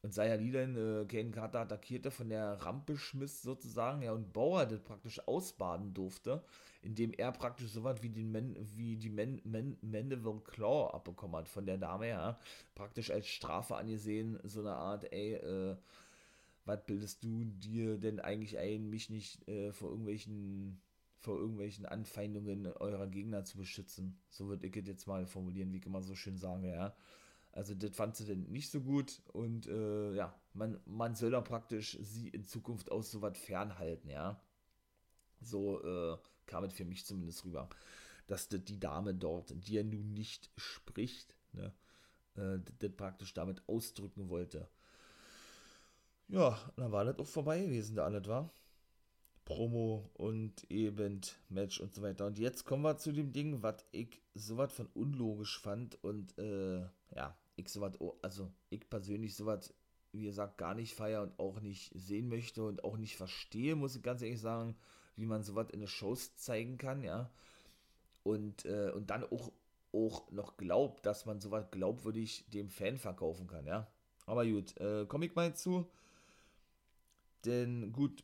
Und 0.03 0.13
Sayali 0.13 0.51
dann 0.51 0.75
äh, 0.75 1.05
Kane 1.05 1.31
Carter 1.31 1.61
attackierte, 1.61 2.11
von 2.11 2.27
der 2.27 2.61
Rampe 2.61 2.97
schmiss 2.97 3.41
sozusagen, 3.41 4.01
ja, 4.01 4.11
und 4.11 4.33
Bauer 4.33 4.65
das 4.65 4.81
praktisch 4.81 5.25
ausbaden 5.27 5.93
durfte, 5.93 6.43
indem 6.81 7.13
er 7.13 7.31
praktisch 7.31 7.71
so 7.71 7.85
was 7.85 8.03
wie, 8.03 8.09
den 8.09 8.29
Men, 8.29 8.57
wie 8.75 8.97
die 8.97 9.09
Men, 9.09 9.41
Men, 9.45 9.77
Mandeville 9.81 10.41
Claw 10.41 10.93
abbekommen 10.93 11.37
hat 11.37 11.47
von 11.47 11.65
der 11.65 11.77
Dame, 11.77 12.09
ja, 12.09 12.37
praktisch 12.75 13.11
als 13.11 13.27
Strafe 13.27 13.77
angesehen, 13.77 14.37
so 14.43 14.59
eine 14.59 14.75
Art, 14.75 15.11
ey, 15.13 15.35
äh, 15.35 15.77
was 16.65 16.85
bildest 16.85 17.23
du 17.23 17.45
dir 17.45 17.97
denn 17.97 18.19
eigentlich 18.19 18.57
ein, 18.57 18.89
mich 18.89 19.09
nicht 19.09 19.47
äh, 19.47 19.71
vor 19.71 19.89
irgendwelchen 19.89 20.81
vor 21.19 21.39
irgendwelchen 21.39 21.85
Anfeindungen 21.85 22.67
eurer 22.67 23.07
Gegner 23.07 23.45
zu 23.45 23.57
beschützen. 23.57 24.19
So 24.29 24.49
würde 24.49 24.67
ich 24.67 24.75
es 24.75 24.85
jetzt 24.87 25.07
mal 25.07 25.25
formulieren, 25.25 25.71
wie 25.71 25.77
ich 25.77 25.85
immer 25.85 26.01
so 26.01 26.15
schön 26.15 26.37
sage, 26.37 26.67
ja. 26.67 26.93
Also 27.53 27.75
das 27.75 27.95
fand 27.95 28.15
sie 28.15 28.25
denn 28.25 28.49
nicht 28.51 28.71
so 28.71 28.81
gut 28.81 29.21
und 29.31 29.67
äh, 29.67 30.13
ja, 30.15 30.33
man, 30.53 30.79
man 30.85 31.13
soll 31.13 31.31
da 31.31 31.41
praktisch 31.41 31.97
sie 32.01 32.29
in 32.29 32.43
Zukunft 32.43 32.91
aus 32.91 33.11
so 33.11 33.21
was 33.21 33.37
fernhalten, 33.37 34.09
ja. 34.09 34.41
So 35.39 35.83
äh, 35.83 36.17
kam 36.47 36.63
es 36.63 36.73
für 36.73 36.83
mich 36.83 37.05
zumindest 37.05 37.45
rüber, 37.45 37.69
dass 38.25 38.49
das 38.49 38.63
die 38.65 38.79
Dame 38.79 39.13
dort, 39.13 39.53
die 39.55 39.73
ja 39.73 39.83
nun 39.83 40.13
nicht 40.13 40.49
spricht, 40.57 41.35
ne, 41.51 41.71
äh, 42.35 42.57
das 42.79 42.91
praktisch 42.97 43.35
damit 43.35 43.61
ausdrücken 43.67 44.29
wollte. 44.29 44.67
Ja, 46.29 46.57
dann 46.75 46.91
war 46.91 47.05
das 47.05 47.19
auch 47.19 47.27
vorbei 47.27 47.61
gewesen, 47.61 47.95
da 47.95 48.05
alles 48.05 48.27
war. 48.27 48.51
Promo 49.45 50.09
und 50.13 50.63
eben 50.71 51.21
Match 51.49 51.79
und 51.81 51.93
so 51.93 52.01
weiter. 52.01 52.25
Und 52.25 52.39
jetzt 52.39 52.65
kommen 52.65 52.81
wir 52.81 52.97
zu 52.97 53.11
dem 53.11 53.31
Ding, 53.31 53.61
was 53.61 53.85
ich 53.91 54.21
sowas 54.33 54.73
von 54.73 54.87
unlogisch 54.95 55.59
fand 55.59 56.03
und 56.03 56.35
äh, 56.39 56.79
ja, 57.13 57.37
ich 57.55 57.69
sowas, 57.69 57.93
also 58.21 58.51
ich 58.69 58.89
persönlich 58.89 59.35
sowas, 59.35 59.73
wie 60.11 60.25
gesagt, 60.25 60.57
gar 60.57 60.75
nicht 60.75 60.93
feier 60.93 61.21
und 61.23 61.39
auch 61.39 61.59
nicht 61.61 61.91
sehen 61.95 62.29
möchte 62.29 62.63
und 62.63 62.83
auch 62.83 62.97
nicht 62.97 63.15
verstehe, 63.15 63.75
muss 63.75 63.95
ich 63.95 64.03
ganz 64.03 64.21
ehrlich 64.21 64.41
sagen, 64.41 64.75
wie 65.15 65.25
man 65.25 65.43
sowas 65.43 65.69
in 65.71 65.79
den 65.79 65.87
Shows 65.87 66.35
zeigen 66.35 66.77
kann, 66.77 67.03
ja. 67.03 67.29
Und, 68.23 68.65
äh, 68.65 68.91
und 68.91 69.09
dann 69.09 69.23
auch, 69.23 69.51
auch 69.91 70.31
noch 70.31 70.57
glaubt, 70.57 71.05
dass 71.05 71.25
man 71.25 71.39
sowas 71.39 71.65
glaubwürdig 71.71 72.45
dem 72.49 72.69
Fan 72.69 72.97
verkaufen 72.97 73.47
kann, 73.47 73.65
ja. 73.65 73.87
Aber 74.25 74.45
gut, 74.45 74.77
äh, 74.77 75.05
komme 75.05 75.25
ich 75.25 75.35
mal 75.35 75.55
zu. 75.55 75.85
Denn 77.45 77.91
gut, 77.91 78.23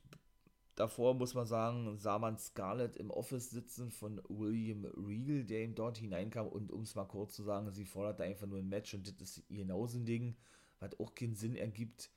davor 0.79 1.13
muss 1.13 1.33
man 1.33 1.45
sagen, 1.45 1.97
sah 1.97 2.17
man 2.19 2.37
Scarlett 2.37 2.95
im 2.95 3.11
Office 3.11 3.49
sitzen 3.49 3.91
von 3.91 4.21
William 4.29 4.85
Regal, 4.85 5.43
der 5.43 5.63
ihm 5.63 5.75
dort 5.75 5.97
hineinkam. 5.97 6.47
Und 6.47 6.71
um 6.71 6.83
es 6.83 6.95
mal 6.95 7.05
kurz 7.05 7.35
zu 7.35 7.43
sagen, 7.43 7.69
sie 7.71 7.83
forderte 7.83 8.23
einfach 8.23 8.47
nur 8.47 8.59
ein 8.59 8.69
Match 8.69 8.93
und 8.93 9.05
das 9.19 9.37
ist 9.37 9.49
genauso 9.49 9.97
ein 9.97 10.05
Ding, 10.05 10.37
was 10.79 10.97
auch 10.97 11.13
keinen 11.13 11.35
Sinn 11.35 11.57
ergibt, 11.57 12.09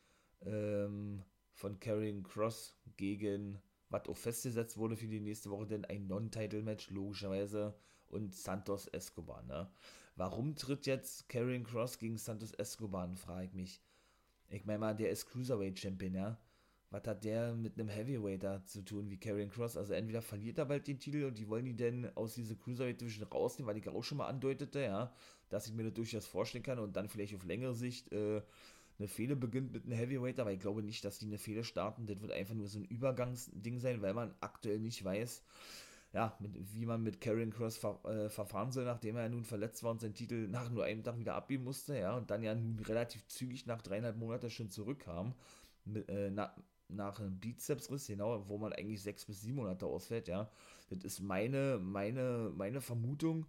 ähm, 0.42 1.24
von 1.54 1.80
Karrion 1.80 2.22
Cross 2.22 2.76
gegen, 2.96 3.58
was 3.90 4.08
auch 4.08 4.16
festgesetzt 4.16 4.78
wurde 4.78 4.96
für 4.96 5.08
die 5.08 5.20
nächste 5.20 5.50
Woche, 5.50 5.66
denn 5.66 5.84
ein 5.84 6.06
Non-Title-Match, 6.06 6.90
logischerweise, 6.90 7.74
und 8.08 8.32
Santos 8.32 8.86
Escobar. 8.86 9.42
Ne? 9.42 9.68
Warum 10.14 10.54
tritt 10.54 10.86
jetzt 10.86 11.28
Karrion 11.28 11.64
Cross 11.64 11.98
gegen 11.98 12.16
Santos 12.16 12.52
Escobar, 12.52 13.12
frage 13.16 13.46
ich 13.46 13.54
mich. 13.54 13.82
Ich 14.50 14.66
meine 14.66 14.78
mal, 14.78 14.94
der 14.94 15.10
ist 15.10 15.26
Cruiserweight 15.26 15.80
Champion, 15.80 16.14
ja 16.14 16.38
was 16.93 17.07
hat 17.07 17.24
der 17.24 17.55
mit 17.55 17.78
einem 17.78 17.88
Heavyweighter 17.88 18.64
zu 18.66 18.82
tun 18.82 19.11
wie 19.11 19.16
Karrion 19.16 19.51
Cross? 19.51 19.76
Also 19.76 19.95
entweder 19.95 20.20
verliert 20.20 20.59
er 20.59 20.66
bald 20.66 20.86
den 20.86 20.99
Titel 20.99 21.24
und 21.24 21.38
die 21.38 21.49
wollen 21.49 21.66
ihn 21.66 21.76
denn 21.76 22.14
aus 22.16 22.34
dieser 22.34 22.55
Cruiserweight 22.55 23.01
Division 23.01 23.26
rausnehmen, 23.26 23.68
weil 23.68 23.78
ich 23.78 23.88
auch 23.88 24.05
schon 24.05 24.18
mal 24.18 24.26
andeutete, 24.26 24.80
ja, 24.80 25.12
dass 25.49 25.66
ich 25.66 25.72
mir 25.72 25.84
das 25.84 25.95
durchaus 25.95 26.26
vorstellen 26.26 26.62
kann 26.62 26.78
und 26.78 26.95
dann 26.95 27.09
vielleicht 27.09 27.34
auf 27.34 27.45
längere 27.45 27.74
Sicht 27.74 28.12
äh, 28.12 28.43
eine 28.99 29.09
Fehler 29.09 29.36
beginnt 29.36 29.72
mit 29.72 29.84
einem 29.84 29.95
Heavyweighter, 29.95 30.43
aber 30.43 30.53
ich 30.53 30.61
glaube 30.61 30.82
nicht, 30.82 31.05
dass 31.05 31.18
die 31.18 31.26
eine 31.26 31.38
Fehler 31.38 31.64
starten. 31.64 32.07
Das 32.07 32.20
wird 32.20 32.30
einfach 32.30 32.55
nur 32.55 32.68
so 32.68 32.78
ein 32.78 32.84
Übergangsding 32.84 33.78
sein, 33.78 34.03
weil 34.03 34.12
man 34.12 34.34
aktuell 34.40 34.78
nicht 34.78 35.03
weiß, 35.03 35.43
ja, 36.12 36.36
mit, 36.40 36.53
wie 36.74 36.84
man 36.84 37.03
mit 37.03 37.22
Karrion 37.22 37.51
Cross 37.51 37.78
ver, 37.78 38.05
äh, 38.05 38.28
verfahren 38.28 38.70
soll, 38.70 38.84
nachdem 38.84 39.16
er 39.16 39.30
nun 39.30 39.45
verletzt 39.45 39.82
war 39.82 39.93
und 39.93 40.01
seinen 40.03 40.14
Titel 40.14 40.47
nach 40.47 40.68
nur 40.70 40.84
einem 40.84 41.03
Tag 41.03 41.18
wieder 41.18 41.34
abgeben 41.34 41.64
musste, 41.64 41.97
ja, 41.97 42.14
und 42.16 42.30
dann 42.30 42.43
ja 42.43 42.55
relativ 42.86 43.26
zügig 43.28 43.66
nach 43.66 43.80
dreieinhalb 43.80 44.16
Monaten 44.16 44.51
schon 44.51 44.68
zurückkam. 44.68 45.34
Mit, 45.84 46.09
äh, 46.09 46.30
na, 46.30 46.55
nach 46.95 47.20
einem 47.20 47.38
Bizepsriss, 47.38 48.07
genau, 48.07 48.49
wo 48.49 48.59
man 48.59 48.72
eigentlich 48.72 49.03
sechs 49.03 49.24
bis 49.24 49.43
sieben 49.43 49.57
Monate 49.57 49.86
ausfällt, 49.86 50.28
ja. 50.28 50.51
Das 50.90 51.05
ist 51.05 51.20
meine, 51.20 51.78
meine, 51.78 52.53
meine 52.55 52.80
Vermutung 52.80 53.47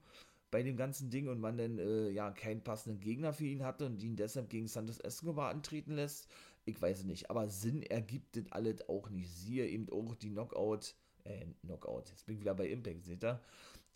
bei 0.51 0.61
dem 0.61 0.77
ganzen 0.77 1.09
Ding 1.09 1.27
und 1.27 1.39
man 1.39 1.57
dann 1.57 1.79
äh, 1.79 2.09
ja 2.09 2.29
keinen 2.31 2.63
passenden 2.63 2.99
Gegner 2.99 3.33
für 3.33 3.45
ihn 3.45 3.63
hatte 3.63 3.87
und 3.87 4.01
ihn 4.03 4.15
deshalb 4.15 4.49
gegen 4.49 4.67
Santos 4.67 4.99
Escobar 4.99 5.49
antreten 5.49 5.93
lässt. 5.95 6.27
Ich 6.65 6.81
weiß 6.81 7.05
nicht, 7.05 7.29
aber 7.29 7.49
Sinn 7.49 7.83
ergibt 7.83 8.37
das 8.37 8.51
alles 8.51 8.87
auch 8.87 9.09
nicht. 9.09 9.35
Siehe 9.35 9.67
eben 9.67 9.89
auch 9.89 10.15
die 10.15 10.29
Knockout, 10.29 10.95
äh, 11.23 11.45
Knockout, 11.63 12.09
jetzt 12.09 12.25
bin 12.25 12.35
ich 12.35 12.41
wieder 12.41 12.53
bei 12.53 12.69
Impact, 12.69 13.03
seht 13.03 13.23
ihr? 13.23 13.41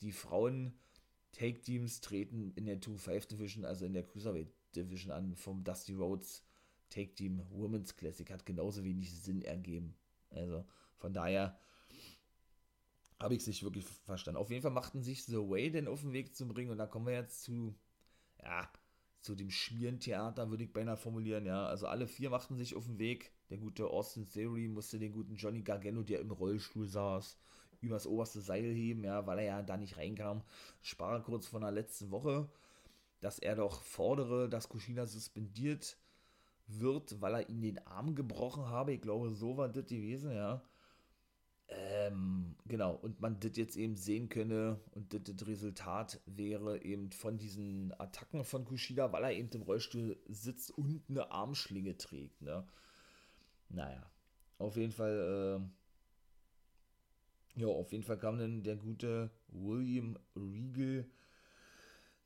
Die 0.02 0.12
Frauen 0.12 0.74
Take 1.32 1.62
Teams 1.62 2.02
treten 2.02 2.52
in 2.56 2.66
der 2.66 2.82
2-5 2.82 3.28
Division, 3.28 3.66
also 3.66 3.86
in 3.86 3.93
der 3.93 4.04
Cruiserweight 4.04 4.52
Division 4.76 5.12
an, 5.12 5.36
vom 5.36 5.64
Dusty 5.64 5.93
Rhodes 5.93 6.43
Take 6.89 7.15
Team 7.15 7.41
Women's 7.51 7.95
Classic 7.95 8.29
hat 8.31 8.45
genauso 8.45 8.83
wenig 8.83 9.13
Sinn 9.13 9.41
ergeben. 9.41 9.95
Also 10.29 10.65
von 10.97 11.13
daher 11.13 11.57
habe 13.19 13.33
ich 13.33 13.41
es 13.41 13.47
nicht 13.47 13.63
wirklich 13.63 13.85
verstanden. 13.85 14.39
Auf 14.39 14.49
jeden 14.51 14.61
Fall 14.61 14.71
machten 14.71 15.01
sich 15.01 15.23
The 15.25 15.38
Way 15.38 15.71
denn 15.71 15.88
auf 15.88 16.01
den 16.01 16.13
Weg 16.13 16.35
zum 16.35 16.51
Ring 16.51 16.69
und 16.69 16.77
da 16.77 16.85
kommen 16.85 17.07
wir 17.07 17.13
jetzt 17.13 17.43
zu, 17.43 17.75
ja, 18.43 18.69
zu 19.21 19.35
dem 19.35 19.49
Schmierentheater, 19.49 20.49
würde 20.49 20.63
ich 20.65 20.73
beinahe 20.73 20.97
formulieren, 20.97 21.45
ja. 21.45 21.65
Also 21.67 21.88
alle 21.88 22.07
vier 22.07 22.29
machten 22.29 22.55
sich 22.57 22.75
auf 22.75 22.85
den 22.85 22.99
Weg. 22.99 23.31
Der 23.49 23.57
gute 23.57 23.88
Austin 23.88 24.27
Theory 24.29 24.67
musste 24.67 24.99
den 24.99 25.11
guten 25.13 25.35
Johnny 25.35 25.61
Gargano, 25.61 26.03
der 26.03 26.19
im 26.19 26.31
Rollstuhl 26.31 26.88
saß, 26.88 27.38
übers 27.81 28.05
oberste 28.07 28.41
Seil 28.41 28.73
heben, 28.73 29.03
ja, 29.03 29.25
weil 29.25 29.39
er 29.39 29.45
ja 29.45 29.61
da 29.63 29.77
nicht 29.77 29.97
reinkam. 29.97 30.43
Spar 30.81 31.21
kurz 31.23 31.47
von 31.47 31.61
der 31.61 31.71
letzten 31.71 32.11
Woche. 32.11 32.49
dass 33.19 33.39
er 33.39 33.55
doch 33.55 33.83
fordere, 33.83 34.49
dass 34.49 34.69
Kushida 34.69 35.05
suspendiert 35.07 35.97
wird, 36.68 37.22
weil 37.22 37.34
er 37.36 37.49
ihm 37.49 37.61
den 37.61 37.86
Arm 37.88 38.15
gebrochen 38.15 38.68
habe. 38.68 38.93
Ich 38.93 39.01
glaube, 39.01 39.32
so 39.32 39.57
war 39.57 39.70
das 39.70 39.86
gewesen, 39.86 40.32
ja. 40.32 40.61
Ähm, 41.70 42.55
genau, 42.65 42.95
und 42.95 43.20
man 43.20 43.41
das 43.41 43.57
jetzt 43.57 43.76
eben 43.76 43.97
sehen 43.97 44.30
könne 44.30 44.80
und 44.91 45.13
das, 45.13 45.47
Resultat 45.47 46.22
wäre 46.26 46.82
eben 46.82 47.11
von 47.11 47.38
diesen 47.38 47.93
Attacken 47.99 48.45
von 48.45 48.63
Kushida, 48.63 49.11
weil 49.11 49.26
er 49.26 49.34
eben 49.34 49.49
im 49.49 49.63
Rollstuhl 49.63 50.18
sitzt 50.28 50.72
und 50.72 51.03
eine 51.09 51.30
Armschlinge 51.30 51.97
trägt, 51.97 52.41
ne. 52.41 52.65
Naja, 53.68 54.09
auf 54.59 54.78
jeden 54.78 54.93
Fall, 54.93 55.59
äh, 57.57 57.59
ja, 57.59 57.68
auf 57.68 57.91
jeden 57.91 58.03
Fall 58.05 58.18
kam 58.18 58.38
dann 58.38 58.63
der 58.63 58.78
gute 58.78 59.30
William 59.49 60.18
Regal 60.38 61.05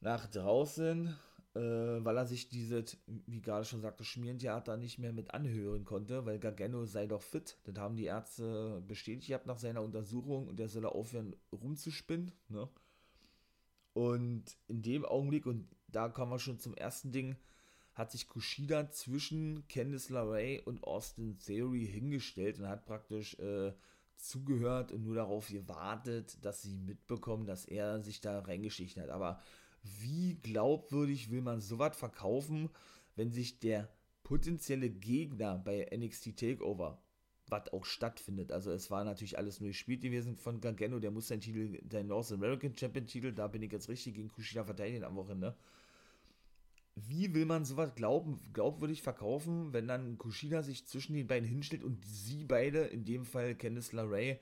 nach 0.02 0.28
draußen 0.28 1.18
weil 1.60 2.18
er 2.18 2.26
sich 2.26 2.48
diese, 2.48 2.86
wie 3.28 3.42
gerade 3.42 3.66
schon 3.66 3.82
sagte, 3.82 4.06
Schmierentheater 4.06 4.78
nicht 4.78 5.00
mehr 5.00 5.12
mit 5.12 5.34
anhören 5.34 5.84
konnte, 5.84 6.26
weil 6.26 6.40
Gargano 6.40 6.86
sei 6.86 7.08
doch 7.08 7.22
fit. 7.22 7.58
Das 7.66 7.76
haben 7.78 7.98
die 7.98 8.06
Ärzte 8.06 8.82
bestätigt 8.88 9.46
nach 9.46 9.60
seiner 9.60 9.82
Untersuchung 9.82 10.48
und 10.48 10.60
der 10.60 10.70
soll 10.70 10.86
aufhören 10.86 11.36
rumzuspinnen. 11.52 12.32
Ne? 12.48 12.70
Und 13.94 14.44
in 14.68 14.82
dem 14.82 15.04
Augenblick, 15.04 15.46
und 15.46 15.68
da 15.88 16.08
kommen 16.08 16.32
wir 16.32 16.40
schon 16.40 16.60
zum 16.60 16.74
ersten 16.74 17.12
Ding, 17.12 17.36
hat 17.94 18.12
sich 18.12 18.30
Kushida 18.30 18.90
zwischen 18.90 19.68
Candice 19.68 20.10
LeRae 20.10 20.62
und 20.64 20.86
Austin 20.86 21.38
Theory 21.38 21.86
hingestellt 21.86 22.60
und 22.60 22.70
hat 22.70 22.86
praktisch 22.86 23.38
äh, 23.40 23.74
zugehört 24.16 24.94
und 24.94 25.04
nur 25.04 25.16
darauf 25.16 25.50
gewartet, 25.50 26.38
dass 26.46 26.62
sie 26.62 26.78
mitbekommen, 26.78 27.46
dass 27.46 27.66
er 27.66 28.02
sich 28.02 28.22
da 28.22 28.40
reingeschichten 28.40 29.04
hat. 29.04 29.10
Aber 29.10 29.42
wie 29.84 30.36
glaubwürdig 30.36 31.32
will 31.32 31.42
man 31.42 31.62
sowas 31.62 31.98
verkaufen, 31.98 32.70
wenn 33.16 33.32
sich 33.32 33.60
der 33.60 33.90
potenzielle 34.24 34.90
Gegner 34.90 35.58
bei 35.58 35.90
NXT 35.96 36.38
Takeover, 36.38 37.02
was 37.48 37.74
auch 37.74 37.86
stattfindet, 37.86 38.52
also 38.52 38.72
es 38.72 38.90
war 38.92 39.04
natürlich 39.04 39.38
alles 39.38 39.60
nur 39.60 39.70
gespielt 39.70 40.02
gewesen 40.02 40.38
von 40.38 40.62
Gargano, 40.62 41.00
der 41.00 41.12
muss 41.12 41.28
seinen 41.28 41.42
Titel, 41.42 41.80
den 41.82 42.08
North 42.08 42.32
American 42.32 42.76
Champion 42.76 43.08
Titel, 43.08 43.34
da 43.34 43.48
bin 43.48 43.62
ich 43.62 43.72
jetzt 43.72 43.90
richtig 43.90 44.16
gegen 44.16 44.30
Kushida 44.30 44.64
verteidigen 44.64 45.04
am 45.04 45.16
Wochenende. 45.16 45.58
Wie 46.96 47.34
will 47.34 47.46
man 47.46 47.66
sowas 47.66 47.96
glauben, 47.96 48.40
glaubwürdig 48.54 49.02
verkaufen, 49.02 49.74
wenn 49.74 49.88
dann 49.88 50.18
Kushida 50.18 50.62
sich 50.62 50.86
zwischen 50.88 51.14
den 51.14 51.28
beiden 51.28 51.48
hinstellt 51.48 51.84
und 51.84 52.06
sie 52.06 52.44
beide, 52.44 52.82
in 52.82 53.06
dem 53.06 53.26
Fall 53.26 53.56
Candice 53.56 53.94
LeRae, 53.94 54.40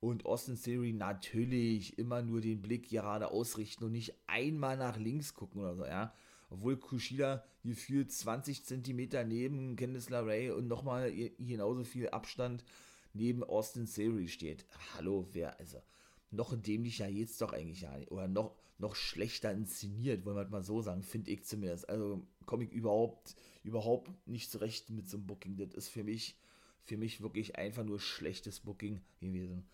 und 0.00 0.26
Austin 0.26 0.60
Theory 0.60 0.92
natürlich 0.92 1.98
immer 1.98 2.22
nur 2.22 2.40
den 2.40 2.62
Blick 2.62 2.88
gerade 2.88 3.30
ausrichten 3.30 3.84
und 3.84 3.92
nicht 3.92 4.14
einmal 4.26 4.76
nach 4.76 4.96
links 4.96 5.34
gucken 5.34 5.60
oder 5.60 5.74
so, 5.74 5.84
ja. 5.84 6.14
Obwohl 6.50 6.76
Kushida 6.78 7.44
gefühlt 7.62 8.10
20 8.10 8.64
Zentimeter 8.64 9.24
neben 9.24 9.76
Candice 9.76 10.08
LeRae 10.08 10.50
und 10.52 10.66
nochmal 10.66 11.12
genauso 11.38 11.84
viel 11.84 12.08
Abstand 12.08 12.64
neben 13.12 13.44
Austin 13.44 13.86
Theory 13.86 14.28
steht. 14.28 14.64
Hallo, 14.94 15.26
wer, 15.32 15.58
also, 15.58 15.82
noch 16.30 16.56
dämlicher 16.56 17.10
geht's 17.10 17.38
doch 17.38 17.52
eigentlich 17.52 17.82
ja 17.82 17.94
Oder 18.08 18.28
noch, 18.28 18.54
noch 18.78 18.94
schlechter 18.94 19.52
inszeniert, 19.52 20.24
wollen 20.24 20.36
wir 20.36 20.48
mal 20.48 20.62
so 20.62 20.80
sagen, 20.80 21.02
finde 21.02 21.32
ich 21.32 21.44
zumindest. 21.44 21.88
Also 21.88 22.22
komme 22.46 22.64
ich 22.64 22.72
überhaupt, 22.72 23.34
überhaupt 23.64 24.10
nicht 24.26 24.50
zurecht 24.50 24.90
mit 24.90 25.08
so 25.08 25.16
einem 25.16 25.26
Booking. 25.26 25.56
Das 25.56 25.74
ist 25.74 25.88
für 25.88 26.04
mich, 26.04 26.36
für 26.82 26.96
mich 26.96 27.20
wirklich 27.20 27.56
einfach 27.56 27.84
nur 27.84 28.00
schlechtes 28.00 28.60
Booking 28.60 29.00
gewesen. 29.20 29.66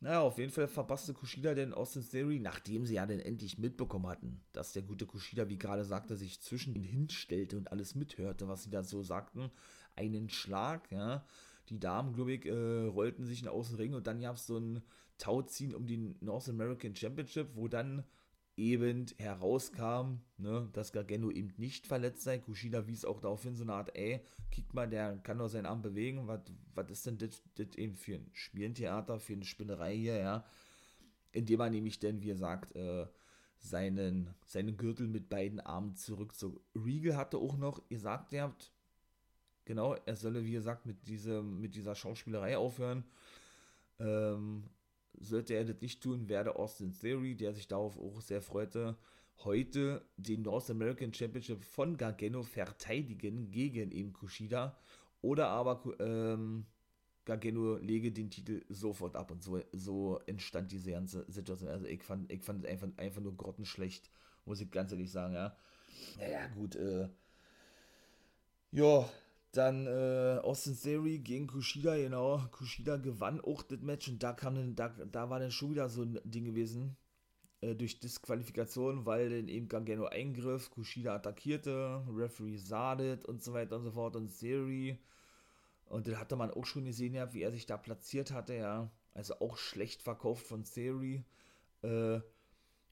Naja, 0.00 0.20
auf 0.20 0.38
jeden 0.38 0.52
Fall 0.52 0.68
verpasste 0.68 1.14
Kushida 1.14 1.54
denn 1.54 1.72
Austin 1.72 2.06
Theory, 2.06 2.38
nachdem 2.38 2.84
sie 2.84 2.94
ja 2.94 3.06
dann 3.06 3.20
endlich 3.20 3.58
mitbekommen 3.58 4.06
hatten, 4.06 4.42
dass 4.52 4.72
der 4.72 4.82
gute 4.82 5.06
Kushida, 5.06 5.48
wie 5.48 5.56
gerade 5.58 5.84
sagte, 5.84 6.16
sich 6.16 6.40
zwischen 6.42 6.74
ihnen 6.74 6.84
hinstellte 6.84 7.56
und 7.56 7.72
alles 7.72 7.94
mithörte, 7.94 8.46
was 8.46 8.64
sie 8.64 8.70
da 8.70 8.82
so 8.82 9.02
sagten, 9.02 9.50
einen 9.96 10.28
Schlag, 10.28 10.90
ja. 10.92 11.24
Die 11.70 11.80
Damen, 11.80 12.12
glaube 12.12 12.34
ich, 12.34 12.44
äh, 12.44 12.52
rollten 12.86 13.24
sich 13.24 13.38
in 13.38 13.44
den 13.46 13.54
Außenring 13.54 13.94
und 13.94 14.06
dann 14.06 14.20
gab 14.20 14.36
es 14.36 14.46
so 14.46 14.58
ein 14.58 14.82
Tauziehen 15.16 15.74
um 15.74 15.86
den 15.86 16.16
North 16.20 16.48
American 16.48 16.94
Championship, 16.94 17.48
wo 17.54 17.68
dann 17.68 18.04
eben 18.56 19.06
herauskam, 19.18 20.20
ne, 20.38 20.68
dass 20.72 20.92
Gargano 20.92 21.30
eben 21.30 21.52
nicht 21.56 21.86
verletzt 21.86 22.22
sei. 22.22 22.38
Kushida 22.38 22.86
wies 22.86 23.04
auch 23.04 23.20
darauf 23.20 23.42
hin, 23.42 23.56
so 23.56 23.64
eine 23.64 23.74
Art, 23.74 23.96
ey, 23.96 24.20
kick 24.50 24.72
mal, 24.74 24.88
der 24.88 25.16
kann 25.18 25.38
doch 25.38 25.48
seinen 25.48 25.66
Arm 25.66 25.82
bewegen. 25.82 26.28
Was 26.74 26.90
ist 26.90 27.06
denn 27.06 27.18
das 27.18 27.42
eben 27.76 27.94
für 27.94 28.14
ein 28.14 28.30
Spielentheater, 28.32 29.18
für 29.18 29.32
eine 29.32 29.44
Spinnerei 29.44 29.96
hier, 29.96 30.18
ja? 30.18 30.44
Indem 31.32 31.60
er 31.60 31.70
nämlich 31.70 31.98
denn, 31.98 32.22
wie 32.22 32.30
er 32.30 32.36
sagt, 32.36 32.76
äh, 32.76 33.06
seinen, 33.58 34.34
seinen 34.46 34.76
Gürtel 34.76 35.08
mit 35.08 35.28
beiden 35.28 35.58
Armen 35.58 35.96
zurückzog. 35.96 36.60
Regal 36.76 37.16
hatte 37.16 37.38
auch 37.38 37.56
noch 37.56 37.88
gesagt, 37.88 38.32
ihr 38.32 38.42
habt, 38.42 38.72
genau, 39.64 39.94
er 39.94 40.16
solle, 40.16 40.44
wie 40.44 40.52
gesagt, 40.52 40.86
mit, 40.86 41.08
diese, 41.08 41.42
mit 41.42 41.74
dieser 41.74 41.94
Schauspielerei 41.94 42.56
aufhören. 42.56 43.04
Ähm, 43.98 44.64
sollte 45.20 45.54
er 45.54 45.64
das 45.64 45.80
nicht 45.80 46.02
tun, 46.02 46.28
werde 46.28 46.56
Austin 46.56 46.92
Theory, 46.92 47.34
der 47.34 47.54
sich 47.54 47.68
darauf 47.68 47.98
auch 47.98 48.20
sehr 48.20 48.42
freute, 48.42 48.96
heute 49.44 50.04
den 50.16 50.42
North 50.42 50.70
American 50.70 51.12
Championship 51.12 51.64
von 51.64 51.96
Gargano 51.96 52.42
verteidigen 52.42 53.50
gegen 53.50 53.90
eben 53.90 54.12
Kushida. 54.12 54.76
Oder 55.20 55.48
aber 55.48 55.82
ähm, 56.00 56.66
Gargano 57.24 57.76
lege 57.76 58.12
den 58.12 58.30
Titel 58.30 58.62
sofort 58.68 59.16
ab. 59.16 59.30
Und 59.30 59.42
so, 59.42 59.60
so 59.72 60.20
entstand 60.26 60.70
diese 60.70 60.92
ganze 60.92 61.24
Situation. 61.30 61.70
Also 61.70 61.86
ich 61.86 62.02
fand, 62.02 62.30
ich 62.30 62.42
fand 62.42 62.64
es 62.64 62.70
einfach, 62.70 62.88
einfach 62.96 63.22
nur 63.22 63.36
grottenschlecht, 63.36 64.10
muss 64.44 64.60
ich 64.60 64.70
ganz 64.70 64.92
ehrlich 64.92 65.10
sagen, 65.10 65.34
ja. 65.34 65.56
Naja, 66.18 66.46
gut, 66.48 66.76
äh. 66.76 67.08
Ja, 68.72 69.08
dann 69.56 69.86
äh, 69.86 70.38
Austin 70.42 70.76
Theory 70.80 71.18
gegen 71.18 71.46
Kushida, 71.46 71.96
genau. 71.96 72.42
Kushida 72.52 72.96
gewann 72.96 73.40
auch 73.40 73.62
das 73.62 73.80
Match 73.80 74.08
und 74.08 74.22
da 74.22 74.32
kam 74.32 74.54
dann, 74.54 74.74
da, 74.74 74.88
da 74.88 75.30
war 75.30 75.40
dann 75.40 75.50
schon 75.50 75.70
wieder 75.70 75.88
so 75.88 76.02
ein 76.02 76.20
Ding 76.24 76.44
gewesen. 76.44 76.96
Äh, 77.64 77.74
durch 77.74 78.00
Disqualifikation, 78.00 79.06
weil 79.06 79.30
dann 79.30 79.48
eben 79.48 79.68
Gargano 79.68 80.06
eingriff, 80.06 80.70
Kushida 80.70 81.14
attackierte, 81.14 82.04
Referee 82.14 82.56
sah 82.56 82.94
das 82.96 83.24
und 83.24 83.42
so 83.42 83.52
weiter 83.54 83.76
und 83.76 83.84
so 83.84 83.92
fort 83.92 84.16
und 84.16 84.38
Theory. 84.38 84.98
Und 85.86 86.06
dann 86.08 86.18
hatte 86.18 86.36
man 86.36 86.50
auch 86.50 86.66
schon 86.66 86.84
gesehen, 86.84 87.14
ja, 87.14 87.32
wie 87.34 87.42
er 87.42 87.52
sich 87.52 87.66
da 87.66 87.76
platziert 87.76 88.32
hatte, 88.32 88.54
ja. 88.54 88.90
Also 89.14 89.38
auch 89.40 89.56
schlecht 89.58 90.02
verkauft 90.02 90.46
von 90.46 90.64
Theory. 90.64 91.24
Äh, 91.82 92.20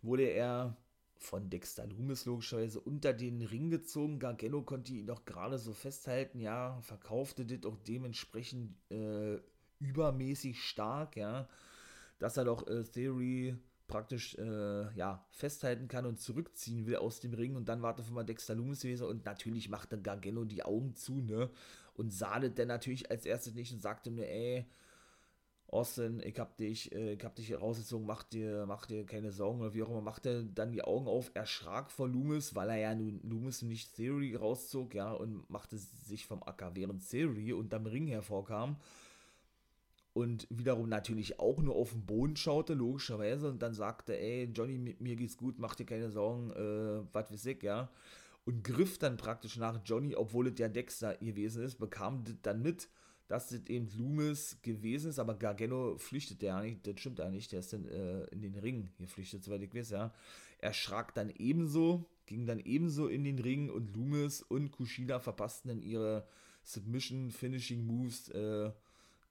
wurde 0.03 0.25
er 0.25 0.77
von 1.23 1.49
Dexter 1.51 1.87
Loomis 1.87 2.25
logischerweise 2.27 2.81
unter 2.81 3.12
den 3.12 3.43
Ring 3.43 3.70
gezogen. 3.70 4.18
Gargano 4.18 4.62
konnte 4.62 4.93
ihn 4.93 5.07
doch 5.07 5.25
gerade 5.25 5.59
so 5.59 5.73
festhalten, 5.73 6.41
ja, 6.41 6.81
verkaufte 6.83 7.45
das 7.45 7.64
auch 7.64 7.79
dementsprechend 7.79 8.75
äh, 8.91 9.39
übermäßig 9.79 10.62
stark, 10.62 11.16
ja, 11.16 11.49
dass 12.18 12.37
er 12.37 12.45
doch 12.45 12.66
äh, 12.66 12.85
Theory 12.85 13.57
praktisch 13.87 14.37
äh, 14.39 14.95
ja, 14.95 15.25
festhalten 15.31 15.89
kann 15.89 16.07
und 16.07 16.18
zurückziehen 16.18 16.87
will 16.87 16.97
aus 16.97 17.20
dem 17.20 17.35
Ring 17.35 17.57
und 17.57 17.68
dann 17.68 17.83
warte 17.83 18.03
für 18.03 18.12
mal 18.12 18.25
Dexter 18.25 18.55
Loomis 18.55 18.81
gewesen 18.81 19.07
und 19.07 19.25
natürlich 19.25 19.68
machte 19.68 20.01
Gargano 20.01 20.45
die 20.45 20.62
Augen 20.64 20.95
zu, 20.95 21.20
ne, 21.20 21.51
und 21.95 22.11
sah 22.12 22.41
das 22.41 22.55
dann 22.55 22.68
natürlich 22.68 23.11
als 23.11 23.27
erstes 23.27 23.55
nicht 23.55 23.73
und 23.73 23.83
sagte 23.83 24.11
mir, 24.11 24.29
ey, 24.29 24.66
Austin, 25.73 26.20
ich 26.23 26.39
hab 26.39 26.59
dich, 26.59 26.93
äh, 26.93 27.14
ich 27.14 27.25
hab 27.25 27.35
dich 27.35 27.59
rausgezogen, 27.59 28.07
mach 28.07 28.25
dir, 28.25 28.66
mach 28.66 28.85
dir 28.85 29.07
keine 29.07 29.33
Sorgen 29.33 29.61
oder 29.61 29.73
wie 29.73 29.83
auch 29.83 29.89
immer, 29.89 30.03
machte 30.03 30.45
dann 30.45 30.70
die 30.70 30.85
Augen 30.85 31.09
auf, 31.09 31.31
erschrak 31.33 31.91
vor 31.91 32.09
Loomis, 32.09 32.55
weil 32.55 32.68
er 32.68 32.77
ja 32.77 32.95
nun 32.95 33.20
Loomis 33.23 33.62
nicht 33.62 33.97
Theory 33.97 34.37
rauszog, 34.37 34.95
ja, 34.95 35.12
und 35.12 35.49
machte 35.49 35.79
sich 35.79 36.27
vom 36.27 36.43
Acker, 36.43 36.73
während 36.75 37.09
Theory 37.09 37.55
unterm 37.55 37.87
Ring 37.87 38.07
hervorkam 38.07 38.77
und 40.12 40.47
wiederum 40.51 40.91
natürlich 40.91 41.41
auch 41.41 41.62
nur 41.62 41.75
auf 41.75 41.93
den 41.93 42.05
Boden 42.05 42.37
schaute, 42.37 42.75
logischerweise, 42.75 43.49
und 43.49 43.62
dann 43.62 43.73
sagte, 43.73 44.18
ey, 44.18 44.51
Johnny, 44.53 44.77
mit 44.77 45.01
mir 45.01 45.16
geht's 45.16 45.39
gut, 45.39 45.59
mach 45.59 45.75
dir 45.75 45.87
keine 45.87 46.11
Sorgen, 46.11 46.51
äh, 46.51 47.03
was 47.14 47.33
weiß 47.33 47.47
ich, 47.47 47.62
ja, 47.62 47.91
und 48.45 48.62
griff 48.62 48.99
dann 48.99 49.16
praktisch 49.16 49.57
nach 49.57 49.81
Johnny, 49.87 50.14
obwohl 50.16 50.49
es 50.49 50.59
ja 50.59 50.68
Dexter 50.68 51.14
gewesen 51.16 51.62
ist, 51.62 51.79
bekam 51.79 52.25
dann 52.43 52.61
mit, 52.61 52.91
dass 53.33 53.49
das 53.49 53.64
eben 53.68 53.89
Loomis 53.97 54.59
gewesen 54.61 55.09
ist, 55.09 55.18
aber 55.18 55.35
Gargano 55.35 55.97
flüchtet 55.97 56.43
ja 56.43 56.61
nicht, 56.61 56.87
das 56.87 57.01
stimmt 57.01 57.18
ja 57.18 57.30
nicht, 57.30 57.51
der 57.51 57.61
ist 57.61 57.72
dann 57.72 57.87
äh, 57.87 58.24
in 58.24 58.43
den 58.43 58.55
Ring 58.57 58.91
geflüchtet, 58.99 59.43
soweit 59.43 59.62
ich 59.62 59.74
weiß, 59.74 59.89
ja. 59.89 60.12
Er 60.59 60.74
schrak 60.74 61.14
dann 61.14 61.33
ebenso, 61.39 62.05
ging 62.26 62.45
dann 62.45 62.61
ebenso 62.61 63.09
in 63.09 63.24
den 63.24 63.39
Ring 63.39 63.70
und 63.70 63.97
Loomis 63.97 64.43
und 64.43 64.70
Kushida 64.70 65.18
verpassten 65.18 65.70
dann 65.70 65.80
ihre 65.80 66.26
Submission 66.62 67.30
Finishing 67.30 67.87
Moves 67.87 68.28
äh, 68.28 68.70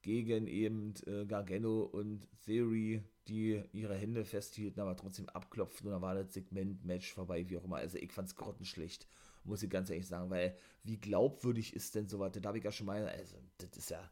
gegen 0.02 0.48
eben 0.48 0.94
äh, 1.06 1.24
Gargano 1.24 1.82
und 1.82 2.26
Theory, 2.44 3.04
die 3.28 3.62
ihre 3.72 3.94
Hände 3.94 4.24
festhielten, 4.24 4.82
aber 4.82 4.96
trotzdem 4.96 5.28
abklopften 5.28 5.86
und 5.86 5.92
dann 5.92 6.02
war 6.02 6.16
das 6.16 6.34
Segment 6.34 6.84
Match 6.84 7.12
vorbei, 7.12 7.48
wie 7.48 7.56
auch 7.56 7.64
immer. 7.64 7.76
Also 7.76 7.98
ich 7.98 8.10
fand's 8.10 8.34
grottenschlecht 8.34 9.06
muss 9.44 9.62
ich 9.62 9.70
ganz 9.70 9.90
ehrlich 9.90 10.06
sagen, 10.06 10.30
weil 10.30 10.56
wie 10.84 10.98
glaubwürdig 10.98 11.74
ist 11.74 11.94
denn 11.94 12.08
sowas? 12.08 12.32
Da 12.32 12.48
habe 12.48 12.58
ich 12.58 12.64
ja 12.64 12.72
schon 12.72 12.86
mal, 12.86 13.06
also, 13.08 13.36
das 13.58 13.76
ist 13.76 13.90
ja, 13.90 14.10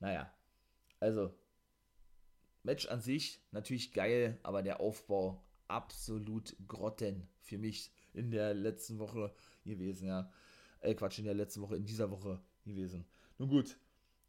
naja, 0.00 0.32
also, 1.00 1.34
Match 2.62 2.86
an 2.88 3.00
sich 3.00 3.40
natürlich 3.52 3.92
geil, 3.92 4.38
aber 4.42 4.62
der 4.62 4.80
Aufbau 4.80 5.42
absolut 5.68 6.56
grotten 6.66 7.28
für 7.40 7.58
mich. 7.58 7.92
in 8.14 8.30
der 8.30 8.54
letzten 8.54 8.98
Woche 8.98 9.32
gewesen, 9.64 10.08
ja. 10.08 10.30
Äh, 10.80 10.94
Quatsch, 10.94 11.18
in 11.18 11.24
der 11.24 11.34
letzten 11.34 11.60
Woche, 11.60 11.76
in 11.76 11.84
dieser 11.84 12.10
Woche 12.10 12.40
gewesen. 12.64 13.04
Nun 13.38 13.48
gut, 13.48 13.78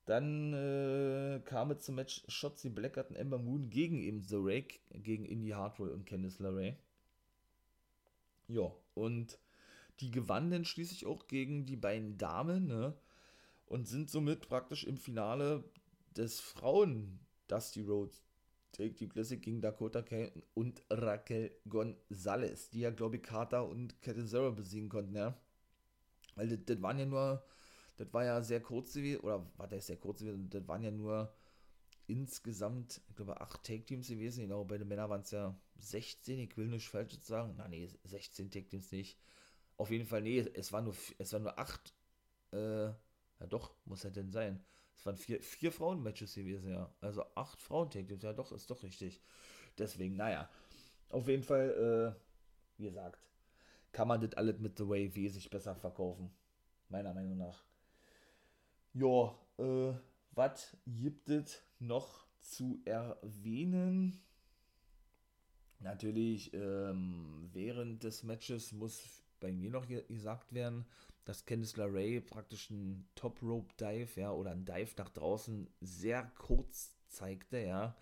dann 0.05 0.53
äh, 0.53 1.41
kam 1.45 1.71
es 1.71 1.81
zum 1.83 1.95
Match 1.95 2.23
Shotzi 2.27 2.69
Blackheart 2.69 3.09
und 3.09 3.15
Ember 3.15 3.37
Moon 3.37 3.69
gegen 3.69 3.99
eben 4.01 4.21
The 4.21 4.37
Rake, 4.39 4.79
gegen 4.91 5.25
Indy 5.25 5.49
Hartwell 5.49 5.89
und 5.89 6.05
Candice 6.05 6.39
LeRae. 6.39 6.75
Ja, 8.47 8.71
und 8.95 9.37
die 9.99 10.11
gewannen 10.11 10.51
dann 10.51 10.65
schließlich 10.65 11.05
auch 11.05 11.27
gegen 11.27 11.65
die 11.65 11.75
beiden 11.75 12.17
Damen, 12.17 12.67
ne? 12.67 12.97
Und 13.65 13.87
sind 13.87 14.09
somit 14.09 14.47
praktisch 14.47 14.83
im 14.83 14.97
Finale 14.97 15.63
des 16.17 16.39
Frauen 16.39 17.19
Dusty 17.47 17.81
Rhodes 17.81 18.23
Take 18.71 18.95
Team 18.95 19.09
Classic 19.09 19.41
gegen 19.41 19.61
Dakota 19.61 20.01
Kai 20.01 20.31
und 20.53 20.83
Raquel 20.89 21.51
Gonzalez, 21.67 22.69
die 22.69 22.81
ja, 22.81 22.91
glaube 22.91 23.17
ich, 23.17 23.23
Carter 23.23 23.67
und 23.67 24.01
Catanzaro 24.01 24.51
besiegen 24.51 24.89
konnten, 24.89 25.15
ja. 25.15 25.37
Weil 26.35 26.49
das, 26.49 26.59
das 26.65 26.81
waren 26.81 26.99
ja 26.99 27.05
nur 27.05 27.43
das 27.99 28.13
war 28.13 28.23
ja 28.23 28.41
sehr 28.41 28.61
kurz 28.61 28.93
gewesen, 28.93 29.19
oder 29.21 29.45
war 29.57 29.67
das 29.67 29.87
sehr 29.87 29.97
kurz 29.97 30.21
gewesen, 30.21 30.49
das 30.49 30.65
waren 30.67 30.83
ja 30.83 30.91
nur 30.91 31.33
insgesamt, 32.07 33.01
ich 33.09 33.15
glaube, 33.15 33.41
acht 33.41 33.63
Take-Teams 33.63 34.07
gewesen, 34.07 34.43
genau, 34.43 34.63
bei 34.63 34.77
den 34.77 34.87
Männern 34.87 35.09
waren 35.09 35.21
es 35.21 35.31
ja 35.31 35.53
16, 35.79 36.39
ich 36.39 36.55
will 36.57 36.67
nicht 36.67 36.87
falsch 36.87 37.19
sagen, 37.19 37.55
na 37.57 37.67
nee, 37.67 37.89
16 38.05 38.49
Take-Teams 38.49 38.91
nicht, 38.93 39.19
auf 39.79 39.91
jeden 39.91 40.05
Fall, 40.05 40.21
nee, 40.21 40.39
es 40.39 40.73
waren 40.73 40.83
nur, 40.83 40.95
es 41.17 41.31
waren 41.31 41.43
nur 41.43 41.57
acht, 41.57 41.93
äh, 42.51 42.87
ja 42.87 43.47
doch, 43.47 43.73
muss 43.85 44.03
ja 44.03 44.09
denn 44.09 44.29
sein, 44.29 44.61
es 44.93 45.05
waren 45.05 45.15
vier, 45.15 45.41
vier 45.41 45.71
Frauen-Matches 45.71 46.35
gewesen, 46.35 46.71
ja, 46.71 46.93
also 46.99 47.23
acht 47.35 47.61
Frauen-Take-Teams, 47.61 48.23
ja 48.23 48.33
doch, 48.33 48.51
ist 48.51 48.69
doch 48.69 48.83
richtig, 48.83 49.21
deswegen, 49.77 50.17
naja, 50.17 50.49
auf 51.07 51.29
jeden 51.29 51.43
Fall, 51.43 52.17
äh, 52.17 52.77
wie 52.77 52.87
gesagt, 52.87 53.25
kann 53.93 54.09
man 54.09 54.19
das 54.19 54.33
alles 54.33 54.59
mit 54.59 54.77
The 54.77 54.87
Way 54.87 55.15
wesentlich 55.15 55.49
besser 55.49 55.75
verkaufen, 55.75 56.29
meiner 56.89 57.13
Meinung 57.13 57.37
nach. 57.37 57.63
Ja, 58.93 59.33
äh, 59.59 59.93
was 60.31 60.75
gibt 60.85 61.29
es 61.29 61.63
noch 61.79 62.27
zu 62.41 62.81
erwähnen? 62.83 64.21
Natürlich, 65.79 66.53
ähm, 66.53 67.49
während 67.53 68.03
des 68.03 68.23
Matches 68.23 68.73
muss 68.73 69.23
bei 69.39 69.51
mir 69.51 69.69
noch 69.69 69.87
gesagt 69.87 70.53
werden, 70.53 70.85
dass 71.25 71.45
Candice 71.45 71.77
LeRae 71.77 72.21
praktisch 72.21 72.71
einen 72.71 73.07
Top 73.15 73.41
Rope 73.43 73.73
Dive, 73.79 74.19
ja, 74.19 74.31
oder 74.31 74.51
einen 74.51 74.65
Dive 74.65 74.93
nach 74.97 75.09
draußen 75.09 75.67
sehr 75.81 76.23
kurz 76.37 76.95
zeigte, 77.07 77.59
ja. 77.59 77.95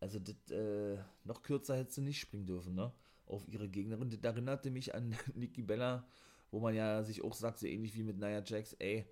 Also, 0.00 0.18
das, 0.18 0.36
äh, 0.50 0.98
noch 1.24 1.42
kürzer 1.42 1.76
hätte 1.76 1.92
sie 1.92 2.02
nicht 2.02 2.20
springen 2.20 2.46
dürfen, 2.46 2.74
ne? 2.74 2.92
Auf 3.26 3.46
ihre 3.48 3.68
Gegnerin. 3.68 4.10
Das 4.10 4.20
erinnerte 4.22 4.70
mich 4.70 4.94
an 4.94 5.16
Nikki 5.34 5.62
Bella, 5.62 6.06
wo 6.50 6.60
man 6.60 6.74
ja 6.74 7.02
sich 7.02 7.22
auch 7.22 7.34
sagt, 7.34 7.58
so 7.58 7.66
ähnlich 7.66 7.94
wie 7.94 8.02
mit 8.02 8.18
Nia 8.18 8.42
Jax, 8.44 8.74
ey, 8.74 9.06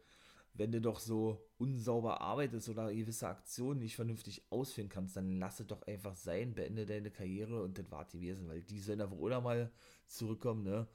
wenn 0.55 0.73
du 0.73 0.81
doch 0.81 0.99
so 0.99 1.41
unsauber 1.59 2.21
arbeitest 2.21 2.69
oder 2.69 2.93
gewisse 2.93 3.29
Aktionen 3.29 3.81
nicht 3.81 3.95
vernünftig 3.97 4.43
ausführen 4.51 4.89
kannst, 4.89 5.17
dann 5.17 5.39
lasse 5.39 5.65
doch 5.65 5.83
einfach 5.83 6.17
sein, 6.17 6.55
beende 6.55 6.85
deine 6.85 7.11
Karriere 7.11 7.63
und 7.63 7.79
das 7.79 7.91
war 7.91 8.07
die 8.07 8.19
gewesen, 8.19 8.49
weil 8.49 8.63
die 8.63 8.81
sollen 8.81 9.11
wohl 9.11 9.19
oder 9.33 9.41
mal 9.41 9.71
zurückkommen, 10.09 10.65
ne? 10.65 10.89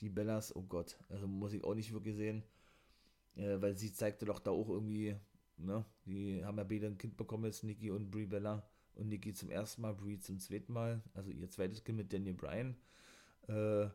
Die 0.00 0.08
Bellas, 0.08 0.54
oh 0.56 0.62
Gott, 0.62 0.98
also 1.08 1.26
muss 1.26 1.52
ich 1.52 1.64
auch 1.64 1.74
nicht 1.74 1.92
wirklich 1.92 2.16
sehen, 2.16 2.42
äh, 3.36 3.60
weil 3.60 3.76
sie 3.76 3.92
zeigte 3.92 4.24
doch 4.24 4.38
da 4.38 4.50
auch 4.50 4.68
irgendwie, 4.68 5.16
ne? 5.56 5.84
Die 6.06 6.44
haben 6.44 6.58
ja 6.58 6.64
beide 6.64 6.86
ein 6.86 6.98
Kind 6.98 7.16
bekommen, 7.16 7.44
jetzt 7.44 7.64
Nikki 7.64 7.90
und 7.90 8.10
Brie 8.10 8.26
Bella 8.26 8.66
und 8.94 9.08
Nikki 9.08 9.32
zum 9.34 9.50
ersten 9.50 9.82
Mal, 9.82 9.94
Brie 9.94 10.18
zum 10.18 10.38
zweiten 10.38 10.72
Mal, 10.72 11.02
also 11.14 11.30
ihr 11.30 11.50
zweites 11.50 11.84
Kind 11.84 11.98
mit 11.98 12.12
Daniel 12.12 12.34
Bryan, 12.34 12.76
äh, 13.48 13.88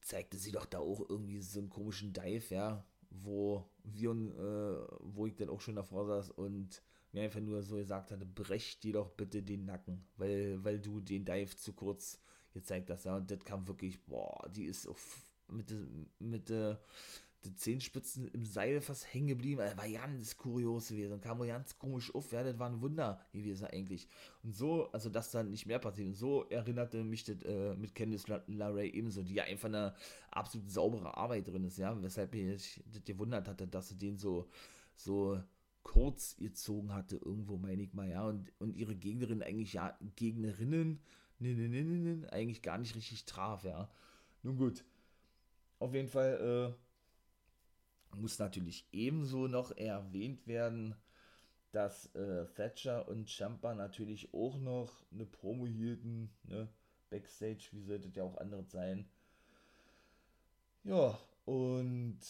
zeigte 0.00 0.36
sie 0.38 0.52
doch 0.52 0.66
da 0.66 0.78
auch 0.78 1.08
irgendwie 1.08 1.40
so 1.40 1.60
einen 1.60 1.70
komischen 1.70 2.12
Dive, 2.12 2.54
ja, 2.54 2.84
wo 3.10 3.68
wir, 3.84 4.10
äh, 4.10 4.96
wo 5.00 5.26
ich 5.26 5.36
dann 5.36 5.48
auch 5.48 5.60
schon 5.60 5.76
davor 5.76 6.06
saß 6.06 6.30
und 6.30 6.82
mir 7.12 7.22
einfach 7.22 7.40
nur 7.40 7.62
so 7.62 7.76
gesagt 7.76 8.12
hatte, 8.12 8.24
brech 8.24 8.78
dir 8.80 8.94
doch 8.94 9.10
bitte 9.10 9.42
den 9.42 9.64
Nacken, 9.64 10.04
weil, 10.16 10.62
weil 10.64 10.80
du 10.80 11.00
den 11.00 11.24
Dive 11.24 11.56
zu 11.56 11.72
kurz 11.72 12.20
gezeigt 12.52 12.90
hast. 12.90 13.04
Ja, 13.04 13.16
und 13.16 13.30
das 13.30 13.40
kam 13.40 13.66
wirklich, 13.66 14.04
boah, 14.04 14.48
die 14.54 14.64
ist 14.64 14.86
auf, 14.86 15.29
mit, 15.52 15.70
mit, 16.18 16.50
mit 16.50 16.78
die 17.44 17.54
Zehenspitzen 17.54 18.28
im 18.28 18.44
Seil 18.44 18.80
fast 18.80 19.12
hängen 19.14 19.28
geblieben. 19.28 19.60
Das 19.60 19.76
war 19.76 19.88
ganz 19.88 20.36
kurios 20.36 20.88
gewesen. 20.88 21.20
Kam 21.20 21.38
wohl 21.38 21.46
ganz 21.46 21.78
komisch 21.78 22.14
auf. 22.14 22.32
Ja, 22.32 22.42
das 22.42 22.58
war 22.58 22.68
ein 22.68 22.80
Wunder 22.80 23.20
gewesen 23.32 23.66
eigentlich. 23.66 24.08
Und 24.42 24.54
so, 24.54 24.90
also 24.92 25.08
dass 25.08 25.30
dann 25.30 25.50
nicht 25.50 25.66
mehr 25.66 25.78
passiert. 25.78 26.08
Und 26.08 26.14
so 26.14 26.44
erinnerte 26.50 27.02
mich 27.02 27.24
das 27.24 27.42
äh, 27.42 27.74
mit 27.76 27.94
Candice 27.94 28.26
LaRae 28.46 28.88
ebenso, 28.88 29.22
die 29.22 29.34
ja 29.34 29.44
einfach 29.44 29.68
eine 29.68 29.94
absolut 30.30 30.70
saubere 30.70 31.16
Arbeit 31.16 31.48
drin 31.48 31.64
ist. 31.64 31.78
Ja, 31.78 32.00
weshalb 32.02 32.34
ich 32.34 32.82
das 32.92 33.04
gewundert 33.04 33.48
hatte, 33.48 33.66
dass 33.66 33.88
sie 33.88 33.96
den 33.96 34.18
so, 34.18 34.48
so 34.94 35.40
kurz 35.82 36.36
gezogen 36.36 36.92
hatte, 36.92 37.16
irgendwo, 37.16 37.56
meine 37.56 37.82
ich 37.82 37.94
mal. 37.94 38.08
Ja, 38.08 38.28
und, 38.28 38.52
und 38.58 38.76
ihre 38.76 38.94
Gegnerin 38.94 39.42
eigentlich, 39.42 39.72
ja, 39.72 39.98
Gegnerinnen, 40.16 41.00
ne, 41.38 41.54
ne, 41.54 41.68
ne, 41.68 41.84
ne, 41.84 42.16
ne, 42.16 42.32
eigentlich 42.32 42.60
gar 42.60 42.76
nicht 42.76 42.94
richtig 42.94 43.24
traf. 43.24 43.64
Ja, 43.64 43.90
nun 44.42 44.58
gut. 44.58 44.84
Auf 45.80 45.94
jeden 45.94 46.08
Fall, 46.08 46.74
äh, 48.14 48.16
muss 48.16 48.38
natürlich 48.38 48.86
ebenso 48.92 49.48
noch 49.48 49.76
erwähnt 49.76 50.46
werden, 50.46 50.94
dass 51.72 52.14
äh, 52.14 52.46
Thatcher 52.54 53.08
und 53.08 53.30
Champa 53.30 53.74
natürlich 53.74 54.32
auch 54.34 54.58
noch 54.58 55.04
eine 55.12 55.26
Promo 55.26 55.66
hielten, 55.66 56.30
ne? 56.44 56.68
Backstage, 57.10 57.70
wie 57.72 57.82
sollte 57.82 58.08
ja 58.08 58.22
auch 58.24 58.36
anderes 58.38 58.70
sein. 58.70 59.08
Ja, 60.84 61.18
und 61.46 62.20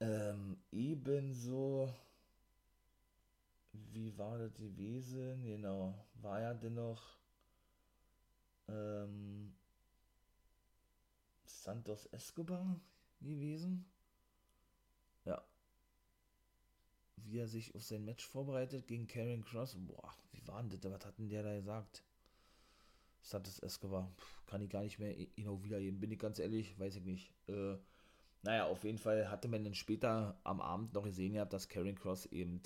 ähm, 0.00 0.58
ebenso, 0.70 1.92
wie 3.72 4.16
war 4.18 4.38
das 4.38 4.54
gewesen? 4.54 5.42
Genau, 5.44 5.94
war 6.20 6.40
ja 6.40 6.54
dennoch 6.54 7.18
ähm, 8.68 9.54
Santos 11.62 12.06
Escobar, 12.06 12.80
gewesen. 13.20 13.84
Ja. 15.24 15.42
Wie 17.16 17.38
er 17.38 17.46
sich 17.46 17.74
auf 17.76 17.84
sein 17.84 18.04
Match 18.04 18.26
vorbereitet 18.26 18.88
gegen 18.88 19.06
Karen 19.06 19.44
Cross. 19.44 19.76
Boah, 19.78 20.12
wie 20.32 20.46
war 20.48 20.60
denn 20.60 20.70
das? 20.70 20.90
Was 20.90 21.06
hat 21.06 21.18
denn 21.18 21.28
der 21.28 21.44
da 21.44 21.54
gesagt? 21.54 22.02
Santos 23.20 23.60
Escobar. 23.60 24.10
Kann 24.46 24.60
ich 24.60 24.70
gar 24.70 24.82
nicht 24.82 24.98
mehr 24.98 25.14
genau 25.36 25.62
wiedergeben. 25.62 26.00
Bin 26.00 26.10
ich 26.10 26.18
ganz 26.18 26.40
ehrlich, 26.40 26.76
weiß 26.80 26.96
ich 26.96 27.04
nicht. 27.04 27.32
Äh, 27.46 27.76
naja, 28.42 28.66
auf 28.66 28.82
jeden 28.82 28.98
Fall 28.98 29.30
hatte 29.30 29.46
man 29.46 29.62
dann 29.62 29.74
später 29.74 30.40
am 30.42 30.60
Abend 30.60 30.94
noch 30.94 31.04
gesehen 31.04 31.34
dass 31.48 31.68
Karen 31.68 31.94
Cross 31.94 32.26
eben 32.26 32.60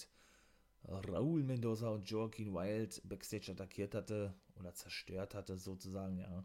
Raúl 0.85 1.43
Mendoza 1.43 1.91
und 1.91 2.09
Joaquin 2.09 2.55
Wild 2.55 3.03
backstage 3.05 3.53
attackiert 3.53 3.95
hatte 3.95 4.33
oder 4.55 4.73
zerstört 4.73 5.35
hatte, 5.35 5.59
sozusagen, 5.59 6.17
ja 6.17 6.45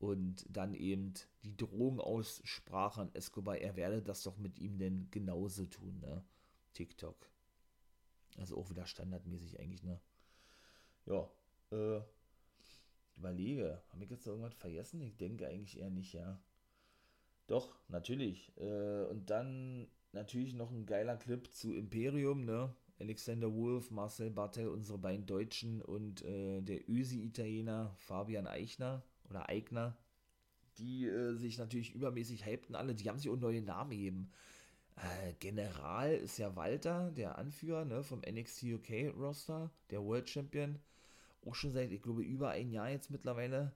und 0.00 0.46
dann 0.48 0.72
eben 0.72 1.12
die 1.44 1.56
Drohung 1.56 2.00
aussprach 2.00 2.96
an 2.96 3.14
Escobar, 3.14 3.58
er 3.58 3.76
werde 3.76 4.02
das 4.02 4.22
doch 4.22 4.38
mit 4.38 4.58
ihm 4.58 4.78
denn 4.78 5.08
genauso 5.10 5.66
tun, 5.66 6.00
ne? 6.00 6.24
TikTok. 6.72 7.30
Also 8.38 8.56
auch 8.56 8.70
wieder 8.70 8.86
standardmäßig 8.86 9.60
eigentlich, 9.60 9.82
ne? 9.82 10.00
Ja, 11.04 11.30
äh, 11.70 12.00
überlege, 13.16 13.82
habe 13.90 14.04
ich 14.04 14.10
jetzt 14.10 14.26
noch 14.26 14.32
irgendwas 14.32 14.54
vergessen? 14.54 15.02
Ich 15.02 15.18
denke 15.18 15.46
eigentlich 15.46 15.78
eher 15.78 15.90
nicht, 15.90 16.14
ja. 16.14 16.40
Doch, 17.46 17.76
natürlich. 17.88 18.56
Äh, 18.56 19.04
und 19.04 19.28
dann 19.28 19.86
natürlich 20.12 20.54
noch 20.54 20.70
ein 20.70 20.86
geiler 20.86 21.18
Clip 21.18 21.46
zu 21.52 21.74
Imperium, 21.74 22.46
ne? 22.46 22.74
Alexander 22.98 23.54
Wolf, 23.54 23.90
Marcel 23.90 24.30
Bartel, 24.30 24.68
unsere 24.68 24.96
beiden 24.96 25.26
Deutschen 25.26 25.82
und 25.82 26.22
äh, 26.22 26.62
der 26.62 26.88
Ösi-Italiener 26.88 27.94
Fabian 27.98 28.46
Eichner 28.46 29.02
oder 29.30 29.48
Eigner, 29.48 29.96
die 30.78 31.06
äh, 31.06 31.34
sich 31.34 31.58
natürlich 31.58 31.94
übermäßig 31.94 32.46
hypten 32.46 32.74
alle, 32.74 32.94
die 32.94 33.08
haben 33.08 33.18
sich 33.18 33.30
auch 33.30 33.36
neue 33.36 33.62
Namen 33.62 33.90
gegeben. 33.90 34.30
Äh, 34.96 35.34
General 35.38 36.12
ist 36.12 36.38
ja 36.38 36.56
Walter, 36.56 37.10
der 37.12 37.38
Anführer 37.38 37.84
ne, 37.84 38.02
vom 38.02 38.20
NXT 38.20 38.64
UK 38.64 39.14
Roster, 39.16 39.70
der 39.90 40.02
World 40.04 40.28
Champion. 40.28 40.78
Auch 41.46 41.54
schon 41.54 41.72
seit, 41.72 41.90
ich 41.90 42.02
glaube, 42.02 42.22
über 42.22 42.50
ein 42.50 42.70
Jahr 42.70 42.90
jetzt 42.90 43.10
mittlerweile. 43.10 43.72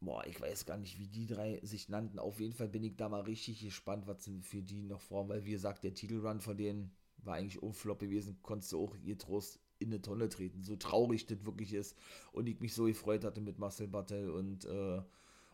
Boah, 0.00 0.24
ich 0.26 0.40
weiß 0.40 0.64
gar 0.64 0.78
nicht, 0.78 0.98
wie 0.98 1.08
die 1.08 1.26
drei 1.26 1.60
sich 1.62 1.88
nannten. 1.88 2.18
Auf 2.18 2.40
jeden 2.40 2.54
Fall 2.54 2.68
bin 2.68 2.84
ich 2.84 2.96
da 2.96 3.08
mal 3.08 3.20
richtig 3.20 3.60
gespannt, 3.60 4.06
was 4.06 4.30
für 4.42 4.62
die 4.62 4.82
noch 4.82 5.00
vor, 5.00 5.28
weil 5.28 5.44
wie 5.44 5.50
gesagt, 5.50 5.84
der 5.84 5.94
Titelrun 5.94 6.40
von 6.40 6.56
denen 6.56 6.90
war 7.18 7.34
eigentlich 7.34 7.62
unflop 7.62 7.98
gewesen, 7.98 8.38
konntest 8.42 8.72
du 8.72 8.82
auch 8.82 8.96
getrost 9.04 9.60
in 9.80 9.88
eine 9.88 10.02
Tonne 10.02 10.28
treten, 10.28 10.62
so 10.62 10.76
traurig 10.76 11.26
das 11.26 11.44
wirklich 11.44 11.74
ist. 11.74 11.96
Und 12.32 12.48
ich 12.48 12.60
mich 12.60 12.74
so 12.74 12.84
gefreut 12.84 13.24
hatte 13.24 13.40
mit 13.40 13.58
Marcel 13.58 13.88
Battel 13.88 14.30
und 14.30 14.64
äh, 14.64 15.02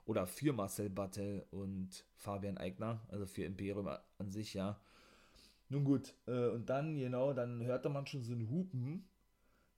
oder 0.04 0.26
für 0.26 0.52
Marcel 0.52 0.90
Battel 0.90 1.46
und 1.50 2.04
Fabian 2.14 2.58
Eigner, 2.58 3.00
also 3.08 3.26
für 3.26 3.44
Imperium 3.44 3.88
an 3.88 4.30
sich, 4.30 4.54
ja. 4.54 4.80
Nun 5.68 5.84
gut, 5.84 6.14
äh, 6.26 6.48
und 6.48 6.70
dann, 6.70 6.96
genau, 6.96 7.32
dann 7.32 7.64
hörte 7.64 7.88
man 7.88 8.06
schon 8.06 8.22
so 8.22 8.32
ein 8.32 8.48
Hupen, 8.48 9.08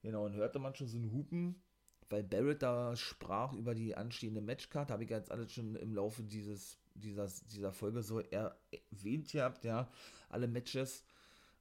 genau, 0.03 0.25
und 0.25 0.35
hörte 0.35 0.59
man 0.59 0.75
schon 0.75 0.87
so 0.87 0.97
ein 0.97 1.11
Hupen 1.11 1.61
weil 2.09 2.23
Barrett 2.23 2.63
da 2.63 2.95
sprach 2.95 3.53
über 3.53 3.75
die 3.75 3.95
anstehende 3.95 4.41
Matchcard, 4.41 4.91
habe 4.91 5.03
ich 5.03 5.09
jetzt 5.09 5.31
alles 5.31 5.53
schon 5.53 5.75
im 5.75 5.93
Laufe 5.93 6.23
dieses, 6.23 6.79
dieser, 6.95 7.27
dieser 7.51 7.71
Folge 7.71 8.01
so 8.01 8.19
erwähnt 8.19 9.31
gehabt, 9.31 9.63
ja, 9.63 9.89
alle 10.29 10.47
Matches, 10.47 11.05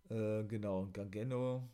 äh, 0.08 0.42
genau, 0.44 0.88
Gargano, 0.92 1.68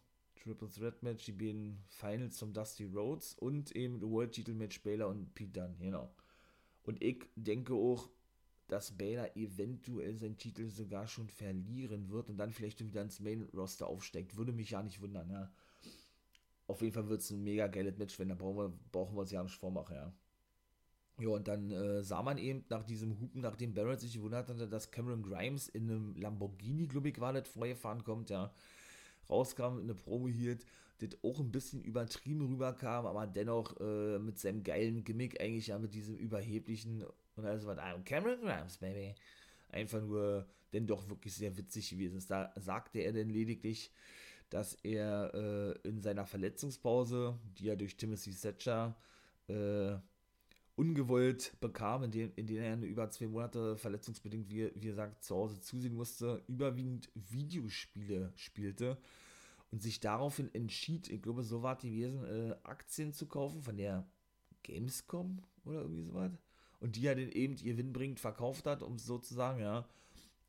Triple 0.45 0.69
Threat 0.69 1.03
Match, 1.03 1.25
die 1.25 1.33
beiden 1.33 1.83
Finals 1.89 2.37
zum 2.37 2.53
Dusty 2.53 2.85
Rhodes 2.85 3.35
und 3.35 3.75
eben 3.75 4.03
World 4.03 4.33
Title 4.33 4.55
Match 4.55 4.83
Baylor 4.83 5.09
und 5.09 5.35
Pete 5.35 5.53
Dunne, 5.53 5.75
genau. 5.81 6.15
Und 6.83 7.03
ich 7.03 7.25
denke 7.35 7.73
auch, 7.73 8.11
dass 8.69 8.93
Baylor 8.93 9.35
eventuell 9.37 10.17
seinen 10.17 10.37
Titel 10.37 10.69
sogar 10.69 11.07
schon 11.07 11.29
verlieren 11.29 12.11
wird 12.11 12.29
und 12.29 12.37
dann 12.37 12.53
vielleicht 12.53 12.85
wieder 12.85 13.03
ins 13.03 13.21
Main 13.21 13.49
Roster 13.55 13.87
aufsteigt. 13.87 14.37
Würde 14.37 14.53
mich 14.53 14.71
ja 14.71 14.83
nicht 14.83 15.01
wundern, 15.01 15.31
ja. 15.31 15.51
Auf 16.67 16.83
jeden 16.83 16.93
Fall 16.93 17.09
wird 17.09 17.21
es 17.21 17.31
ein 17.31 17.43
mega 17.43 17.67
geiles 17.67 17.97
Match, 17.97 18.19
wenn 18.19 18.29
da 18.29 18.35
brauchen 18.35 18.57
wir, 18.57 18.73
brauchen 18.93 19.17
wir 19.17 19.21
uns 19.23 19.31
ja 19.31 19.43
nicht 19.43 19.57
vormachen, 19.57 19.97
ja. 19.97 20.15
Ja, 21.19 21.29
und 21.29 21.47
dann 21.47 21.71
äh, 21.71 22.03
sah 22.03 22.23
man 22.23 22.39
eben 22.39 22.65
nach 22.69 22.83
diesem 22.85 23.19
Hupen, 23.21 23.41
nachdem 23.41 23.73
Barrett 23.73 24.01
sich 24.01 24.15
gewundert 24.15 24.49
hatte, 24.49 24.69
dass 24.69 24.91
Cameron 24.91 25.23
Grimes 25.23 25.69
in 25.69 25.89
einem 25.89 26.17
Lamborghini, 26.17 26.89
glaube 26.89 27.11
ich, 27.11 27.21
war 27.21 27.33
das, 27.33 27.49
vorgefahren 27.49 28.03
kommt, 28.03 28.31
ja, 28.31 28.53
rauskam, 29.29 29.81
eine 29.81 29.95
Promo 29.95 30.29
hielt, 30.29 30.65
das 30.99 31.11
auch 31.23 31.41
ein 31.41 31.51
bisschen 31.51 31.83
übertrieben 31.83 32.47
rüberkam, 32.47 33.07
aber 33.07 33.27
dennoch 33.27 33.79
äh, 33.81 34.19
mit 34.19 34.39
seinem 34.39 34.63
geilen 34.63 35.05
Gimmick 35.05 35.41
eigentlich 35.41 35.69
ja 35.69 35.79
mit 35.79 35.95
diesem 35.95 36.17
überheblichen 36.17 37.05
und 37.37 37.45
also 37.45 37.67
was, 37.67 37.79
I'm 37.79 38.05
Cameron 38.05 38.41
Grimes, 38.41 38.79
baby. 38.79 39.15
Einfach 39.71 40.01
nur, 40.01 40.47
denn 40.73 40.87
doch 40.87 41.09
wirklich 41.09 41.35
sehr 41.35 41.57
witzig 41.57 41.91
gewesen 41.91 42.19
ist. 42.19 42.31
Da 42.31 42.53
sagte 42.57 43.01
er 43.01 43.13
denn 43.13 43.29
lediglich, 43.29 43.91
dass 44.51 44.75
er 44.85 45.35
äh, 45.35 45.89
in 45.89 46.01
seiner 46.01 46.27
Verletzungspause, 46.27 47.39
die 47.59 47.69
er 47.69 47.77
durch 47.77 47.97
Timothy 47.97 48.33
Thatcher 48.33 48.97
äh, 49.49 49.97
ungewollt 50.77 51.55
bekam, 51.61 52.03
in, 52.05 52.11
dem, 52.11 52.33
in 52.37 52.49
er 52.49 52.81
über 52.83 53.11
zwei 53.11 53.29
Monate 53.29 53.77
verletzungsbedingt, 53.77 54.49
wie, 54.49 54.71
wie 54.75 54.87
gesagt, 54.87 55.23
zu 55.23 55.35
Hause 55.37 55.61
zusehen 55.61 55.95
musste, 55.95 56.43
überwiegend 56.49 57.11
Videospiele 57.15 58.33
spielte 58.37 58.99
und 59.71 59.83
sich 59.83 60.01
daraufhin 60.01 60.53
entschied, 60.55 61.09
ich 61.09 61.23
glaube, 61.23 61.43
so 61.43 61.63
war 61.63 61.77
es 61.77 61.83
gewesen, 61.83 62.25
äh, 62.25 62.57
Aktien 62.65 63.13
zu 63.13 63.27
kaufen 63.27 63.63
von 63.63 63.77
der 63.77 64.07
Gamescom 64.63 65.43
oder 65.65 65.83
irgendwie 65.83 66.05
sowas. 66.05 66.33
Und 66.81 66.97
die 66.97 67.07
er 67.07 67.15
dann 67.15 67.31
eben 67.31 67.57
gewinnbringend 67.57 68.21
verkauft 68.21 68.67
hat, 68.67 68.83
um 68.83 68.95
es 68.95 69.07
so 69.07 69.19
zu 69.19 69.35
sagen, 69.35 69.61
ja 69.61 69.87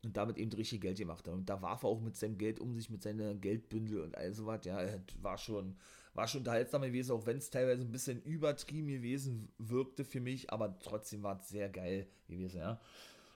und 0.06 0.16
damit 0.16 0.38
eben 0.38 0.52
richtig 0.52 0.80
Geld 0.80 0.98
gemacht 0.98 1.26
hat. 1.26 1.34
Und 1.34 1.50
da 1.50 1.60
warf 1.60 1.82
er 1.82 1.88
auch 1.88 2.00
mit 2.00 2.16
seinem 2.16 2.38
Geld 2.38 2.60
um 2.60 2.72
sich, 2.72 2.88
mit 2.90 3.02
seinen 3.02 3.40
Geldbündel 3.40 4.00
und 4.00 4.16
all 4.16 4.32
sowas. 4.32 4.64
Ja, 4.64 4.78
war 5.20 5.36
schon, 5.36 5.76
war 6.16 6.26
schon 6.26 6.40
unterhaltsam 6.40 6.82
gewesen, 6.82 7.12
auch 7.12 7.26
wenn 7.26 7.38
es 7.38 7.50
teilweise 7.50 7.82
ein 7.82 7.92
bisschen 7.92 8.22
übertrieben 8.22 8.88
gewesen 8.88 9.52
wirkte 9.58 10.04
für 10.04 10.20
mich, 10.20 10.50
aber 10.50 10.78
trotzdem 10.78 11.22
war 11.22 11.38
es 11.38 11.48
sehr 11.48 11.68
geil 11.68 12.06
gewesen, 12.28 12.58
ja. 12.58 12.80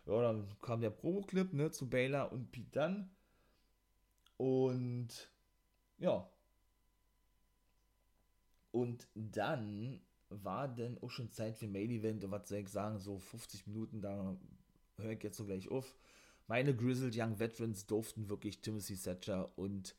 Ja, 0.07 0.23
dann 0.23 0.49
kam 0.63 0.81
der 0.81 0.91
Promo-Clip, 0.91 1.53
ne, 1.53 1.71
zu 1.71 1.89
Baylor 1.89 2.33
und 2.33 2.51
Pete 2.51 2.71
Dunn. 2.73 3.11
Und 4.39 5.09
ja. 5.99 6.29
Und 8.73 9.07
dann 9.15 10.01
war 10.31 10.69
dann 10.69 10.97
auch 11.03 11.11
schon 11.11 11.31
Zeit 11.33 11.57
für 11.57 11.69
Main 11.69 11.91
Event 11.91 12.25
und 12.25 12.31
was 12.31 12.49
soll 12.49 12.59
ich 12.59 12.69
sagen, 12.69 12.99
so 12.99 13.19
50 13.19 13.67
Minuten, 13.67 14.01
da 14.01 14.37
höre 14.97 15.13
ich 15.13 15.23
jetzt 15.23 15.37
so 15.37 15.45
gleich 15.45 15.69
auf 15.69 15.95
meine 16.51 16.75
Grizzled 16.75 17.15
Young 17.17 17.39
Veterans 17.39 17.87
durften 17.87 18.29
wirklich 18.29 18.61
Timothy 18.61 18.97
Thatcher 18.97 19.57
und 19.57 19.95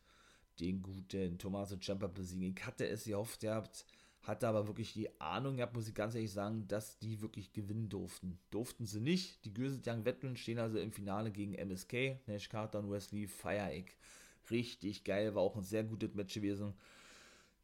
den 0.62 0.82
guten 0.82 1.38
Tommaso 1.38 1.76
Ciampa 1.78 2.08
besiegen. 2.08 2.56
Ich 2.56 2.66
hatte 2.66 2.88
es 2.88 3.06
gehofft 3.06 3.42
gehabt, 3.42 3.86
hatte 4.22 4.48
aber 4.48 4.68
wirklich 4.68 4.94
die 4.94 5.10
Ahnung 5.20 5.58
gehabt, 5.58 5.76
muss 5.76 5.88
ich 5.88 5.96
ganz 5.96 6.16
ehrlich 6.16 6.32
sagen, 6.32 6.68
dass 6.68 7.00
die 7.00 7.22
wirklich 7.22 7.52
gewinnen 7.52 7.90
durften. 7.90 8.40
Durften 8.52 8.86
sie 8.86 9.02
nicht. 9.02 9.44
Die 9.46 9.54
Grizzled 9.54 9.88
Young 9.88 10.06
Veterans 10.06 10.40
stehen 10.40 10.60
also 10.60 10.78
im 10.78 10.92
Finale 10.92 11.32
gegen 11.32 11.54
MSK, 11.56 12.20
Nash 12.28 12.48
Carter 12.48 12.80
und 12.80 12.92
Wesley 12.92 13.28
Fireegg. 13.28 13.92
Richtig 14.50 15.04
geil, 15.04 15.36
war 15.36 15.42
auch 15.42 15.56
ein 15.56 15.64
sehr 15.64 15.84
gutes 15.84 16.14
Match 16.14 16.34
gewesen. 16.34 16.74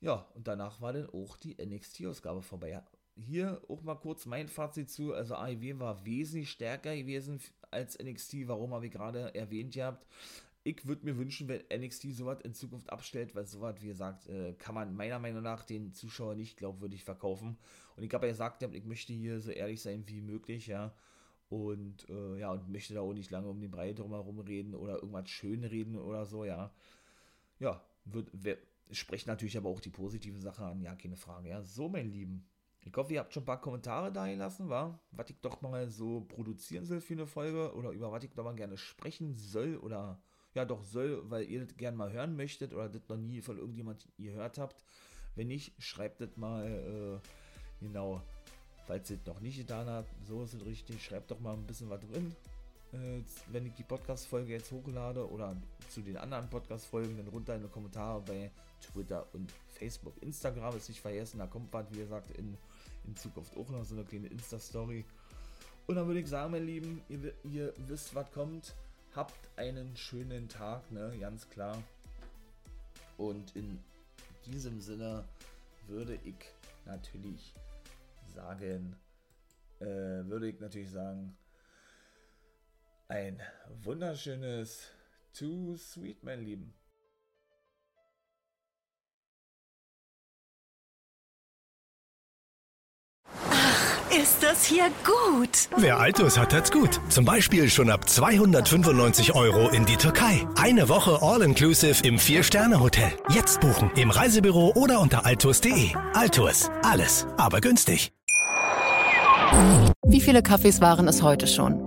Ja, 0.02 0.28
und 0.36 0.48
danach 0.48 0.82
war 0.82 0.94
dann 0.94 1.10
auch 1.10 1.38
die 1.38 1.56
NXT-Ausgabe 1.56 2.42
vorbei 2.42 2.82
hier 3.26 3.62
auch 3.68 3.82
mal 3.82 3.96
kurz 3.96 4.26
mein 4.26 4.48
Fazit 4.48 4.90
zu. 4.90 5.14
Also 5.14 5.36
AEW 5.36 5.80
war 5.80 6.06
wesentlich 6.06 6.52
stärker 6.52 6.96
gewesen 6.96 7.40
als 7.72 7.98
NXT. 7.98 8.48
Warum 8.48 8.74
habe 8.74 8.86
ich 8.86 8.92
gerade 8.92 9.34
erwähnt 9.36 9.74
gehabt? 9.74 10.06
Ich 10.68 10.86
würde 10.86 11.06
mir 11.06 11.18
wünschen, 11.18 11.48
wenn 11.48 11.62
NXT 11.74 12.14
sowas 12.14 12.42
in 12.42 12.54
Zukunft 12.54 12.90
abstellt, 12.90 13.34
weil 13.36 13.48
sowas, 13.48 13.76
wie 13.80 13.88
gesagt, 13.88 14.28
äh, 14.28 14.52
kann 14.52 14.76
man 14.76 14.94
meiner 14.94 15.18
Meinung 15.18 15.42
nach 15.42 15.64
den 15.64 15.94
Zuschauer 15.94 16.36
nicht 16.36 16.58
glaubwürdig 16.58 17.06
verkaufen. 17.06 17.58
Und 17.96 18.04
ich 18.04 18.14
habe 18.14 18.26
ja 18.26 18.34
gesagt, 18.34 18.62
ich 18.64 18.84
möchte 18.84 19.14
hier 19.14 19.40
so 19.40 19.52
ehrlich 19.52 19.82
sein 19.82 20.04
wie 20.08 20.20
möglich, 20.20 20.68
ja. 20.68 20.94
Und 21.48 22.10
äh, 22.10 22.40
ja, 22.40 22.52
und 22.52 22.68
möchte 22.68 22.94
da 22.94 23.00
auch 23.00 23.14
nicht 23.14 23.32
lange 23.32 23.48
um 23.48 23.62
den 23.62 23.72
Brei 23.72 23.94
drumherum 23.94 24.40
reden 24.40 24.76
oder 24.76 24.96
irgendwas 24.96 25.30
schön 25.30 25.64
reden 25.64 25.96
oder 25.96 26.26
so, 26.26 26.44
ja. 26.44 26.74
Ja, 27.60 27.82
wird, 28.04 28.30
wer, 28.34 28.58
sprechen 28.92 29.30
natürlich 29.30 29.56
aber 29.56 29.70
auch 29.70 29.80
die 29.80 29.90
positiven 29.90 30.42
Sachen 30.42 30.66
an, 30.66 30.82
ja, 30.82 30.96
keine 30.96 31.16
Frage, 31.16 31.48
ja. 31.48 31.64
So, 31.64 31.88
mein 31.88 32.12
Lieben, 32.12 32.46
ich 32.82 32.94
hoffe, 32.98 33.14
ihr 33.14 33.22
habt 33.22 33.34
schon 33.34 33.44
ein 33.44 33.48
paar 33.48 33.62
Kommentare 33.62 34.12
da 34.12 34.28
gelassen, 34.28 34.68
war, 34.68 35.00
was 35.12 35.30
ich 35.30 35.40
doch 35.40 35.62
mal 35.62 35.90
so 35.90 36.26
produzieren 36.28 36.84
soll 36.84 37.00
für 37.00 37.14
eine 37.14 37.26
Folge 37.26 37.74
oder 37.74 37.92
über 37.92 38.12
was 38.12 38.26
ich 38.26 38.34
doch 38.34 38.44
mal 38.44 38.54
gerne 38.54 38.76
sprechen 38.76 39.34
soll 39.34 39.78
oder 39.78 40.22
ja 40.58 40.66
doch 40.66 40.84
soll, 40.84 41.24
weil 41.30 41.50
ihr 41.50 41.66
das 41.66 41.76
gerne 41.78 41.98
mal 41.98 42.12
hören 42.12 42.36
möchtet 42.36 42.74
oder 42.74 42.90
das 42.90 43.02
noch 43.08 43.18
nie 43.18 43.42
von 43.42 43.58
irgendjemand 43.58 44.08
gehört 44.18 44.58
habt. 44.58 44.84
Wenn 45.36 45.48
nicht, 45.48 45.72
schreibt 45.82 46.22
das 46.22 46.36
mal 46.36 46.66
äh, 46.66 47.86
genau, 47.86 48.22
falls 48.86 49.10
ihr 49.10 49.18
es 49.18 49.26
noch 49.26 49.40
nicht 49.40 49.58
getan 49.58 49.88
habt. 49.88 50.10
So 50.28 50.44
ist 50.44 50.54
es 50.54 50.66
richtig. 50.66 51.04
Schreibt 51.04 51.32
doch 51.32 51.40
mal 51.40 51.54
ein 51.54 51.66
bisschen 51.66 51.90
was 51.90 52.02
drin. 52.02 52.36
Äh, 52.92 53.22
wenn 53.52 53.66
ich 53.66 53.74
die 53.74 53.84
Podcast-Folge 53.84 54.54
jetzt 54.54 54.72
hochlade 54.72 55.30
oder 55.30 55.56
zu 55.90 56.02
den 56.02 56.18
anderen 56.18 56.50
Podcast-Folgen, 56.50 57.18
dann 57.18 57.28
runter 57.28 57.56
in 57.56 57.62
die 57.62 57.70
Kommentare 57.70 58.22
bei 58.22 58.52
Twitter 58.82 59.26
und 59.34 59.52
Facebook. 59.74 60.14
Instagram 60.22 60.76
ist 60.76 60.90
nicht 60.90 61.02
vergessen, 61.02 61.40
da 61.40 61.48
kommt 61.48 61.72
was, 61.74 61.86
wie 61.92 62.00
gesagt, 62.00 62.32
in 62.38 62.58
in 63.08 63.16
Zukunft 63.16 63.56
auch 63.58 63.70
noch 63.70 63.84
so 63.84 63.96
eine 63.96 64.04
kleine 64.04 64.28
Insta-Story. 64.28 65.06
Und 65.88 65.96
dann 65.96 66.06
würde 66.08 66.20
ich 66.20 66.28
sagen, 66.28 66.52
meine 66.52 66.66
Lieben, 66.66 67.02
ihr, 67.10 67.34
ihr 67.44 67.74
wisst, 67.88 68.14
was 68.14 68.30
kommt. 68.32 68.76
Habt 69.18 69.50
einen 69.56 69.98
schönen 69.98 70.48
Tag, 70.48 70.92
ne? 70.92 71.12
Ganz 71.20 71.50
klar. 71.50 71.82
Und 73.18 73.56
in 73.56 73.84
diesem 74.46 74.80
Sinne 74.80 75.28
würde 75.88 76.20
ich 76.24 76.36
natürlich 76.86 77.56
sagen, 78.28 78.96
äh, 79.80 79.86
würde 79.86 80.50
ich 80.50 80.60
natürlich 80.60 80.92
sagen, 80.92 81.36
ein 83.08 83.42
wunderschönes 83.82 84.92
Too 85.34 85.76
Sweet, 85.78 86.24
mein 86.24 86.46
Lieben. 86.46 86.72
Ist 94.10 94.42
das 94.42 94.66
hier 94.66 94.86
gut? 95.04 95.50
Wer 95.76 96.00
Altus 96.00 96.38
hat, 96.38 96.54
hat's 96.54 96.72
gut. 96.72 97.02
Zum 97.10 97.26
Beispiel 97.26 97.70
schon 97.70 97.90
ab 97.90 98.08
295 98.08 99.36
Euro 99.36 99.68
in 99.70 99.86
die 99.86 99.98
Türkei. 99.98 100.48
Eine 100.56 100.88
Woche 100.88 101.22
All-Inclusive 101.22 102.08
im 102.08 102.18
Vier-Sterne-Hotel. 102.18 103.12
Jetzt 103.30 103.60
buchen 103.60 103.92
im 103.96 104.10
Reisebüro 104.10 104.72
oder 104.76 105.02
unter 105.02 105.26
altus.de. 105.26 105.90
Altus, 106.14 106.70
alles, 106.84 107.28
aber 107.36 107.60
günstig. 107.60 108.14
Wie 110.06 110.22
viele 110.22 110.42
Kaffees 110.42 110.80
waren 110.80 111.10
es 111.10 111.22
heute 111.22 111.48
schon? 111.48 111.87